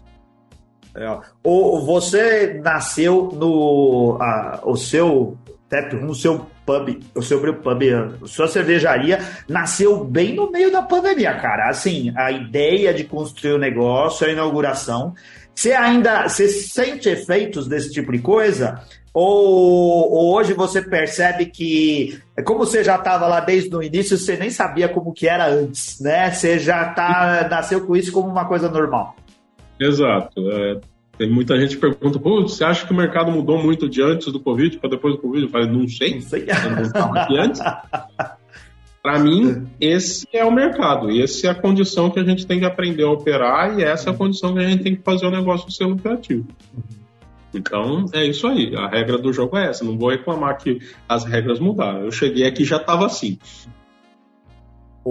É. 0.95 1.19
O, 1.43 1.79
você 1.81 2.59
nasceu 2.63 3.31
no. 3.33 4.17
A, 4.19 4.61
o 4.63 4.75
seu 4.75 5.37
tap 5.69 5.93
room, 5.93 6.09
o 6.09 6.15
seu 6.15 6.45
pub, 6.69 6.99
o 7.15 7.21
seu 7.23 7.39
pub, 7.39 7.83
a 8.23 8.27
sua 8.27 8.47
cervejaria 8.47 9.19
nasceu 9.47 10.03
bem 10.03 10.35
no 10.35 10.51
meio 10.51 10.71
da 10.71 10.83
pandemia, 10.83 11.33
cara. 11.35 11.69
Assim, 11.69 12.13
a 12.15 12.31
ideia 12.31 12.93
de 12.93 13.03
construir 13.03 13.53
o 13.53 13.57
negócio, 13.57 14.27
a 14.27 14.31
inauguração. 14.31 15.15
Você 15.55 15.73
ainda 15.73 16.27
você 16.27 16.47
sente 16.47 17.09
efeitos 17.09 17.67
desse 17.67 17.91
tipo 17.91 18.11
de 18.11 18.19
coisa? 18.19 18.81
Ou, 19.11 20.11
ou 20.11 20.35
hoje 20.35 20.53
você 20.53 20.81
percebe 20.81 21.47
que, 21.47 22.19
como 22.45 22.59
você 22.59 22.83
já 22.83 22.95
estava 22.95 23.27
lá 23.27 23.39
desde 23.39 23.75
o 23.75 23.81
início, 23.81 24.17
você 24.17 24.37
nem 24.37 24.51
sabia 24.51 24.87
como 24.87 25.11
que 25.11 25.27
era 25.27 25.47
antes, 25.47 25.99
né? 25.99 26.31
Você 26.31 26.59
já 26.59 26.93
tá, 26.93 27.47
nasceu 27.49 27.85
com 27.85 27.95
isso 27.95 28.11
como 28.11 28.29
uma 28.29 28.45
coisa 28.45 28.69
normal. 28.69 29.15
Exato. 29.79 30.49
É, 30.51 30.79
tem 31.19 31.29
muita 31.29 31.59
gente 31.59 31.75
que 31.75 31.81
pergunta, 31.81 32.17
Pô, 32.17 32.41
você 32.43 32.63
acha 32.63 32.87
que 32.87 32.93
o 32.93 32.95
mercado 32.95 33.29
mudou 33.29 33.61
muito 33.61 33.89
de 33.89 34.01
antes 34.01 34.31
do 34.31 34.39
Covid 34.39 34.79
para 34.79 34.91
depois 34.91 35.15
do 35.15 35.21
Covid? 35.21 35.43
Eu 35.43 35.49
falei, 35.49 35.67
não 35.67 35.85
sei. 35.85 36.15
Não 36.15 36.21
sei. 36.21 36.47
antes. 37.37 37.61
Para 39.03 39.19
mim, 39.19 39.67
esse 39.79 40.27
é 40.33 40.43
o 40.43 40.51
mercado, 40.51 41.09
essa 41.09 41.47
é 41.47 41.49
a 41.49 41.55
condição 41.55 42.09
que 42.09 42.19
a 42.19 42.23
gente 42.23 42.45
tem 42.45 42.59
que 42.59 42.65
aprender 42.65 43.03
a 43.03 43.09
operar 43.09 43.79
e 43.79 43.83
essa 43.83 44.09
é 44.09 44.13
a 44.13 44.15
condição 44.15 44.53
que 44.53 44.59
a 44.59 44.67
gente 44.67 44.83
tem 44.83 44.95
que 44.95 45.01
fazer 45.01 45.25
o 45.25 45.31
negócio 45.31 45.71
ser 45.71 45.85
lucrativo. 45.85 46.45
Então, 47.53 48.05
é 48.13 48.25
isso 48.25 48.45
aí. 48.45 48.75
A 48.75 48.87
regra 48.87 49.17
do 49.17 49.31
jogo 49.31 49.57
é 49.57 49.67
essa. 49.67 49.85
Não 49.85 49.97
vou 49.97 50.09
reclamar 50.09 50.57
que 50.57 50.79
as 51.07 51.23
regras 51.23 51.59
mudaram. 51.59 52.03
Eu 52.03 52.11
cheguei 52.11 52.45
aqui 52.45 52.63
já 52.63 52.77
estava 52.77 53.05
assim. 53.05 53.39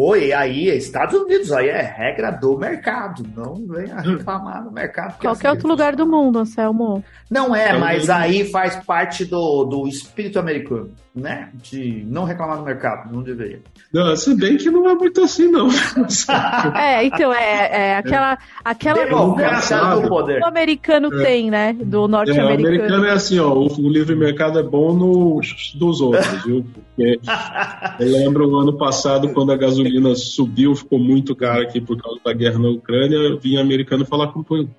Oi, 0.00 0.32
aí, 0.32 0.68
Estados 0.68 1.20
Unidos, 1.20 1.50
aí 1.50 1.66
é 1.66 1.82
regra 1.82 2.30
do 2.30 2.56
mercado. 2.56 3.24
Não 3.34 3.56
venha 3.66 3.96
reclamar 3.98 4.64
no 4.64 4.70
mercado. 4.70 5.18
Qualquer 5.18 5.50
outro 5.50 5.66
lugar 5.66 5.96
do 5.96 6.06
mundo, 6.06 6.38
Anselmo. 6.38 7.02
Não 7.28 7.52
é, 7.52 7.76
mas 7.76 8.08
aí 8.08 8.44
faz 8.44 8.76
parte 8.76 9.24
do, 9.24 9.64
do 9.64 9.88
espírito 9.88 10.38
americano, 10.38 10.92
né? 11.18 11.50
De 11.62 12.04
não 12.06 12.24
reclamar 12.24 12.58
no 12.58 12.64
mercado, 12.64 13.12
não 13.12 13.22
deveria. 13.22 13.60
Não, 13.92 14.14
se 14.16 14.34
bem 14.34 14.56
que 14.56 14.70
não 14.70 14.88
é 14.88 14.94
muito 14.94 15.22
assim, 15.22 15.48
não. 15.50 15.68
é, 16.74 17.04
então, 17.04 17.32
é, 17.32 17.90
é 17.90 17.96
aquela. 17.96 18.38
aquela 18.64 19.04
Democracia 19.04 19.78
do 19.78 20.08
poder. 20.08 20.42
O 20.42 20.46
americano 20.46 21.12
é. 21.20 21.24
tem, 21.24 21.50
né? 21.50 21.72
Do 21.72 22.08
norte-americano. 22.08 22.50
É, 22.50 22.62
o 22.62 22.66
americano 22.66 23.04
é 23.06 23.10
assim, 23.10 23.38
ó, 23.38 23.52
o, 23.52 23.66
o 23.66 23.88
livre 23.88 24.14
mercado 24.14 24.58
é 24.58 24.62
bom 24.62 24.92
no, 24.94 25.40
dos 25.74 26.00
outros, 26.00 26.44
viu? 26.44 26.64
Porque 26.72 27.20
eu 28.00 28.12
lembro 28.12 28.48
o 28.48 28.56
ano 28.56 28.76
passado, 28.76 29.32
quando 29.32 29.52
a 29.52 29.56
gasolina 29.56 30.14
subiu, 30.14 30.74
ficou 30.74 30.98
muito 30.98 31.34
cara 31.34 31.62
aqui 31.62 31.80
por 31.80 32.00
causa 32.00 32.20
da 32.24 32.32
guerra 32.32 32.58
na 32.58 32.68
Ucrânia, 32.68 33.36
vinha 33.36 33.60
americano 33.60 34.04
falar 34.04 34.32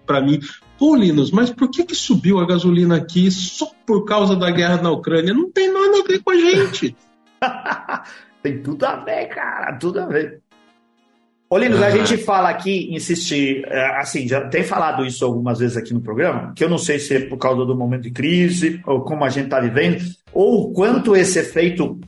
para 0.05 0.21
mim, 0.21 0.39
pô, 0.79 0.95
Linus, 0.95 1.29
mas 1.29 1.51
por 1.51 1.69
que, 1.69 1.83
que 1.83 1.93
subiu 1.93 2.39
a 2.39 2.47
gasolina 2.47 2.95
aqui 2.95 3.29
só 3.29 3.69
por 3.85 4.05
causa 4.05 4.35
da 4.35 4.49
guerra 4.49 4.81
na 4.81 4.89
Ucrânia? 4.89 5.33
Não 5.33 5.51
tem 5.51 5.71
nada 5.71 5.99
a 5.99 6.07
ver 6.07 6.23
com 6.23 6.31
a 6.31 6.37
gente. 6.37 6.95
tem 8.41 8.63
tudo 8.63 8.85
a 8.85 8.95
ver, 8.95 9.27
cara, 9.27 9.77
tudo 9.77 9.99
a 9.99 10.05
ver. 10.05 10.39
Ô, 11.51 11.57
Linus, 11.57 11.79
uhum. 11.79 11.85
a 11.85 11.89
gente 11.89 12.17
fala 12.17 12.49
aqui, 12.49 12.93
insiste, 12.93 13.63
é, 13.65 13.99
assim, 13.99 14.27
já 14.27 14.47
tem 14.47 14.63
falado 14.63 15.03
isso 15.03 15.25
algumas 15.25 15.59
vezes 15.59 15.75
aqui 15.75 15.93
no 15.93 15.99
programa, 15.99 16.53
que 16.55 16.63
eu 16.63 16.69
não 16.69 16.77
sei 16.77 16.99
se 16.99 17.15
é 17.15 17.19
por 17.21 17.37
causa 17.37 17.65
do 17.65 17.75
momento 17.75 18.03
de 18.03 18.11
crise, 18.11 18.79
ou 18.85 19.01
como 19.01 19.25
a 19.25 19.29
gente 19.29 19.45
está 19.45 19.59
vivendo, 19.59 19.99
ou 20.31 20.69
o 20.69 20.73
quanto 20.73 21.15
esse 21.15 21.39
efeito 21.39 21.99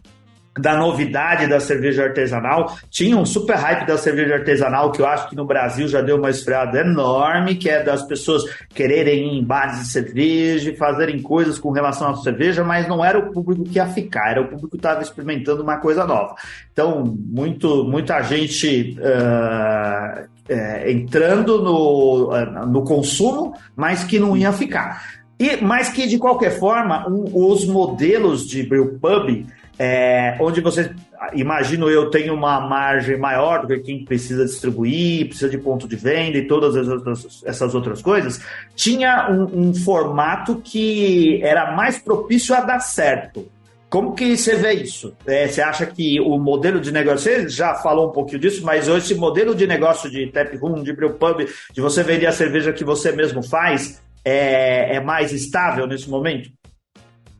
da 0.59 0.75
novidade 0.75 1.47
da 1.47 1.59
cerveja 1.59 2.03
artesanal. 2.03 2.75
Tinha 2.89 3.15
um 3.15 3.25
super 3.25 3.55
hype 3.55 3.87
da 3.87 3.97
cerveja 3.97 4.35
artesanal 4.35 4.91
que 4.91 5.01
eu 5.01 5.05
acho 5.05 5.29
que 5.29 5.35
no 5.35 5.45
Brasil 5.45 5.87
já 5.87 6.01
deu 6.01 6.17
uma 6.17 6.29
esfriada 6.29 6.79
enorme, 6.79 7.55
que 7.55 7.69
é 7.69 7.81
das 7.81 8.03
pessoas 8.03 8.43
quererem 8.69 9.27
ir 9.27 9.39
em 9.39 9.43
bares 9.43 9.79
de 9.79 9.87
cerveja 9.87 10.75
fazerem 10.75 11.21
coisas 11.21 11.59
com 11.59 11.71
relação 11.71 12.09
à 12.09 12.15
cerveja, 12.15 12.63
mas 12.63 12.87
não 12.87 13.03
era 13.03 13.17
o 13.19 13.31
público 13.31 13.63
que 13.63 13.77
ia 13.77 13.85
ficar, 13.85 14.31
era 14.31 14.41
o 14.41 14.47
público 14.47 14.69
que 14.71 14.77
estava 14.77 15.01
experimentando 15.01 15.61
uma 15.61 15.77
coisa 15.77 16.05
nova. 16.05 16.35
Então, 16.73 17.03
muito, 17.05 17.83
muita 17.85 18.21
gente 18.23 18.97
uh, 18.99 20.27
é, 20.49 20.91
entrando 20.91 21.61
no, 21.61 22.31
uh, 22.33 22.65
no 22.65 22.83
consumo, 22.83 23.53
mas 23.75 24.03
que 24.03 24.19
não 24.19 24.35
ia 24.35 24.51
ficar. 24.51 25.21
E, 25.39 25.57
mas 25.57 25.89
que, 25.89 26.07
de 26.07 26.17
qualquer 26.17 26.51
forma, 26.51 27.07
um, 27.07 27.51
os 27.51 27.65
modelos 27.65 28.47
de 28.47 28.63
brewpub 28.63 29.45
é, 29.79 30.37
onde 30.39 30.61
você, 30.61 30.91
imagino 31.33 31.89
eu, 31.89 32.09
tem 32.09 32.29
uma 32.29 32.59
margem 32.61 33.17
maior 33.17 33.65
do 33.65 33.75
que 33.75 33.79
quem 33.79 34.05
precisa 34.05 34.45
distribuir, 34.45 35.27
precisa 35.27 35.49
de 35.49 35.57
ponto 35.57 35.87
de 35.87 35.95
venda 35.95 36.37
e 36.37 36.47
todas 36.47 36.75
outras, 36.87 37.41
essas 37.45 37.73
outras 37.73 38.01
coisas, 38.01 38.43
tinha 38.75 39.29
um, 39.29 39.69
um, 39.69 39.73
formato 39.73 40.61
que 40.63 41.41
era 41.43 41.75
mais 41.75 41.97
propício 41.97 42.53
a 42.55 42.61
dar 42.61 42.79
certo. 42.79 43.47
Como 43.89 44.15
que 44.15 44.37
você 44.37 44.55
vê 44.55 44.73
isso? 44.73 45.13
É, 45.25 45.47
você 45.47 45.61
acha 45.61 45.85
que 45.85 46.19
o 46.21 46.37
modelo 46.37 46.79
de 46.79 46.91
negócio, 46.91 47.29
você 47.29 47.49
já 47.49 47.75
falou 47.75 48.09
um 48.09 48.13
pouquinho 48.13 48.39
disso, 48.39 48.63
mas 48.63 48.87
esse 48.87 49.15
modelo 49.15 49.53
de 49.53 49.67
negócio 49.67 50.09
de 50.09 50.27
tap 50.27 50.55
room, 50.57 50.81
de 50.81 50.93
brewpub, 50.93 51.45
de 51.73 51.81
você 51.81 52.01
vender 52.01 52.27
a 52.27 52.31
cerveja 52.31 52.71
que 52.71 52.85
você 52.85 53.11
mesmo 53.11 53.43
faz, 53.43 54.01
é, 54.23 54.95
é 54.95 54.99
mais 55.01 55.33
estável 55.33 55.87
nesse 55.87 56.09
momento? 56.09 56.49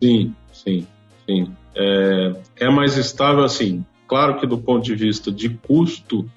Sim, 0.01 0.33
sim, 0.51 0.87
sim 1.25 1.55
é, 1.81 2.65
é 2.65 2.69
mais 2.69 2.97
estável 2.97 3.43
assim. 3.43 3.85
Claro 4.07 4.39
que 4.39 4.45
do 4.45 4.57
ponto 4.57 4.83
de 4.83 4.93
vista 4.95 5.31
de 5.31 5.49
custo, 5.49 6.29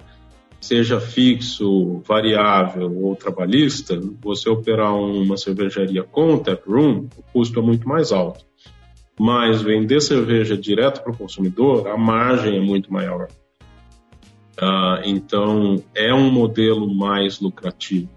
seja 0.59 0.99
fixo, 0.99 2.01
variável 2.07 2.91
ou 3.03 3.15
trabalhista, 3.15 3.99
você 4.21 4.49
operar 4.49 4.95
uma 4.95 5.37
cervejaria 5.37 6.03
com 6.03 6.37
tap 6.37 6.65
room, 6.67 7.07
o 7.17 7.23
custo 7.33 7.59
é 7.59 7.61
muito 7.61 7.87
mais 7.87 8.11
alto. 8.11 8.45
Mas 9.19 9.61
vender 9.61 10.01
cerveja 10.01 10.57
direto 10.57 11.01
para 11.03 11.11
o 11.11 11.17
consumidor, 11.17 11.87
a 11.87 11.97
margem 11.97 12.57
é 12.57 12.61
muito 12.61 12.91
maior. 12.91 13.27
Ah, 14.59 15.01
então, 15.05 15.83
é 15.93 16.13
um 16.13 16.31
modelo 16.31 16.93
mais 16.93 17.39
lucrativo. 17.39 18.09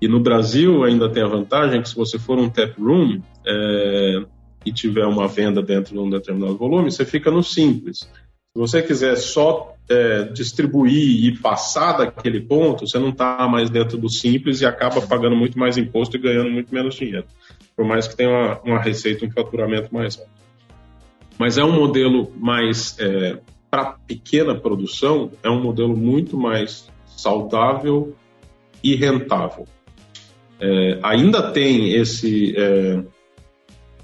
E 0.00 0.08
no 0.08 0.20
Brasil 0.20 0.84
ainda 0.84 1.08
tem 1.08 1.22
a 1.22 1.28
vantagem 1.28 1.82
que 1.82 1.88
se 1.88 1.96
você 1.96 2.18
for 2.18 2.38
um 2.38 2.48
tap 2.48 2.78
room 2.78 3.20
é, 3.46 4.24
e 4.66 4.72
tiver 4.72 5.06
uma 5.06 5.28
venda 5.28 5.62
dentro 5.62 5.94
de 5.94 5.98
um 6.00 6.10
determinado 6.10 6.58
volume, 6.58 6.90
você 6.90 7.04
fica 7.04 7.30
no 7.30 7.42
simples. 7.42 7.98
Se 8.00 8.58
você 8.58 8.82
quiser 8.82 9.16
só 9.16 9.74
é, 9.88 10.24
distribuir 10.24 11.24
e 11.24 11.38
passar 11.38 11.92
daquele 11.92 12.40
ponto, 12.40 12.86
você 12.86 12.98
não 12.98 13.10
está 13.10 13.46
mais 13.48 13.70
dentro 13.70 13.96
do 13.96 14.08
simples 14.08 14.60
e 14.60 14.66
acaba 14.66 15.00
pagando 15.00 15.36
muito 15.36 15.58
mais 15.58 15.78
imposto 15.78 16.16
e 16.16 16.20
ganhando 16.20 16.50
muito 16.50 16.74
menos 16.74 16.96
dinheiro. 16.96 17.26
Por 17.76 17.84
mais 17.84 18.08
que 18.08 18.16
tenha 18.16 18.30
uma, 18.30 18.60
uma 18.62 18.78
receita, 18.80 19.24
um 19.24 19.30
faturamento 19.30 19.94
mais 19.94 20.18
alto. 20.18 20.30
Mas 21.38 21.58
é 21.58 21.64
um 21.64 21.72
modelo 21.72 22.32
mais 22.36 22.98
é, 22.98 23.38
para 23.70 23.92
pequena 24.06 24.54
produção, 24.54 25.30
é 25.42 25.50
um 25.50 25.62
modelo 25.62 25.96
muito 25.96 26.36
mais 26.36 26.90
saudável 27.06 28.16
e 28.82 28.94
rentável. 28.94 29.66
É, 30.58 30.98
ainda 31.02 31.52
tem 31.52 31.92
esse. 31.92 32.56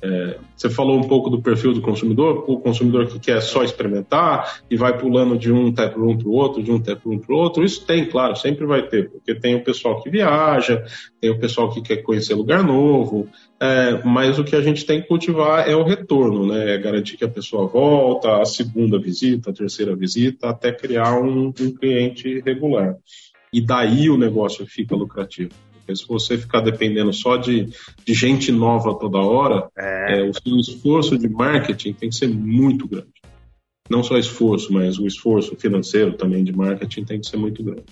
É, 0.05 0.37
você 0.57 0.69
falou 0.69 0.99
um 0.99 1.05
pouco 1.05 1.31
do 1.31 1.41
perfil 1.41 1.73
do 1.73 1.81
consumidor, 1.81 2.45
o 2.49 2.59
consumidor 2.59 3.07
que 3.07 3.21
quer 3.21 3.41
só 3.41 3.63
experimentar 3.63 4.61
e 4.69 4.77
vai 4.77 4.99
pulando 4.99 5.39
de 5.39 5.53
um 5.53 5.73
tap 5.73 5.97
room 5.97 6.19
para 6.19 6.29
o 6.29 6.33
outro, 6.33 6.61
de 6.61 6.73
um 6.73 6.81
tap 6.81 7.01
para 7.01 7.35
o 7.35 7.39
outro. 7.39 7.65
Isso 7.65 7.87
tem, 7.87 8.07
claro, 8.07 8.35
sempre 8.35 8.67
vai 8.67 8.83
ter, 8.83 9.09
porque 9.11 9.33
tem 9.33 9.55
o 9.55 9.63
pessoal 9.63 10.03
que 10.03 10.11
viaja, 10.11 10.85
tem 11.21 11.31
o 11.31 11.39
pessoal 11.39 11.71
que 11.71 11.81
quer 11.81 11.99
conhecer 11.99 12.35
lugar 12.35 12.65
novo, 12.65 13.29
é, 13.61 14.03
mas 14.05 14.41
o 14.41 14.45
que 14.45 14.57
a 14.57 14.61
gente 14.61 14.85
tem 14.85 15.01
que 15.01 15.07
cultivar 15.07 15.69
é 15.69 15.77
o 15.77 15.85
retorno, 15.85 16.47
né? 16.47 16.75
É 16.75 16.79
garantir 16.79 17.17
que 17.17 17.25
a 17.25 17.29
pessoa 17.29 17.69
volta, 17.69 18.43
a 18.43 18.45
segunda 18.45 18.99
visita, 18.99 19.51
a 19.51 19.55
terceira 19.55 19.95
visita, 19.95 20.49
até 20.49 20.73
criar 20.73 21.21
um, 21.21 21.53
um 21.61 21.73
cliente 21.73 22.41
regular. 22.41 22.97
E 23.53 23.61
daí 23.61 24.11
o 24.11 24.19
negócio 24.19 24.67
fica 24.67 24.97
lucrativo. 24.97 25.53
Porque 25.83 25.97
se 25.97 26.07
você 26.07 26.39
ficar 26.39 26.61
dependendo 26.61 27.13
só 27.13 27.37
de, 27.37 27.69
de 28.05 28.15
gente 28.15 28.53
nova 28.53 28.95
toda 28.99 29.19
hora, 29.19 29.69
é. 29.77 30.21
É, 30.21 30.29
o 30.29 30.33
seu 30.33 30.57
esforço 30.57 31.19
de 31.19 31.29
marketing 31.29 31.93
tem 31.93 32.09
que 32.09 32.17
ser 32.17 32.29
muito 32.29 32.89
grande. 32.89 33.11
Não 33.91 34.03
só 34.03 34.17
esforço, 34.17 34.73
mas 34.73 34.99
o 34.99 35.07
esforço 35.07 35.57
financeiro 35.57 36.13
também 36.13 36.45
de 36.45 36.53
marketing 36.53 37.05
tem 37.05 37.21
que 37.21 37.27
ser 37.27 37.37
muito 37.37 37.63
grande. 37.63 37.85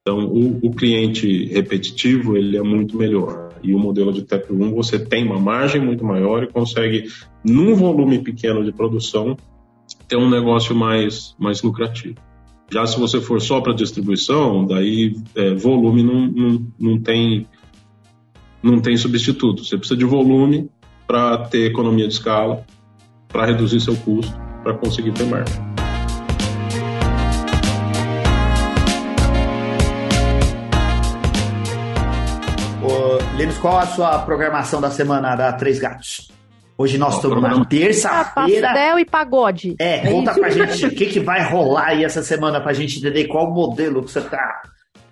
Então, 0.00 0.24
o, 0.26 0.66
o 0.66 0.74
cliente 0.74 1.46
repetitivo, 1.46 2.36
ele 2.36 2.56
é 2.56 2.62
muito 2.62 2.96
melhor. 2.96 3.50
E 3.62 3.72
o 3.72 3.78
modelo 3.78 4.12
de 4.12 4.24
Tap 4.24 4.50
Room, 4.50 4.74
você 4.74 4.98
tem 4.98 5.24
uma 5.24 5.38
margem 5.38 5.80
muito 5.80 6.04
maior 6.04 6.42
e 6.42 6.48
consegue, 6.48 7.08
num 7.44 7.74
volume 7.74 8.18
pequeno 8.18 8.64
de 8.64 8.72
produção, 8.72 9.36
ter 10.08 10.16
um 10.16 10.28
negócio 10.28 10.74
mais, 10.74 11.36
mais 11.38 11.62
lucrativo. 11.62 12.16
Já 12.70 12.86
se 12.86 12.98
você 12.98 13.20
for 13.20 13.40
só 13.40 13.60
para 13.60 13.74
distribuição, 13.74 14.66
daí 14.66 15.16
é, 15.34 15.54
volume 15.54 16.02
não, 16.02 16.26
não, 16.26 16.66
não, 16.78 16.98
tem, 17.00 17.46
não 18.62 18.80
tem 18.80 18.96
substituto. 18.96 19.64
Você 19.64 19.76
precisa 19.76 19.98
de 19.98 20.04
volume 20.04 20.70
para 21.06 21.38
ter 21.38 21.66
economia 21.66 22.08
de 22.08 22.14
escala, 22.14 22.64
para 23.28 23.46
reduzir 23.46 23.80
seu 23.80 23.96
custo, 23.96 24.32
para 24.62 24.74
conseguir 24.74 25.12
ter 25.12 25.24
margem. 25.24 25.72
Lênis, 33.42 33.58
qual 33.58 33.78
a 33.78 33.86
sua 33.86 34.18
programação 34.20 34.80
da 34.80 34.90
semana 34.90 35.34
da 35.34 35.52
Três 35.52 35.80
Gatos? 35.80 36.30
Hoje 36.76 36.98
nós 36.98 37.16
estamos 37.16 37.42
na 37.42 37.64
terça-feira. 37.64 38.68
Pastel 38.68 38.98
e 38.98 39.04
pagode. 39.04 39.76
É, 39.78 40.08
é 40.08 40.10
conta 40.10 40.34
pra 40.34 40.50
gente 40.50 40.86
o 40.86 40.90
que, 40.90 41.06
que 41.06 41.20
vai 41.20 41.42
rolar 41.42 41.88
aí 41.88 42.04
essa 42.04 42.22
semana 42.22 42.60
pra 42.60 42.72
gente 42.72 42.98
entender 42.98 43.26
qual 43.26 43.52
modelo 43.52 44.02
que 44.02 44.10
você 44.10 44.20
tá 44.20 44.62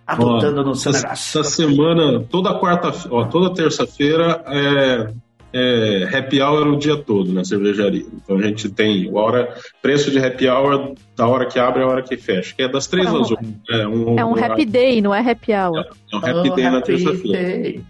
adotando 0.06 0.62
ó, 0.62 0.64
no 0.64 0.74
seu 0.74 0.90
essa, 0.90 1.02
negócio. 1.02 1.40
Essa 1.40 1.50
semana, 1.50 2.24
toda 2.30 2.58
quarta, 2.58 2.92
ó, 3.10 3.24
toda 3.24 3.54
terça-feira 3.54 4.42
é, 4.46 5.12
é 5.52 6.18
happy 6.18 6.40
hour 6.40 6.66
o 6.68 6.76
dia 6.76 6.96
todo 6.96 7.32
na 7.32 7.44
cervejaria. 7.44 8.06
Então 8.12 8.36
a 8.36 8.42
gente 8.42 8.68
tem 8.70 9.08
o 9.08 9.16
hora, 9.16 9.54
preço 9.80 10.10
de 10.10 10.18
happy 10.18 10.48
hour 10.48 10.94
da 11.14 11.28
hora 11.28 11.46
que 11.46 11.58
abre 11.58 11.82
à 11.82 11.86
hora 11.86 12.02
que 12.02 12.16
fecha, 12.16 12.54
que 12.54 12.62
é 12.62 12.68
das 12.68 12.86
três 12.86 13.06
às 13.06 13.30
oito. 13.30 13.44
É 13.70 13.86
um, 13.86 14.18
é 14.18 14.24
um 14.24 14.44
happy 14.44 14.64
day, 14.64 15.00
não 15.00 15.14
é 15.14 15.20
happy 15.20 15.52
hour. 15.52 15.78
É, 15.78 15.88
é 16.12 16.16
um 16.16 16.18
happy 16.18 16.50
oh, 16.50 16.54
day 16.54 16.64
happy 16.64 16.76
na 16.76 16.82
terça-feira. 16.82 17.82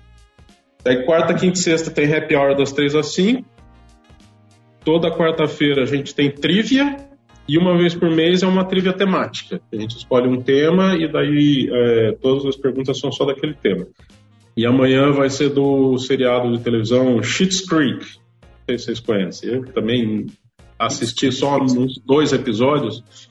Daí 0.82 1.04
quarta, 1.04 1.34
quinta 1.34 1.58
e 1.58 1.62
sexta 1.62 1.90
tem 1.90 2.12
happy 2.12 2.34
hour 2.34 2.56
das 2.56 2.72
três 2.72 2.94
às 2.94 3.14
cinco. 3.14 3.44
Toda 4.90 5.08
quarta-feira 5.08 5.84
a 5.84 5.86
gente 5.86 6.12
tem 6.12 6.28
trivia 6.28 6.96
e 7.46 7.56
uma 7.56 7.78
vez 7.78 7.94
por 7.94 8.10
mês 8.10 8.42
é 8.42 8.46
uma 8.48 8.64
trivia 8.64 8.92
temática. 8.92 9.60
A 9.72 9.76
gente 9.76 9.96
escolhe 9.96 10.26
um 10.26 10.42
tema 10.42 10.96
e 10.96 11.06
daí 11.06 11.70
é, 11.72 12.12
todas 12.20 12.44
as 12.44 12.56
perguntas 12.56 12.98
são 12.98 13.12
só 13.12 13.24
daquele 13.24 13.54
tema. 13.54 13.86
E 14.56 14.66
amanhã 14.66 15.12
vai 15.12 15.30
ser 15.30 15.50
do 15.50 15.96
seriado 15.96 16.50
de 16.50 16.64
televisão 16.64 17.22
Schitt's 17.22 17.60
Creek. 17.60 18.00
Não 18.00 18.64
sei 18.66 18.78
se 18.78 18.84
vocês 18.86 18.98
conhecem. 18.98 19.50
Eu 19.50 19.64
também 19.66 20.26
assisti 20.76 21.30
só 21.30 21.56
uns 21.58 21.96
dois 22.04 22.32
episódios. 22.32 23.29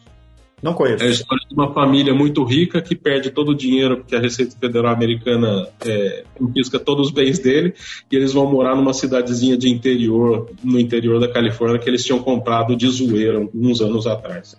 Não 0.61 0.73
conheço. 0.73 1.03
É 1.03 1.07
a 1.07 1.09
história 1.09 1.45
de 1.47 1.53
uma 1.53 1.73
família 1.73 2.13
muito 2.13 2.43
rica 2.43 2.81
que 2.81 2.95
perde 2.95 3.31
todo 3.31 3.49
o 3.49 3.55
dinheiro 3.55 3.97
porque 3.97 4.15
a 4.15 4.19
Receita 4.19 4.55
Federal 4.57 4.93
Americana 4.93 5.67
é, 5.85 6.23
confisca 6.37 6.79
todos 6.79 7.07
os 7.07 7.13
bens 7.13 7.39
dele 7.39 7.73
e 8.11 8.15
eles 8.15 8.33
vão 8.33 8.51
morar 8.51 8.75
numa 8.75 8.93
cidadezinha 8.93 9.57
de 9.57 9.69
interior, 9.69 10.49
no 10.63 10.79
interior 10.79 11.19
da 11.19 11.31
Califórnia, 11.31 11.79
que 11.79 11.89
eles 11.89 12.03
tinham 12.03 12.19
comprado 12.19 12.75
de 12.75 12.87
zoeira 12.89 13.47
uns 13.53 13.81
anos 13.81 14.05
atrás. 14.05 14.57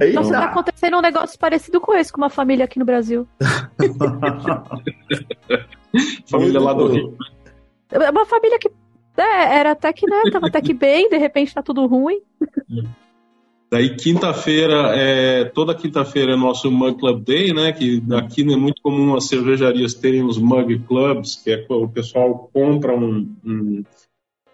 Então, 0.00 0.22
Nossa, 0.22 0.32
tá 0.32 0.44
acontecendo 0.46 0.96
um 0.96 1.00
negócio 1.00 1.38
parecido 1.38 1.80
com 1.80 1.94
esse 1.94 2.12
com 2.12 2.20
uma 2.20 2.30
família 2.30 2.64
aqui 2.64 2.78
no 2.78 2.84
Brasil. 2.84 3.26
família 6.28 6.60
lá 6.60 6.72
do 6.72 6.88
Rio. 6.88 7.16
Uma 8.10 8.26
família 8.26 8.58
que 8.58 8.68
é, 9.16 9.58
era 9.58 9.72
até 9.72 9.92
que, 9.92 10.08
né, 10.08 10.22
tava 10.32 10.48
até 10.48 10.60
que 10.60 10.72
bem, 10.72 11.08
de 11.08 11.18
repente 11.18 11.54
tá 11.54 11.62
tudo 11.62 11.86
ruim. 11.86 12.20
Daí 13.72 13.96
quinta-feira, 13.96 14.94
é, 14.94 15.46
toda 15.46 15.74
quinta-feira 15.74 16.32
é 16.32 16.36
nosso 16.36 16.70
Mug 16.70 16.98
Club 16.98 17.24
Day, 17.24 17.54
né? 17.54 17.72
Que 17.72 18.02
aqui 18.12 18.42
é 18.42 18.54
muito 18.54 18.82
comum 18.82 19.14
as 19.14 19.28
cervejarias 19.28 19.94
terem 19.94 20.22
os 20.22 20.36
Mug 20.36 20.78
Clubs, 20.80 21.36
que 21.36 21.52
é 21.52 21.66
o 21.70 21.88
pessoal 21.88 22.50
compra 22.52 22.94
um, 22.94 23.34
um, 23.42 23.82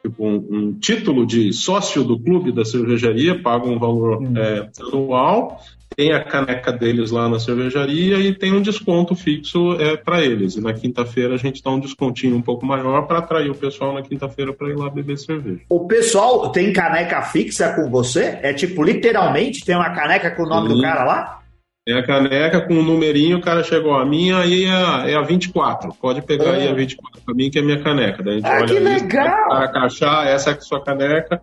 tipo, 0.05 0.25
um, 0.25 0.47
um 0.49 0.73
título 0.75 1.27
de 1.27 1.53
sócio 1.53 2.05
do 2.05 2.16
clube 2.16 2.53
da 2.53 2.64
cervejaria, 2.64 3.43
paga 3.43 3.66
um 3.66 3.77
valor 3.77 4.23
hum. 4.23 4.37
é, 4.37 4.71
anual 4.81 5.61
tem 5.99 6.13
a 6.13 6.23
caneca 6.23 6.73
deles 6.73 7.11
lá 7.11 7.29
na 7.29 7.41
cervejaria 7.41 8.21
e 8.21 8.33
tem 8.33 8.53
um 8.53 8.63
desconto 8.63 9.17
fixo 9.17 9.73
é, 9.81 9.97
para 9.97 10.25
eles. 10.25 10.55
E 10.55 10.61
na 10.61 10.73
quinta-feira 10.73 11.35
a 11.35 11.37
gente 11.37 11.61
dá 11.61 11.73
um 11.73 11.81
descontinho 11.81 12.37
um 12.37 12.41
pouco 12.41 12.65
maior 12.65 13.03
para 13.09 13.19
atrair 13.19 13.51
o 13.51 13.55
pessoal 13.57 13.93
na 13.93 14.01
quinta-feira 14.01 14.53
para 14.53 14.69
ir 14.69 14.77
lá 14.77 14.89
beber 14.89 15.19
cerveja. 15.19 15.63
O 15.69 15.89
pessoal 15.89 16.53
tem 16.53 16.73
caneca 16.73 17.21
fixa 17.23 17.75
com 17.75 17.91
você? 17.91 18.39
É 18.43 18.55
tipo, 18.55 18.85
literalmente, 18.85 19.65
tem 19.65 19.75
uma 19.75 19.91
caneca 19.91 20.31
com 20.31 20.45
o 20.45 20.49
nome 20.49 20.69
Sim. 20.69 20.77
do 20.77 20.83
cara 20.83 21.03
lá? 21.03 21.41
Tem 21.85 21.97
a 21.97 22.07
caneca 22.07 22.61
com 22.61 22.75
o 22.75 22.79
um 22.79 22.85
numerinho, 22.85 23.39
o 23.39 23.43
cara 23.43 23.65
chegou, 23.65 23.97
a 23.97 24.07
minha 24.07 24.39
aí 24.39 24.67
é 24.67 24.71
a, 24.71 25.05
é 25.05 25.17
a 25.17 25.23
24. 25.23 25.93
Pode 26.01 26.23
pegar 26.23 26.53
aí 26.53 26.69
a 26.69 26.75
24 26.75 27.23
para 27.23 27.35
mim, 27.35 27.51
que 27.51 27.59
é 27.59 27.61
a 27.61 27.65
minha 27.65 27.83
caneca. 27.83 28.23
Daí 28.23 28.41
ah, 28.45 28.59
olha 28.59 28.67
que 28.67 28.79
legal! 28.79 29.49
Para 29.49 29.73
cachar, 29.73 30.29
essa 30.29 30.51
é 30.51 30.53
a 30.53 30.61
sua 30.61 30.81
caneca 30.81 31.43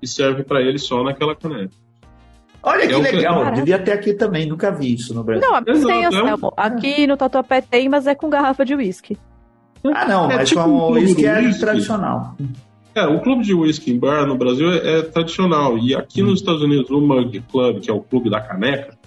e 0.00 0.06
serve 0.06 0.44
para 0.44 0.62
ele 0.62 0.78
só 0.78 1.02
naquela 1.02 1.34
caneca. 1.34 1.72
Olha 2.66 2.84
que 2.84 2.92
é 2.92 2.98
legal, 2.98 3.44
que... 3.44 3.50
devia 3.52 3.78
ter 3.78 3.92
aqui 3.92 4.12
também, 4.12 4.44
nunca 4.44 4.72
vi 4.72 4.94
isso 4.94 5.14
no 5.14 5.22
Brasil. 5.22 5.48
Não, 5.48 5.62
tem, 5.62 6.04
Anselmo. 6.04 6.52
Aqui 6.56 7.06
no 7.06 7.16
Tatuapé 7.16 7.60
tem, 7.60 7.88
mas 7.88 8.08
é 8.08 8.14
com 8.14 8.28
garrafa 8.28 8.64
de 8.64 8.74
uísque. 8.74 9.16
Ah, 9.84 10.04
não, 10.04 10.28
é 10.28 10.36
mas 10.36 10.48
tipo 10.48 10.64
com 10.64 10.90
uísque 10.90 11.24
um 11.24 11.30
é 11.30 11.52
tradicional. 11.52 12.36
É, 12.92 13.06
o 13.06 13.20
clube 13.20 13.44
de 13.44 13.54
whisky 13.54 13.92
em 13.92 13.98
bar 13.98 14.26
no 14.26 14.36
Brasil 14.36 14.72
é, 14.72 14.98
é 14.98 15.02
tradicional. 15.02 15.78
E 15.78 15.94
aqui 15.94 16.22
hum. 16.22 16.26
nos 16.26 16.40
Estados 16.40 16.62
Unidos, 16.62 16.90
o 16.90 17.00
Mug 17.00 17.40
Club, 17.52 17.80
que 17.80 17.90
é 17.90 17.94
o 17.94 18.00
clube 18.00 18.28
da 18.28 18.40
caneca, 18.40 18.98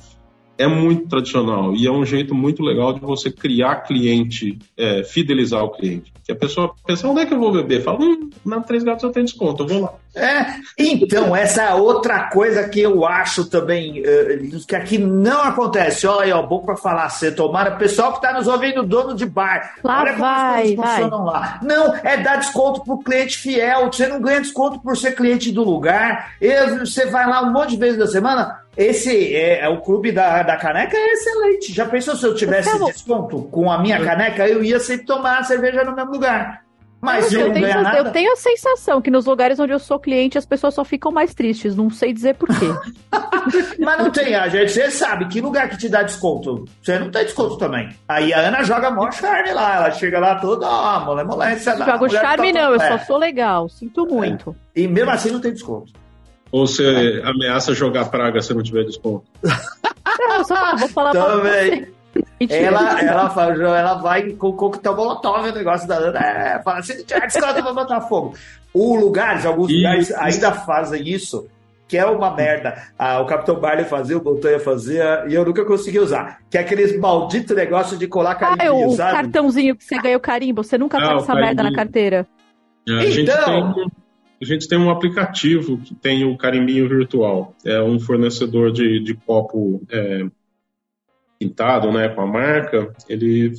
é 0.59 0.67
muito 0.67 1.07
tradicional 1.07 1.73
e 1.73 1.87
é 1.87 1.91
um 1.91 2.05
jeito 2.05 2.35
muito 2.35 2.61
legal 2.61 2.91
de 2.91 2.99
você 2.99 3.31
criar 3.31 3.77
cliente, 3.77 4.59
é, 4.75 5.05
fidelizar 5.05 5.63
o 5.63 5.69
cliente. 5.69 6.11
Que 6.25 6.33
a 6.33 6.35
pessoa 6.35 6.75
pensa, 6.85 7.07
onde 7.07 7.21
é 7.21 7.25
que 7.25 7.33
eu 7.33 7.39
vou 7.39 7.53
beber? 7.53 7.81
Fala, 7.81 7.99
hum, 8.01 8.29
na 8.45 8.59
Três 8.59 8.83
Gatos 8.83 9.03
eu 9.03 9.09
tenho 9.09 9.25
desconto, 9.25 9.63
eu 9.63 9.67
vou 9.67 9.81
lá. 9.83 9.93
É, 10.13 10.55
então, 10.77 11.33
essa 11.33 11.63
é 11.63 11.73
outra 11.73 12.29
coisa 12.29 12.67
que 12.67 12.81
eu 12.81 13.05
acho 13.05 13.45
também 13.45 14.01
uh, 14.01 14.65
que 14.67 14.75
aqui 14.75 14.97
não 14.97 15.41
acontece. 15.41 16.05
Olha 16.05 16.25
aí, 16.25 16.31
ó, 16.31 16.41
bom 16.45 16.59
pra 16.59 16.75
falar, 16.75 17.09
você 17.09 17.31
tomara. 17.31 17.77
Pessoal 17.77 18.13
que 18.13 18.21
tá 18.21 18.33
nos 18.33 18.47
ouvindo, 18.47 18.83
dono 18.83 19.15
de 19.15 19.25
bar. 19.25 19.75
Lá 19.81 20.01
olha 20.01 20.13
vai, 20.17 20.75
como 20.75 20.83
as 20.83 20.91
funcionam 20.91 21.23
lá. 21.23 21.59
Não, 21.63 21.95
é 22.03 22.17
dar 22.17 22.35
desconto 22.35 22.83
pro 22.83 22.99
cliente 22.99 23.37
fiel. 23.37 23.85
Você 23.85 24.07
não 24.07 24.19
ganha 24.19 24.41
desconto 24.41 24.79
por 24.79 24.97
ser 24.97 25.15
cliente 25.15 25.51
do 25.51 25.63
lugar. 25.63 26.33
Eu, 26.41 26.79
você 26.79 27.05
vai 27.05 27.25
lá 27.25 27.41
um 27.43 27.53
monte 27.53 27.71
de 27.71 27.77
vezes 27.77 27.97
da 27.97 28.07
semana, 28.07 28.59
esse 28.79 29.35
é, 29.35 29.59
é, 29.65 29.67
o 29.67 29.81
clube 29.81 30.09
da, 30.09 30.41
da 30.41 30.55
caneca 30.55 30.95
é 30.95 31.11
excelente. 31.11 31.73
Já 31.73 31.85
pensou 31.85 32.15
se 32.15 32.25
eu 32.25 32.33
tivesse 32.33 32.79
desconto 32.85 33.43
com 33.51 33.69
a 33.69 33.77
minha 33.77 34.01
caneca, 34.01 34.47
eu 34.47 34.63
ia 34.63 34.79
sempre 34.79 35.05
tomar 35.05 35.39
a 35.39 35.43
cerveja 35.43 35.83
no 35.83 35.93
mesmo 35.93 36.11
lugar. 36.11 36.63
Mas 37.01 37.31
eu, 37.31 37.47
eu, 37.47 37.53
tenho, 37.53 37.67
eu, 37.67 38.11
tenho, 38.11 38.33
a 38.33 38.35
sensação 38.35 39.01
que 39.01 39.09
nos 39.09 39.25
lugares 39.25 39.59
onde 39.59 39.71
eu 39.71 39.79
sou 39.79 39.99
cliente 39.99 40.37
as 40.37 40.45
pessoas 40.45 40.73
só 40.73 40.83
ficam 40.83 41.11
mais 41.11 41.33
tristes, 41.33 41.75
não 41.75 41.89
sei 41.89 42.13
dizer 42.13 42.35
porquê. 42.35 42.67
Mas 43.79 43.97
não 43.97 44.11
tem, 44.11 44.35
a 44.35 44.47
gente, 44.49 44.71
você 44.71 44.91
sabe 44.91 45.27
que 45.27 45.39
lugar 45.39 45.69
que 45.69 45.77
te 45.77 45.87
dá 45.87 46.03
desconto? 46.03 46.65
Você 46.81 46.99
não 46.99 47.09
tem 47.09 47.23
desconto 47.23 47.57
também. 47.57 47.89
Aí 48.07 48.33
a 48.33 48.39
Ana 48.39 48.63
joga 48.63 48.91
mó 48.91 49.09
charme 49.11 49.53
lá, 49.53 49.77
ela 49.77 49.91
chega 49.91 50.19
lá 50.19 50.35
toda, 50.35 50.67
ó, 50.67 51.05
mole 51.05 51.23
molência. 51.23 51.75
Jogo 51.77 52.09
charme 52.09 52.51
não, 52.51 52.73
eu 52.73 52.79
só 52.79 52.97
sou 52.99 53.17
legal, 53.17 53.69
sinto 53.69 54.05
muito. 54.05 54.55
É. 54.75 54.81
E 54.81 54.87
mesmo 54.87 55.11
assim 55.11 55.31
não 55.31 55.39
tem 55.39 55.53
desconto. 55.53 55.93
Ou 56.51 56.65
você 56.65 57.19
é. 57.19 57.27
ameaça 57.27 57.73
jogar 57.73 58.09
praga 58.09 58.41
se 58.41 58.53
não 58.53 58.63
tiver 58.63 58.83
desconto? 58.83 59.25
Não, 60.19 60.43
só 60.43 60.75
vou 60.75 60.89
falar 60.89 61.11
Também. 61.11 61.69
pra 61.69 61.79
você. 61.79 61.99
Ela, 62.49 63.01
ela, 63.01 63.29
fala, 63.29 63.53
ela 63.53 63.93
vai 63.95 64.31
com 64.31 64.47
o 64.49 64.53
coquetel 64.53 64.95
molotov 64.95 65.47
o 65.47 65.53
negócio 65.53 65.87
da 65.87 65.97
Ana. 65.97 66.19
É, 66.19 66.61
fala, 66.63 66.81
se 66.81 67.03
tiver 67.03 67.27
desconto, 67.27 67.57
eu 67.57 67.63
vou 67.63 67.75
botar 67.75 68.01
fogo. 68.01 68.33
O 68.73 68.95
lugares, 68.95 69.45
alguns 69.45 69.71
lugares 69.71 70.11
ainda 70.13 70.51
fazem 70.51 71.07
isso, 71.07 71.47
que 71.87 71.97
é 71.97 72.05
uma 72.05 72.33
merda. 72.35 72.81
Ah, 72.97 73.19
o 73.19 73.25
Capitão 73.25 73.59
Barley 73.59 73.85
fazia, 73.85 74.17
o 74.17 74.23
Montanha 74.23 74.59
fazia, 74.59 75.25
e 75.27 75.33
eu 75.33 75.45
nunca 75.45 75.63
consegui 75.65 75.99
usar. 75.99 76.39
Que 76.49 76.57
é 76.57 76.61
aqueles 76.61 76.97
maldito 76.97 77.53
negócio 77.53 77.97
de 77.97 78.07
colar 78.07 78.35
carimbinho, 78.35 78.71
ah, 78.71 78.87
o 78.87 78.95
sabe? 78.95 79.11
cartãozinho 79.13 79.75
que 79.75 79.83
você 79.83 79.97
ganha 79.99 80.17
o 80.17 80.21
carimbo. 80.21 80.63
Você 80.63 80.77
nunca 80.77 80.97
ah, 80.97 81.15
essa 81.15 81.35
merda 81.35 81.63
na 81.63 81.73
carteira. 81.73 82.27
É, 82.87 82.91
a, 82.91 83.05
então... 83.05 83.11
gente 83.11 83.75
tem, 83.75 83.91
a 84.41 84.45
gente 84.45 84.67
tem 84.67 84.77
um 84.77 84.89
aplicativo 84.89 85.77
que 85.79 85.93
tem 85.93 86.23
o 86.23 86.37
carimbinho 86.37 86.87
virtual. 86.87 87.55
É 87.65 87.81
um 87.81 87.99
fornecedor 87.99 88.71
de, 88.71 89.01
de 89.03 89.13
copo 89.13 89.81
é, 89.89 90.25
pintado 91.39 91.91
né, 91.91 92.09
com 92.09 92.21
a 92.21 92.27
marca, 92.27 92.93
ele 93.07 93.53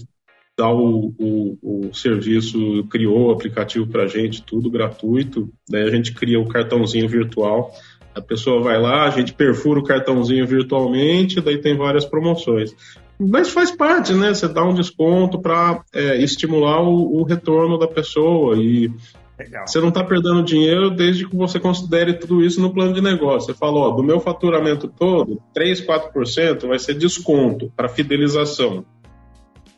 dá 0.56 0.70
o, 0.70 1.14
o, 1.18 1.88
o 1.88 1.94
serviço, 1.94 2.84
criou 2.90 3.28
o 3.28 3.30
aplicativo 3.30 3.86
para 3.86 4.02
a 4.02 4.06
gente, 4.06 4.42
tudo 4.42 4.70
gratuito. 4.70 5.48
Daí 5.68 5.84
a 5.84 5.90
gente 5.90 6.12
cria 6.12 6.38
o 6.38 6.48
cartãozinho 6.48 7.08
virtual. 7.08 7.72
A 8.14 8.20
pessoa 8.20 8.62
vai 8.62 8.78
lá, 8.78 9.06
a 9.06 9.10
gente 9.10 9.32
perfura 9.32 9.80
o 9.80 9.84
cartãozinho 9.84 10.46
virtualmente, 10.46 11.40
daí 11.40 11.58
tem 11.58 11.76
várias 11.76 12.04
promoções. 12.04 12.74
Mas 13.18 13.50
faz 13.50 13.70
parte, 13.70 14.12
né? 14.12 14.34
Você 14.34 14.48
dá 14.48 14.64
um 14.64 14.74
desconto 14.74 15.40
para 15.40 15.82
é, 15.94 16.22
estimular 16.22 16.82
o, 16.82 17.20
o, 17.20 17.22
retorno 17.22 17.78
da 17.78 17.86
pessoa 17.86 18.56
e 18.56 18.90
Legal. 19.40 19.66
Você 19.66 19.80
não 19.80 19.88
está 19.88 20.04
perdendo 20.04 20.42
dinheiro 20.42 20.90
desde 20.90 21.26
que 21.26 21.34
você 21.34 21.58
considere 21.58 22.12
tudo 22.12 22.44
isso 22.44 22.60
no 22.60 22.74
plano 22.74 22.92
de 22.92 23.00
negócio. 23.00 23.46
Você 23.46 23.58
falou, 23.58 23.84
ó, 23.84 23.90
do 23.90 24.02
meu 24.02 24.20
faturamento 24.20 24.86
todo, 24.86 25.40
3, 25.54 25.80
4% 25.86 26.68
vai 26.68 26.78
ser 26.78 26.92
desconto 26.92 27.72
para 27.74 27.88
fidelização. 27.88 28.84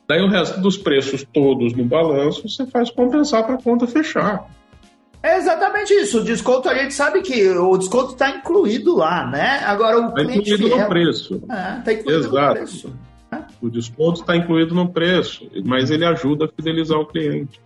Daí 0.08 0.20
o 0.20 0.28
resto 0.28 0.60
dos 0.60 0.76
preços 0.76 1.24
todos 1.32 1.74
no 1.74 1.84
balanço 1.84 2.48
você 2.48 2.66
faz 2.66 2.90
compensar 2.90 3.44
para 3.44 3.54
a 3.54 3.62
conta 3.62 3.86
fechar. 3.86 4.50
É 5.22 5.38
exatamente 5.38 5.94
isso. 5.94 6.18
O 6.18 6.24
desconto 6.24 6.68
a 6.68 6.74
gente 6.74 6.92
sabe 6.92 7.22
que 7.22 7.48
o 7.50 7.78
desconto 7.78 8.14
está 8.14 8.30
incluído 8.30 8.96
lá, 8.96 9.30
né? 9.30 9.60
Agora 9.64 10.00
o 10.00 10.12
tá 10.12 10.22
incluído 10.22 10.68
no 10.68 10.88
preço. 10.88 11.40
É, 11.48 11.80
tá 11.82 11.92
incluído 11.92 12.26
Exato. 12.26 12.48
no 12.48 12.52
preço. 12.54 12.92
O 13.62 13.70
desconto 13.70 14.22
está 14.22 14.36
incluído 14.36 14.74
no 14.74 14.92
preço, 14.92 15.48
mas 15.64 15.88
ele 15.92 16.04
ajuda 16.04 16.46
a 16.46 16.48
fidelizar 16.48 16.98
o 16.98 17.06
cliente. 17.06 17.60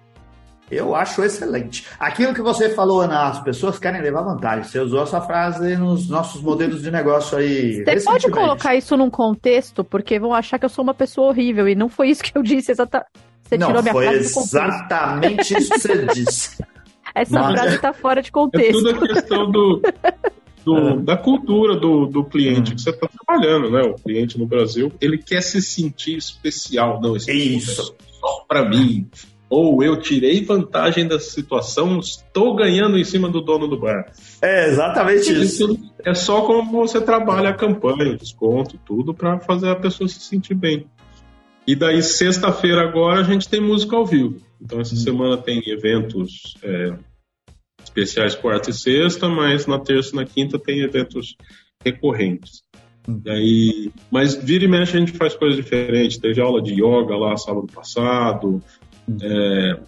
Eu 0.71 0.97
acho 0.97 1.23
excelente. 1.23 1.87
Aquilo 1.99 2.35
que 2.35 2.43
você 2.43 2.71
falou, 2.71 3.01
Ana, 3.01 3.29
as 3.29 3.41
pessoas 3.41 3.79
querem 3.79 4.03
levar 4.03 4.23
vantagem. 4.23 4.65
Você 4.65 4.81
usou 4.81 5.03
essa 5.03 5.21
frase 5.21 5.77
nos 5.77 6.09
nossos 6.09 6.43
modelos 6.43 6.83
de 6.83 6.91
negócio 6.91 7.39
aí. 7.39 7.85
Você 7.85 8.01
pode 8.01 8.31
colocar 8.31 8.75
isso 8.75 8.97
num 8.97 9.09
contexto, 9.09 9.85
porque 9.85 10.19
vão 10.19 10.35
achar 10.35 10.59
que 10.59 10.65
eu 10.65 10.69
sou 10.69 10.83
uma 10.83 10.95
pessoa 10.95 11.29
horrível, 11.29 11.69
e 11.69 11.75
não 11.75 11.89
foi 11.89 12.09
isso 12.09 12.23
que 12.23 12.37
eu 12.37 12.43
disse 12.43 12.73
exatamente. 12.73 13.11
Você 13.45 13.57
não, 13.59 13.69
tirou 13.69 13.83
minha 13.83 13.93
foi 13.93 14.07
frase 14.07 14.39
exatamente 14.39 15.57
isso 15.57 15.71
que 15.71 15.79
você 15.79 16.07
disse. 16.13 16.65
Essa 17.15 17.41
Mas 17.41 17.53
frase 17.53 17.77
está 17.77 17.93
fora 17.93 18.21
de 18.21 18.33
contexto. 18.33 18.89
É 18.89 18.93
tudo 18.93 19.05
a 19.05 19.09
questão 19.09 19.51
do, 19.51 19.83
do 20.65 20.77
é. 20.91 20.97
da 20.97 21.17
cultura 21.17 21.77
do, 21.77 22.07
do 22.07 22.25
cliente 22.25 22.75
que 22.75 22.83
você 22.83 22.91
está 22.91 23.09
trabalhando, 23.09 23.71
né? 23.71 23.83
O 23.83 23.95
cliente 23.95 24.37
no 24.37 24.47
Brasil, 24.47 24.93
ele 25.01 25.17
quer 25.17 25.43
se 25.43 25.63
sentir 25.63 26.17
especial. 26.17 27.01
Não, 27.01 27.17
esse 27.17 27.33
isso. 27.33 27.81
É 27.81 27.85
só 28.19 28.45
para 28.49 28.69
mim 28.69 29.09
ou 29.49 29.83
eu 29.83 30.01
tirei 30.01 30.45
vantagem 30.45 31.07
da 31.07 31.21
situação, 31.21 31.99
estou 32.01 32.55
ganhando 32.57 32.99
em 32.99 33.05
cima 33.05 33.29
do 33.29 33.41
dono 33.41 33.69
do 33.69 33.79
bar. 33.79 34.13
É 34.43 34.69
exatamente 34.69 35.33
isso. 35.33 35.79
É 36.05 36.15
só 36.15 36.43
como 36.43 36.71
você 36.73 37.01
trabalha 37.01 37.51
a 37.51 37.55
campanha, 37.55 38.13
o 38.13 38.17
desconto, 38.17 38.79
tudo 38.85 39.15
para 39.15 39.39
fazer 39.41 39.71
a 39.71 39.77
pessoa 39.77 40.09
se 40.09 40.21
sentir 40.21 40.55
bem. 40.55 40.87
E 41.67 41.75
daí, 41.75 42.03
sexta-feira 42.03 42.83
agora, 42.83 43.21
a 43.21 43.25
gente 43.25 43.49
tem 43.49 43.61
música 43.61 43.97
ao 43.97 44.07
vivo. 44.07 44.41
Então, 44.61 44.81
essa 44.81 44.95
hum. 44.95 44.99
semana 44.99 45.37
tem 45.37 45.61
eventos 45.67 46.55
é, 46.63 46.95
especiais 47.83 48.35
quarta 48.35 48.71
e 48.71 48.73
sexta, 48.73 49.29
mas 49.29 49.67
na 49.67 49.79
terça 49.79 50.13
e 50.13 50.17
na 50.17 50.25
quinta 50.25 50.59
tem 50.59 50.81
eventos 50.81 51.37
recorrentes. 51.85 52.63
Hum. 53.09 53.21
E 53.25 53.31
aí, 53.31 53.93
mas 54.11 54.35
vira 54.37 54.65
e 54.65 54.69
mexe 54.69 54.97
a 54.97 55.01
gente 55.01 55.13
faz 55.13 55.35
coisas 55.35 55.57
diferentes. 55.57 56.19
Teve 56.19 56.41
aula 56.41 56.63
de 56.63 56.75
yoga 56.75 57.17
lá 57.17 57.37
sábado 57.37 57.67
passado, 57.73 58.63
é, 59.23 59.79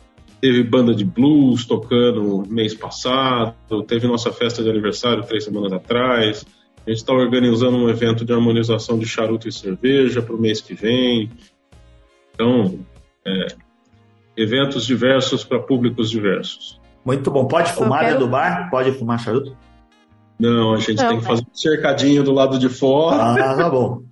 teve 0.41 0.63
banda 0.63 0.95
de 0.95 1.05
blues 1.05 1.67
tocando 1.67 2.45
mês 2.49 2.75
passado, 2.75 3.55
teve 3.87 4.07
nossa 4.07 4.33
festa 4.33 4.63
de 4.63 4.71
aniversário 4.71 5.25
três 5.25 5.45
semanas 5.45 5.73
atrás. 5.73 6.47
A 6.87 6.91
gente 6.91 7.01
está 7.01 7.13
organizando 7.13 7.77
um 7.77 7.89
evento 7.89 8.25
de 8.25 8.33
harmonização 8.33 8.99
de 8.99 9.07
charuto 9.07 9.49
e 9.49 9.53
cerveja 9.53 10.23
para 10.23 10.35
o 10.35 10.41
mês 10.41 10.61
que 10.61 10.75
vem. 10.75 11.31
Então, 12.35 12.79
é, 13.27 13.47
eventos 14.37 14.87
diversos 14.87 15.45
para 15.45 15.59
públicos 15.59 16.09
diversos. 16.09 16.81
Muito 17.05 17.31
bom. 17.31 17.47
Pode 17.47 17.73
fumar 17.73 18.01
quero... 18.01 18.13
dentro 18.13 18.27
do 18.27 18.31
bar? 18.31 18.71
Pode 18.71 18.93
fumar 18.93 19.19
charuto? 19.19 19.57
Não, 20.39 20.75
a 20.75 20.79
gente 20.79 21.03
Não, 21.03 21.09
tem 21.09 21.19
que 21.19 21.25
fazer 21.25 21.43
um 21.43 21.55
cercadinho 21.55 22.23
do 22.23 22.33
lado 22.33 22.59
de 22.59 22.69
fora. 22.69 23.33
Ah, 23.33 23.57
tá 23.57 23.69
bom. 23.69 24.03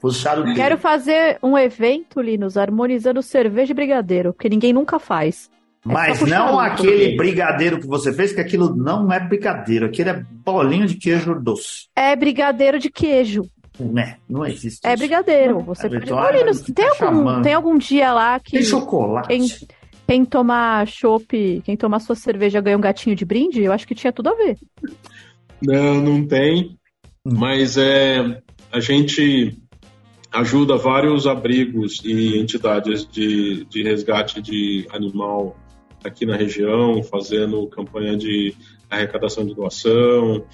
Puxaram 0.00 0.54
Quero 0.54 0.78
fazer 0.78 1.38
um 1.42 1.56
evento, 1.56 2.20
Linus, 2.20 2.56
harmonizando 2.56 3.22
cerveja 3.22 3.72
e 3.72 3.74
brigadeiro, 3.74 4.32
porque 4.32 4.48
ninguém 4.48 4.72
nunca 4.72 4.98
faz. 4.98 5.50
É 5.84 5.92
Mas 5.92 6.20
não 6.22 6.60
aquele 6.60 7.16
brigadeiro 7.16 7.80
que 7.80 7.86
você 7.86 8.12
fez, 8.12 8.32
que 8.32 8.40
aquilo 8.40 8.74
não 8.74 9.12
é 9.12 9.18
brigadeiro, 9.18 9.86
aquilo 9.86 10.10
é 10.10 10.24
bolinho 10.44 10.86
de 10.86 10.94
queijo 10.94 11.34
doce. 11.34 11.88
É 11.96 12.14
brigadeiro 12.14 12.78
de 12.78 12.90
queijo. 12.90 13.42
Né, 13.80 14.16
não 14.28 14.44
existe. 14.46 14.86
É 14.86 14.94
brigadeiro. 14.94 15.60
Você 15.60 15.86
é 15.86 15.90
pode... 15.90 16.12
Ô, 16.12 16.30
Linus, 16.30 16.60
tem, 16.60 16.74
tá 16.74 17.06
algum, 17.06 17.42
tem 17.42 17.54
algum 17.54 17.78
dia 17.78 18.12
lá 18.12 18.38
que. 18.38 18.52
Tem 18.52 18.62
chocolate. 18.62 19.28
Quem, 19.28 19.48
quem 20.06 20.24
tomar 20.24 20.86
chopp, 20.86 21.62
quem 21.64 21.76
tomar 21.76 21.98
sua 21.98 22.14
cerveja 22.14 22.60
ganha 22.60 22.76
um 22.76 22.80
gatinho 22.80 23.16
de 23.16 23.24
brinde? 23.24 23.62
Eu 23.62 23.72
acho 23.72 23.86
que 23.86 23.94
tinha 23.94 24.12
tudo 24.12 24.28
a 24.28 24.34
ver. 24.34 24.58
Não, 25.62 26.00
não 26.00 26.26
tem. 26.26 26.76
Hum. 27.24 27.34
Mas 27.38 27.76
é, 27.78 28.40
a 28.70 28.78
gente 28.78 29.58
ajuda 30.32 30.76
vários 30.76 31.26
abrigos 31.26 32.00
e 32.04 32.38
entidades 32.38 33.06
de, 33.06 33.64
de 33.66 33.82
resgate 33.82 34.40
de 34.40 34.86
animal 34.90 35.56
aqui 36.04 36.24
na 36.26 36.36
região, 36.36 37.02
fazendo 37.02 37.66
campanha 37.68 38.16
de 38.16 38.54
arrecadação 38.90 39.44
de 39.44 39.54
doação. 39.54 40.44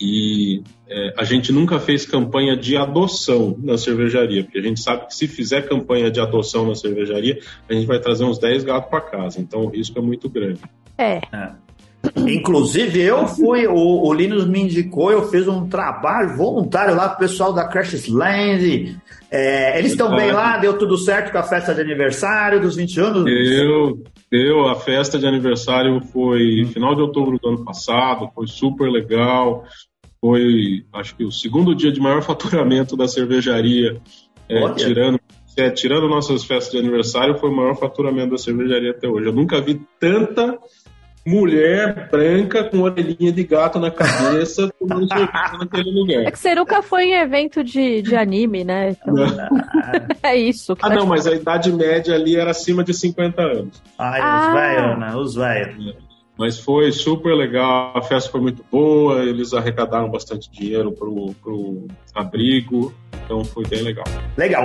E 0.00 0.62
é, 0.88 1.14
a 1.16 1.24
gente 1.24 1.52
nunca 1.52 1.80
fez 1.80 2.06
campanha 2.06 2.56
de 2.56 2.76
adoção 2.76 3.56
na 3.58 3.76
cervejaria, 3.76 4.44
porque 4.44 4.58
a 4.58 4.62
gente 4.62 4.80
sabe 4.80 5.06
que 5.06 5.14
se 5.14 5.26
fizer 5.26 5.68
campanha 5.68 6.08
de 6.08 6.20
adoção 6.20 6.66
na 6.66 6.74
cervejaria, 6.76 7.40
a 7.68 7.74
gente 7.74 7.86
vai 7.86 7.98
trazer 7.98 8.24
uns 8.24 8.38
10 8.38 8.62
gatos 8.62 8.88
para 8.88 9.00
casa, 9.00 9.40
então 9.40 9.62
o 9.62 9.68
risco 9.68 9.98
é 9.98 10.02
muito 10.02 10.28
grande. 10.28 10.60
É. 10.96 11.16
é. 11.32 11.67
Inclusive, 12.16 13.00
eu 13.00 13.26
fui, 13.26 13.66
o, 13.66 14.06
o 14.06 14.12
Linus 14.12 14.46
me 14.46 14.60
indicou, 14.60 15.10
eu 15.10 15.28
fiz 15.28 15.46
um 15.48 15.68
trabalho 15.68 16.36
voluntário 16.36 16.94
lá 16.94 17.08
com 17.08 17.16
o 17.16 17.18
pessoal 17.18 17.52
da 17.52 17.66
Crash 17.66 18.08
Land. 18.08 18.96
É, 19.30 19.78
eles 19.78 19.92
estão 19.92 20.14
bem 20.16 20.32
lá, 20.32 20.56
deu 20.56 20.78
tudo 20.78 20.96
certo 20.96 21.32
com 21.32 21.38
a 21.38 21.42
festa 21.42 21.74
de 21.74 21.80
aniversário 21.80 22.60
dos 22.60 22.76
20 22.76 23.00
anos? 23.00 23.24
Deu, 23.24 24.02
deu. 24.30 24.68
A 24.68 24.76
festa 24.76 25.18
de 25.18 25.26
aniversário 25.26 26.00
foi 26.00 26.64
final 26.72 26.94
de 26.94 27.02
outubro 27.02 27.38
do 27.38 27.48
ano 27.48 27.64
passado, 27.64 28.30
foi 28.34 28.46
super 28.46 28.90
legal. 28.90 29.64
Foi, 30.20 30.84
acho 30.94 31.14
que, 31.14 31.24
o 31.24 31.30
segundo 31.30 31.74
dia 31.74 31.92
de 31.92 32.00
maior 32.00 32.22
faturamento 32.22 32.96
da 32.96 33.06
cervejaria, 33.06 34.00
é, 34.48 34.72
tirando 34.72 35.20
é, 35.58 35.70
tirando 35.70 36.08
nossas 36.08 36.44
festas 36.44 36.70
de 36.70 36.78
aniversário, 36.78 37.36
foi 37.36 37.50
o 37.50 37.56
maior 37.56 37.74
faturamento 37.74 38.30
da 38.30 38.38
cervejaria 38.38 38.92
até 38.92 39.08
hoje. 39.08 39.26
Eu 39.26 39.32
nunca 39.32 39.60
vi 39.60 39.80
tanta 39.98 40.56
mulher 41.28 42.08
branca 42.10 42.64
com 42.64 42.80
orelhinha 42.80 43.30
de 43.30 43.44
gato 43.44 43.78
na 43.78 43.90
cabeça 43.90 44.72
tomando 44.78 45.06
cerveja 45.08 45.58
naquele 45.58 45.90
lugar. 45.90 46.24
É 46.24 46.30
que 46.30 46.38
você 46.38 46.54
nunca 46.54 46.82
foi 46.82 47.06
em 47.06 47.14
evento 47.14 47.62
de, 47.62 48.00
de 48.00 48.16
anime, 48.16 48.64
né? 48.64 48.90
Então, 48.90 49.14
é 50.22 50.36
isso. 50.36 50.72
Ah, 50.80 50.88
tá 50.88 50.94
não, 50.94 51.06
mas 51.06 51.26
a 51.26 51.34
idade 51.34 51.70
média 51.72 52.14
ali 52.14 52.36
era 52.36 52.50
acima 52.50 52.82
de 52.82 52.94
50 52.94 53.42
anos. 53.42 53.82
Ai, 53.98 54.20
ah. 54.22 54.46
os 54.46 54.54
velhos, 54.54 54.98
né? 54.98 55.16
Os 55.16 55.34
velhos. 55.34 56.08
Mas 56.38 56.58
foi 56.58 56.92
super 56.92 57.34
legal, 57.34 57.92
a 57.96 58.00
festa 58.00 58.30
foi 58.30 58.40
muito 58.40 58.64
boa, 58.70 59.24
eles 59.24 59.52
arrecadaram 59.52 60.08
bastante 60.08 60.48
dinheiro 60.48 60.92
pro, 60.92 61.34
pro 61.42 61.88
abrigo, 62.14 62.94
então 63.24 63.44
foi 63.44 63.66
bem 63.66 63.82
legal. 63.82 64.04
Legal. 64.36 64.64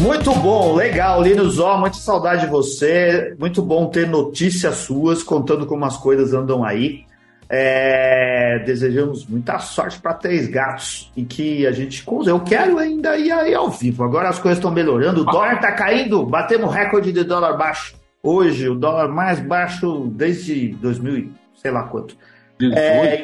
Muito 0.00 0.32
bom, 0.36 0.74
legal, 0.76 1.20
Linus 1.20 1.58
Ó, 1.58 1.76
muita 1.76 1.96
saudade 1.96 2.42
de 2.42 2.46
você. 2.46 3.34
Muito 3.38 3.60
bom 3.60 3.86
ter 3.86 4.06
notícias 4.06 4.76
suas 4.76 5.24
contando 5.24 5.66
como 5.66 5.84
as 5.84 5.96
coisas 5.96 6.32
andam 6.32 6.64
aí. 6.64 7.04
É, 7.50 8.60
desejamos 8.64 9.26
muita 9.26 9.58
sorte 9.58 9.98
para 9.98 10.14
Três 10.14 10.46
Gatos 10.48 11.10
e 11.16 11.24
que 11.24 11.66
a 11.66 11.72
gente. 11.72 12.04
Eu 12.26 12.40
quero 12.40 12.78
ainda 12.78 13.16
ir 13.16 13.32
aí 13.32 13.52
ao 13.52 13.70
vivo. 13.70 14.04
Agora 14.04 14.28
as 14.28 14.38
coisas 14.38 14.58
estão 14.58 14.70
melhorando, 14.70 15.22
o 15.22 15.24
dólar 15.24 15.54
está 15.54 15.72
caindo, 15.72 16.24
batemos 16.24 16.72
recorde 16.72 17.10
de 17.10 17.24
dólar 17.24 17.56
baixo. 17.56 17.96
Hoje, 18.22 18.68
o 18.68 18.74
dólar 18.76 19.08
mais 19.08 19.40
baixo 19.40 20.10
desde 20.14 20.68
2000, 20.80 21.30
sei 21.56 21.70
lá 21.70 21.84
quanto. 21.84 22.16
18, 22.58 22.78
é, 22.78 23.22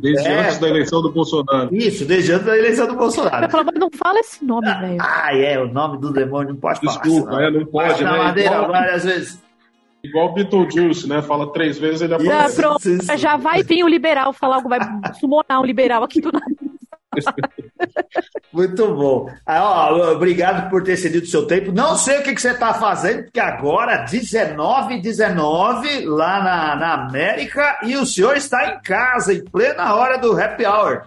desde 0.00 0.28
é, 0.28 0.40
antes 0.40 0.58
da 0.58 0.68
eleição 0.68 1.02
do 1.02 1.10
Bolsonaro. 1.10 1.74
Isso, 1.74 2.04
desde 2.04 2.32
antes 2.32 2.46
da 2.46 2.58
eleição 2.58 2.86
do 2.86 2.94
Bolsonaro. 2.94 3.44
Eu 3.44 3.50
falo, 3.50 3.64
mas 3.64 3.80
não 3.80 3.90
fala 3.90 4.18
esse 4.20 4.44
nome, 4.44 4.66
velho. 4.66 4.98
Ah, 5.00 5.36
é, 5.36 5.58
o 5.58 5.72
nome 5.72 5.98
do 5.98 6.12
demônio 6.12 6.52
não 6.52 6.60
pode 6.60 6.80
Desculpa, 6.80 7.04
falar. 7.04 7.14
Desculpa, 7.14 7.42
é, 7.42 7.50
não 7.50 7.66
pode, 7.66 8.04
né? 8.04 8.10
madeira 8.10 8.54
igual, 8.54 8.68
várias 8.70 9.04
vezes. 9.04 9.42
Igual 10.04 10.34
Beetlejuice, 10.34 11.08
né? 11.08 11.22
Fala 11.22 11.52
três 11.52 11.78
vezes, 11.78 12.02
ele 12.02 12.14
aparece. 12.14 12.56
Já, 12.56 12.62
pronto, 12.62 13.18
já 13.18 13.36
vai 13.36 13.62
vir 13.62 13.82
o 13.82 13.88
liberal 13.88 14.32
falar 14.32 14.56
algo, 14.56 14.68
vai 14.68 14.78
sumonar 15.18 15.60
um 15.60 15.64
liberal 15.64 16.04
aqui 16.04 16.20
do 16.20 16.30
nada. 16.30 16.44
Muito 18.52 18.94
bom. 18.94 19.30
Ah, 19.44 19.90
ó, 19.92 20.12
obrigado 20.12 20.70
por 20.70 20.82
ter 20.82 20.96
cedido 20.96 21.24
o 21.24 21.28
seu 21.28 21.46
tempo. 21.46 21.72
Não 21.72 21.96
sei 21.96 22.18
o 22.18 22.22
que, 22.22 22.34
que 22.34 22.40
você 22.40 22.50
está 22.50 22.72
fazendo, 22.74 23.24
porque 23.24 23.40
agora 23.40 24.04
19 24.04 25.00
19 25.00 26.06
lá 26.06 26.42
na, 26.42 26.76
na 26.76 26.94
América 27.06 27.80
e 27.82 27.96
o 27.96 28.06
senhor 28.06 28.36
está 28.36 28.74
em 28.74 28.80
casa, 28.82 29.34
em 29.34 29.44
plena 29.44 29.94
hora 29.94 30.16
do 30.16 30.38
happy 30.38 30.64
hour. 30.64 31.02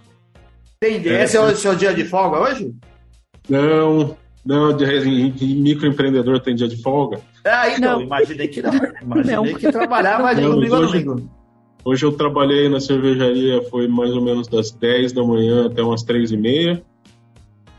Tem, 0.80 0.96
é, 1.08 1.24
esse 1.24 1.36
é 1.36 1.42
o 1.42 1.56
seu 1.56 1.76
dia 1.76 1.94
de 1.94 2.06
folga 2.06 2.40
hoje? 2.40 2.74
Não, 3.50 4.16
não, 4.46 4.76
de, 4.76 5.30
de 5.32 5.46
microempreendedor 5.56 6.40
tem 6.40 6.56
dia 6.56 6.68
de 6.68 6.82
folga. 6.82 7.20
Ah, 7.44 7.70
então, 7.70 8.00
não. 8.00 8.02
imaginei 8.02 8.48
que 8.48 8.62
não. 8.62 8.72
Imaginei 9.02 9.36
não. 9.36 9.44
que 9.56 9.72
trabalhava 9.72 10.36
de 10.36 10.42
domingo 10.42 10.76
a 10.76 10.80
domingo. 10.82 11.39
Hoje 11.84 12.06
eu 12.06 12.12
trabalhei 12.12 12.68
na 12.68 12.80
cervejaria, 12.80 13.62
foi 13.70 13.88
mais 13.88 14.12
ou 14.12 14.22
menos 14.22 14.48
das 14.48 14.72
10 14.72 15.14
da 15.14 15.24
manhã 15.24 15.68
até 15.68 15.82
umas 15.82 16.04
3 16.04 16.32
e 16.32 16.38
meia. 16.38 16.84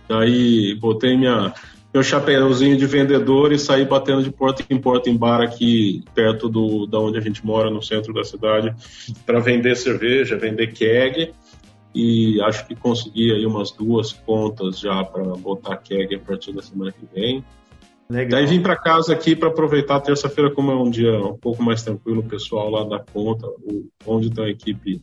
Daí 0.08 0.74
botei 0.76 1.16
minha, 1.16 1.52
meu 1.92 2.02
chapéuzinho 2.02 2.76
de 2.76 2.86
vendedor 2.86 3.52
e 3.52 3.58
saí 3.58 3.84
batendo 3.84 4.22
de 4.22 4.30
porta 4.30 4.64
em 4.70 4.78
porta 4.78 5.10
em 5.10 5.16
bar 5.16 5.40
aqui 5.42 6.02
perto 6.14 6.48
do, 6.48 6.86
da 6.86 6.98
onde 6.98 7.18
a 7.18 7.20
gente 7.20 7.44
mora, 7.44 7.70
no 7.70 7.82
centro 7.82 8.12
da 8.12 8.24
cidade, 8.24 8.74
para 9.26 9.38
vender 9.38 9.76
cerveja, 9.76 10.36
vender 10.36 10.68
keg. 10.72 11.32
E 11.94 12.40
acho 12.42 12.66
que 12.66 12.74
consegui 12.76 13.32
aí 13.32 13.44
umas 13.44 13.72
duas 13.72 14.12
contas 14.12 14.78
já 14.78 15.02
para 15.04 15.24
botar 15.36 15.76
keg 15.76 16.14
a 16.14 16.18
partir 16.20 16.52
da 16.52 16.62
semana 16.62 16.92
que 16.92 17.04
vem. 17.12 17.44
Legal. 18.10 18.40
Daí 18.40 18.46
vim 18.46 18.60
para 18.60 18.76
casa 18.76 19.12
aqui 19.12 19.36
para 19.36 19.48
aproveitar 19.48 20.00
terça-feira, 20.00 20.50
como 20.50 20.72
é 20.72 20.74
um 20.74 20.90
dia 20.90 21.16
um 21.20 21.38
pouco 21.38 21.62
mais 21.62 21.84
tranquilo, 21.84 22.20
o 22.20 22.28
pessoal 22.28 22.68
lá 22.68 22.82
da 22.82 22.98
conta, 22.98 23.46
onde 24.04 24.26
está 24.26 24.42
a 24.42 24.50
equipe 24.50 25.00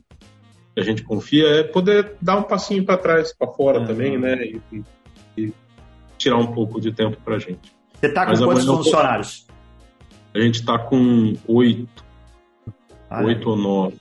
que 0.76 0.80
a 0.80 0.84
gente 0.84 1.04
confia, 1.04 1.48
é 1.48 1.64
poder 1.64 2.16
dar 2.22 2.38
um 2.38 2.44
passinho 2.44 2.84
para 2.84 2.98
trás, 2.98 3.34
para 3.34 3.48
fora 3.48 3.80
uhum. 3.80 3.88
também, 3.88 4.18
né? 4.18 4.44
E, 4.44 4.84
e, 5.38 5.54
tirar 6.18 6.36
um 6.36 6.48
pouco 6.48 6.82
de 6.82 6.92
tempo 6.92 7.16
para 7.24 7.36
a 7.36 7.40
gente. 7.40 7.72
Você 7.94 8.08
está 8.08 8.26
com 8.26 8.32
Mas 8.32 8.40
quantos 8.42 8.66
funcionários? 8.66 9.48
A 10.34 10.40
gente 10.40 10.60
está 10.60 10.78
com 10.78 11.34
oito. 11.48 12.04
Ah, 13.10 13.24
oito 13.24 13.50
ou 13.50 13.56
nove. 13.56 13.98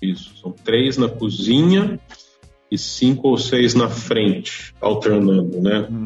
isso, 0.00 0.38
são 0.38 0.52
três 0.52 0.96
na 0.96 1.08
cozinha 1.08 2.00
e 2.70 2.78
cinco 2.78 3.28
ou 3.28 3.36
seis 3.36 3.74
na 3.74 3.88
frente, 3.88 4.74
alternando, 4.80 5.60
né? 5.60 5.86
Uhum. 5.90 6.03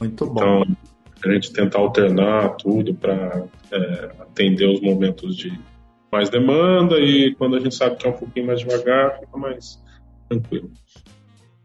Muito 0.00 0.26
bom. 0.26 0.40
Então, 0.40 0.76
a 1.24 1.34
gente 1.34 1.52
tentar 1.52 1.78
alternar 1.78 2.50
tudo 2.56 2.94
para 2.94 3.44
é, 3.72 4.10
atender 4.20 4.66
os 4.66 4.80
momentos 4.80 5.36
de 5.36 5.58
mais 6.10 6.30
demanda 6.30 6.98
e 6.98 7.34
quando 7.34 7.56
a 7.56 7.60
gente 7.60 7.74
sabe 7.74 7.96
que 7.96 8.06
é 8.06 8.10
um 8.10 8.14
pouquinho 8.14 8.46
mais 8.46 8.60
devagar, 8.60 9.18
fica 9.18 9.36
mais 9.36 9.82
tranquilo. 10.28 10.70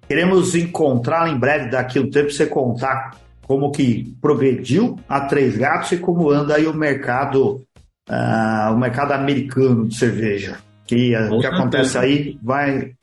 Queremos 0.08 0.54
encontrá-la 0.56 1.30
em 1.30 1.38
breve, 1.38 1.70
daqui 1.70 1.98
a 1.98 2.02
um 2.02 2.10
tempo, 2.10 2.30
você 2.30 2.46
contar 2.46 3.18
como 3.46 3.72
que 3.72 4.16
progrediu 4.22 5.00
a 5.08 5.22
Três 5.22 5.58
Gatos 5.58 5.92
e 5.94 5.98
como 5.98 6.30
anda 6.30 6.56
aí 6.56 6.68
o 6.68 6.74
mercado, 6.74 7.66
uh, 8.10 8.74
o 8.74 8.78
mercado 8.78 9.14
americano 9.14 9.88
de 9.88 9.96
cerveja. 9.96 10.58
Que 10.86 11.16
o 11.16 11.40
que 11.40 11.48
acontece 11.48 11.98
aí 11.98 12.38
vai 12.44 12.94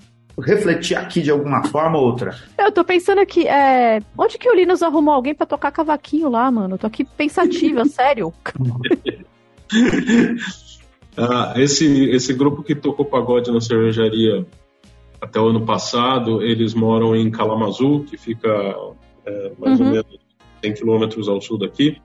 refletir 0.40 0.96
aqui 0.96 1.22
de 1.22 1.30
alguma 1.30 1.62
forma 1.64 1.98
ou 1.98 2.06
outra. 2.06 2.34
Eu 2.58 2.72
tô 2.72 2.84
pensando 2.84 3.20
aqui, 3.20 3.46
é... 3.46 4.00
onde 4.16 4.38
que 4.38 4.48
o 4.48 4.54
Linus 4.54 4.82
arrumou 4.82 5.14
alguém 5.14 5.34
para 5.34 5.46
tocar 5.46 5.70
cavaquinho 5.70 6.28
lá, 6.28 6.50
mano? 6.50 6.74
Eu 6.74 6.78
tô 6.78 6.86
aqui 6.86 7.04
pensativa, 7.04 7.84
sério. 7.88 8.32
ah, 11.16 11.54
esse, 11.56 12.10
esse 12.10 12.32
grupo 12.32 12.62
que 12.62 12.74
tocou 12.74 13.04
pagode 13.04 13.50
na 13.50 13.60
cervejaria 13.60 14.46
até 15.20 15.38
o 15.38 15.48
ano 15.48 15.64
passado, 15.66 16.42
eles 16.42 16.72
moram 16.74 17.14
em 17.14 17.30
Kalamazoo, 17.30 18.04
que 18.04 18.16
fica 18.16 18.48
é, 19.26 19.52
mais 19.58 19.78
uhum. 19.78 19.86
ou 19.86 19.92
menos 19.92 20.18
100 20.62 20.74
quilômetros 20.74 21.28
ao 21.28 21.40
sul 21.40 21.58
daqui. 21.58 22.00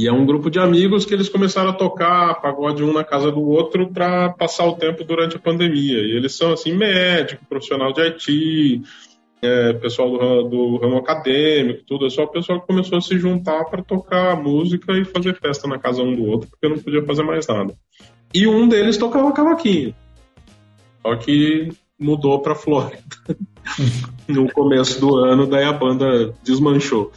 E 0.00 0.08
é 0.08 0.12
um 0.12 0.24
grupo 0.24 0.48
de 0.48 0.58
amigos 0.58 1.04
que 1.04 1.12
eles 1.12 1.28
começaram 1.28 1.68
a 1.68 1.74
tocar 1.74 2.40
pagode 2.40 2.82
um 2.82 2.90
na 2.90 3.04
casa 3.04 3.30
do 3.30 3.42
outro 3.42 3.86
para 3.92 4.30
passar 4.30 4.64
o 4.64 4.74
tempo 4.74 5.04
durante 5.04 5.36
a 5.36 5.38
pandemia. 5.38 5.98
E 5.98 6.16
eles 6.16 6.34
são 6.34 6.54
assim 6.54 6.72
médico, 6.72 7.44
profissional 7.46 7.92
de 7.92 8.00
IT, 8.00 8.82
é, 9.42 9.74
pessoal 9.74 10.10
do, 10.10 10.48
do, 10.48 10.76
ramo 10.78 10.96
acadêmico, 10.96 11.84
tudo. 11.86 12.06
É 12.06 12.08
só 12.08 12.22
o 12.22 12.28
pessoal 12.28 12.62
que 12.62 12.66
começou 12.66 12.96
a 12.96 13.02
se 13.02 13.18
juntar 13.18 13.62
para 13.66 13.82
tocar 13.82 14.42
música 14.42 14.96
e 14.96 15.04
fazer 15.04 15.38
festa 15.38 15.68
na 15.68 15.78
casa 15.78 16.02
um 16.02 16.16
do 16.16 16.24
outro, 16.24 16.48
porque 16.48 16.66
não 16.66 16.78
podia 16.78 17.04
fazer 17.04 17.22
mais 17.22 17.46
nada. 17.46 17.74
E 18.32 18.46
um 18.46 18.66
deles 18.66 18.96
tocava 18.96 19.30
cavaquinho. 19.32 19.94
Só 21.02 21.14
que 21.16 21.68
mudou 21.98 22.40
para 22.40 22.54
Flórida 22.54 23.02
no 24.26 24.50
começo 24.50 24.98
do 24.98 25.14
ano, 25.14 25.46
daí 25.46 25.64
a 25.64 25.74
banda 25.74 26.32
desmanchou. 26.42 27.12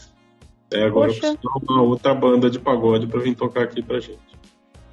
É, 0.73 0.85
agora 0.85 1.07
Poxa. 1.07 1.27
eu 1.27 1.37
preciso 1.37 1.61
uma 1.69 1.81
outra 1.81 2.13
banda 2.13 2.49
de 2.49 2.59
pagode 2.59 3.07
para 3.07 3.19
vir 3.19 3.35
tocar 3.35 3.63
aqui 3.63 3.81
pra 3.81 3.99
gente. 3.99 4.19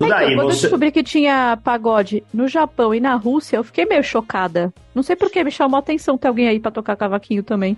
É, 0.01 0.09
Daí, 0.09 0.35
quando 0.35 0.51
você... 0.51 0.59
eu 0.59 0.61
descobri 0.63 0.91
que 0.91 1.03
tinha 1.03 1.59
pagode 1.63 2.25
no 2.33 2.49
Japão 2.49 2.95
e 2.95 3.01
na 3.01 3.15
Rússia, 3.15 3.57
eu 3.57 3.65
fiquei 3.65 3.85
meio 3.85 4.03
chocada. 4.03 4.73
Não 4.95 5.03
sei 5.03 5.15
por 5.15 5.31
que 5.31 5.45
me 5.45 5.51
chamou 5.51 5.77
a 5.77 5.81
atenção 5.81 6.17
ter 6.17 6.29
alguém 6.29 6.49
aí 6.49 6.59
para 6.59 6.71
tocar 6.71 6.97
cavaquinho 6.97 7.43
também. 7.43 7.77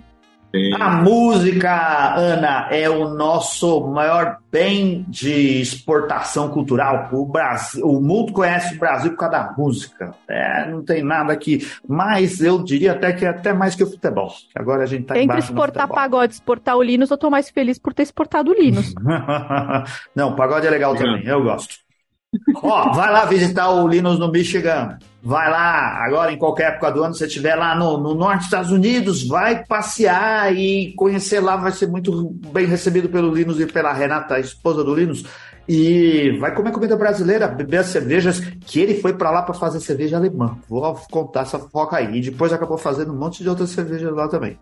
A 0.79 0.91
música, 0.91 2.15
Ana, 2.15 2.69
é 2.71 2.89
o 2.89 3.09
nosso 3.09 3.87
maior 3.89 4.39
bem 4.51 5.05
de 5.09 5.61
exportação 5.61 6.51
cultural. 6.51 7.09
O, 7.11 7.25
Brasil, 7.25 7.87
o 7.87 8.03
mundo 8.03 8.33
conhece 8.33 8.75
o 8.75 8.79
Brasil 8.79 9.13
por 9.13 9.19
causa 9.19 9.33
da 9.39 9.55
música. 9.57 10.15
É, 10.29 10.71
não 10.71 10.85
tem 10.85 11.03
nada 11.03 11.33
aqui. 11.33 11.67
Mas 11.89 12.41
eu 12.43 12.63
diria 12.63 12.93
até 12.93 13.13
que 13.13 13.25
é 13.25 13.29
até 13.29 13.55
mais 13.55 13.75
que 13.75 13.83
o 13.83 13.91
futebol. 13.91 14.31
Agora 14.55 14.83
a 14.83 14.87
gente 14.87 15.05
tá 15.05 15.19
Entre 15.19 15.39
exportar 15.39 15.89
pagode 15.89 16.35
e 16.35 16.37
exportar 16.37 16.77
o 16.77 16.83
Linus, 16.83 17.11
eu 17.11 17.17
tô 17.17 17.31
mais 17.31 17.49
feliz 17.49 17.79
por 17.79 17.95
ter 17.95 18.03
exportado 18.03 18.51
o 18.51 18.55
Linus. 18.55 18.95
não, 20.15 20.37
pagode 20.37 20.67
é 20.67 20.71
legal 20.71 20.95
também, 20.95 21.25
eu 21.25 21.43
gosto. 21.43 21.77
Ó, 22.63 22.93
vai 22.93 23.11
lá 23.11 23.25
visitar 23.25 23.71
o 23.71 23.89
Linus 23.89 24.19
no 24.19 24.31
Michigan. 24.31 24.99
Vai 25.25 25.49
lá, 25.49 26.05
agora 26.05 26.33
em 26.33 26.37
qualquer 26.37 26.73
época 26.73 26.91
do 26.91 27.05
ano, 27.05 27.14
você 27.14 27.27
estiver 27.27 27.55
lá 27.55 27.77
no, 27.77 27.97
no, 27.97 28.12
norte 28.12 28.39
dos 28.39 28.47
Estados 28.47 28.73
Unidos, 28.73 29.29
vai 29.29 29.64
passear 29.64 30.53
e 30.53 30.93
conhecer 30.97 31.39
lá, 31.39 31.57
vai 31.57 31.70
ser 31.70 31.87
muito 31.87 32.35
bem 32.53 32.66
recebido 32.66 33.09
pelo 33.09 33.33
Linus 33.33 33.61
e 33.61 33.66
pela 33.66 33.93
Renata, 33.93 34.35
a 34.35 34.41
esposa 34.41 34.83
do 34.83 34.93
Linus. 34.93 35.25
E 35.68 36.37
vai 36.41 36.53
comer 36.53 36.73
comida 36.73 36.97
brasileira, 36.97 37.47
beber 37.47 37.79
as 37.79 37.87
cervejas, 37.87 38.41
que 38.66 38.81
ele 38.81 39.01
foi 39.01 39.12
para 39.12 39.31
lá 39.31 39.43
para 39.43 39.55
fazer 39.55 39.79
cerveja 39.79 40.16
alemã. 40.16 40.59
Vou 40.68 40.93
contar 41.09 41.43
essa 41.43 41.59
foca 41.59 41.99
aí. 41.99 42.18
E 42.18 42.20
depois 42.20 42.53
acabou 42.53 42.77
fazendo 42.77 43.12
um 43.12 43.16
monte 43.16 43.45
de 43.45 43.49
outras 43.49 43.70
cervejas 43.70 44.12
lá 44.12 44.27
também. 44.27 44.59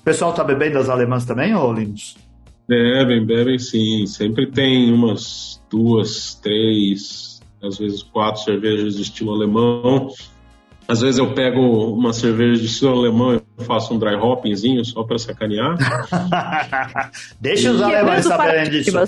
O 0.00 0.04
pessoal 0.04 0.32
tá 0.32 0.42
bebendo 0.42 0.78
as 0.78 0.88
alemãs 0.88 1.24
também, 1.24 1.54
ô 1.54 1.72
Linus? 1.72 2.18
Bebem, 2.66 3.24
bebem 3.24 3.60
sim. 3.60 4.06
Sempre 4.06 4.50
tem 4.50 4.92
umas 4.92 5.62
duas, 5.70 6.34
três, 6.34 7.29
às 7.62 7.78
vezes 7.78 8.02
quatro 8.02 8.42
cervejas 8.42 8.96
de 8.96 9.02
estilo 9.02 9.32
alemão. 9.32 10.08
Às 10.88 11.02
vezes 11.02 11.18
eu 11.18 11.32
pego 11.34 11.60
uma 11.92 12.12
cerveja 12.12 12.60
de 12.60 12.66
estilo 12.66 12.98
alemão 12.98 13.40
e 13.58 13.64
faço 13.64 13.94
um 13.94 13.98
dry 13.98 14.16
hoppingzinho 14.16 14.84
só 14.84 15.04
para 15.04 15.18
sacanear. 15.18 15.76
Deixa 17.40 17.70
os 17.70 17.80
alemães 17.80 18.24
saberem 18.24 18.70
disso. 18.70 18.92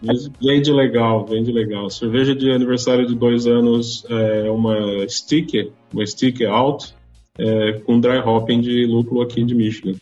Mas 0.00 0.28
vende 0.40 0.72
legal, 0.72 1.26
vende 1.26 1.50
legal. 1.50 1.90
Cerveja 1.90 2.34
de 2.34 2.52
aniversário 2.52 3.06
de 3.06 3.14
dois 3.14 3.46
anos 3.46 4.04
é 4.08 4.50
uma 4.50 5.08
sticker, 5.08 5.70
uma 5.92 6.06
sticker 6.06 6.48
alto, 6.48 6.94
é, 7.38 7.80
com 7.84 7.98
dry 7.98 8.18
hopping 8.18 8.60
de 8.60 8.86
lúpulo 8.86 9.22
aqui 9.22 9.42
de 9.42 9.54
Michigan. 9.54 9.94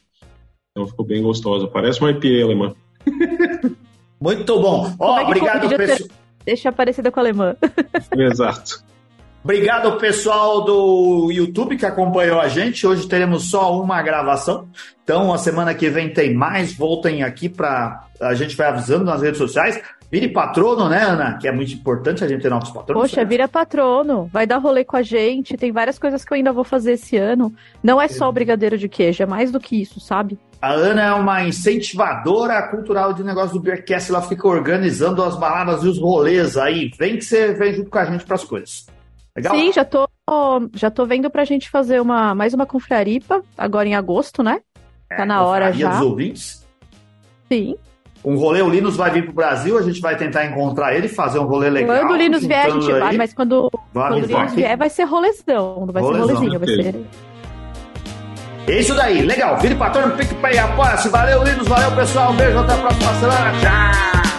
Então 0.70 0.86
ficou 0.86 1.04
bem 1.04 1.22
gostosa. 1.22 1.66
Parece 1.66 2.00
uma 2.00 2.10
IPA 2.10 2.44
alemã. 2.44 2.74
Muito 4.20 4.60
bom. 4.60 4.94
Ó, 4.98 5.16
oh, 5.16 5.24
obrigado, 5.24 5.66
pessoal. 5.76 6.19
Deixa 6.44 6.72
parecida 6.72 7.10
com 7.10 7.20
a 7.20 7.22
alemã. 7.22 7.56
Exato. 8.16 8.84
Obrigado, 9.42 9.96
pessoal 9.96 10.64
do 10.64 11.30
YouTube 11.32 11.76
que 11.76 11.86
acompanhou 11.86 12.38
a 12.38 12.48
gente. 12.48 12.86
Hoje 12.86 13.08
teremos 13.08 13.50
só 13.50 13.80
uma 13.80 14.02
gravação. 14.02 14.68
Então, 15.02 15.32
a 15.32 15.38
semana 15.38 15.74
que 15.74 15.88
vem 15.88 16.12
tem 16.12 16.34
mais. 16.34 16.74
Voltem 16.74 17.22
aqui 17.22 17.48
para. 17.48 18.04
A 18.20 18.34
gente 18.34 18.54
vai 18.54 18.68
avisando 18.68 19.04
nas 19.04 19.22
redes 19.22 19.38
sociais. 19.38 19.80
Vire 20.10 20.28
patrono, 20.28 20.88
né, 20.88 21.02
Ana? 21.02 21.38
Que 21.38 21.46
é 21.46 21.52
muito 21.52 21.72
importante 21.72 22.24
a 22.24 22.28
gente 22.28 22.42
ter 22.42 22.50
novos 22.50 22.70
patronos. 22.70 23.02
Poxa, 23.02 23.24
vira 23.24 23.46
patrono. 23.46 24.28
Vai 24.32 24.44
dar 24.44 24.58
rolê 24.58 24.84
com 24.84 24.96
a 24.96 25.02
gente. 25.02 25.56
Tem 25.56 25.70
várias 25.70 26.00
coisas 26.00 26.24
que 26.24 26.32
eu 26.32 26.36
ainda 26.36 26.52
vou 26.52 26.64
fazer 26.64 26.92
esse 26.92 27.16
ano. 27.16 27.54
Não 27.80 28.00
é 28.00 28.08
só 28.08 28.28
o 28.28 28.32
brigadeiro 28.32 28.76
de 28.76 28.88
queijo, 28.88 29.22
é 29.22 29.26
mais 29.26 29.52
do 29.52 29.60
que 29.60 29.80
isso, 29.80 30.00
sabe? 30.00 30.36
A 30.60 30.72
Ana 30.72 31.02
é 31.02 31.12
uma 31.12 31.44
incentivadora 31.44 32.60
cultural 32.68 33.12
de 33.12 33.22
negócio 33.22 33.52
do 33.54 33.60
Beercast. 33.60 34.10
Ela 34.10 34.20
fica 34.20 34.48
organizando 34.48 35.22
as 35.22 35.36
baladas 35.36 35.84
e 35.84 35.86
os 35.86 35.98
rolês 35.98 36.56
aí. 36.56 36.90
Vem 36.98 37.16
que 37.16 37.24
você 37.24 37.52
vem 37.54 37.72
junto 37.72 37.88
com 37.88 37.98
a 37.98 38.04
gente 38.04 38.24
para 38.24 38.34
as 38.34 38.44
coisas. 38.44 38.86
Legal? 39.36 39.54
Sim, 39.54 39.72
já 39.72 39.84
tô, 39.84 40.08
já 40.74 40.90
tô 40.90 41.06
vendo 41.06 41.30
pra 41.30 41.44
gente 41.44 41.70
fazer 41.70 42.00
uma, 42.00 42.34
mais 42.34 42.52
uma 42.52 42.66
confraripa, 42.66 43.42
agora 43.56 43.88
em 43.88 43.94
agosto, 43.94 44.42
né? 44.42 44.60
Tá 45.08 45.22
é, 45.22 45.24
na 45.24 45.44
hora 45.44 45.72
já. 45.72 45.90
dos 45.90 46.00
ouvintes? 46.00 46.66
Sim. 47.48 47.76
Um 48.22 48.36
rolê, 48.36 48.60
o 48.60 48.68
Linus 48.68 48.96
vai 48.96 49.10
vir 49.10 49.24
pro 49.24 49.32
Brasil, 49.32 49.78
a 49.78 49.82
gente 49.82 50.00
vai 50.00 50.14
tentar 50.14 50.44
encontrar 50.44 50.94
ele, 50.94 51.08
fazer 51.08 51.38
um 51.38 51.44
rolê 51.44 51.70
legal. 51.70 51.96
Quando 52.00 52.10
o 52.10 52.16
Linus 52.16 52.44
vier, 52.44 52.66
a 52.66 52.70
gente 52.70 52.92
vai, 52.92 53.16
mas 53.16 53.32
quando, 53.32 53.70
quando 53.92 54.12
o 54.12 54.20
Linus 54.20 54.52
vier, 54.52 54.76
vai 54.76 54.90
ser 54.90 55.04
rolezão, 55.04 55.84
não 55.86 55.92
vai 55.92 56.02
rolezão, 56.02 56.26
ser 56.26 56.34
rolezinho, 56.34 56.58
vai 56.58 56.68
ser... 56.68 57.06
É 58.68 58.78
isso 58.78 58.94
daí, 58.94 59.22
legal. 59.22 59.56
Vire 59.56 59.74
patrão, 59.74 60.10
PicPay, 60.10 60.58
apoia-se. 60.58 61.08
Valeu, 61.08 61.42
Linus, 61.42 61.66
valeu, 61.66 61.90
pessoal. 61.92 62.30
Um 62.30 62.36
beijo, 62.36 62.58
até 62.58 62.74
a 62.74 62.76
próxima 62.76 63.14
semana. 63.14 63.52
Tchau! 63.58 64.29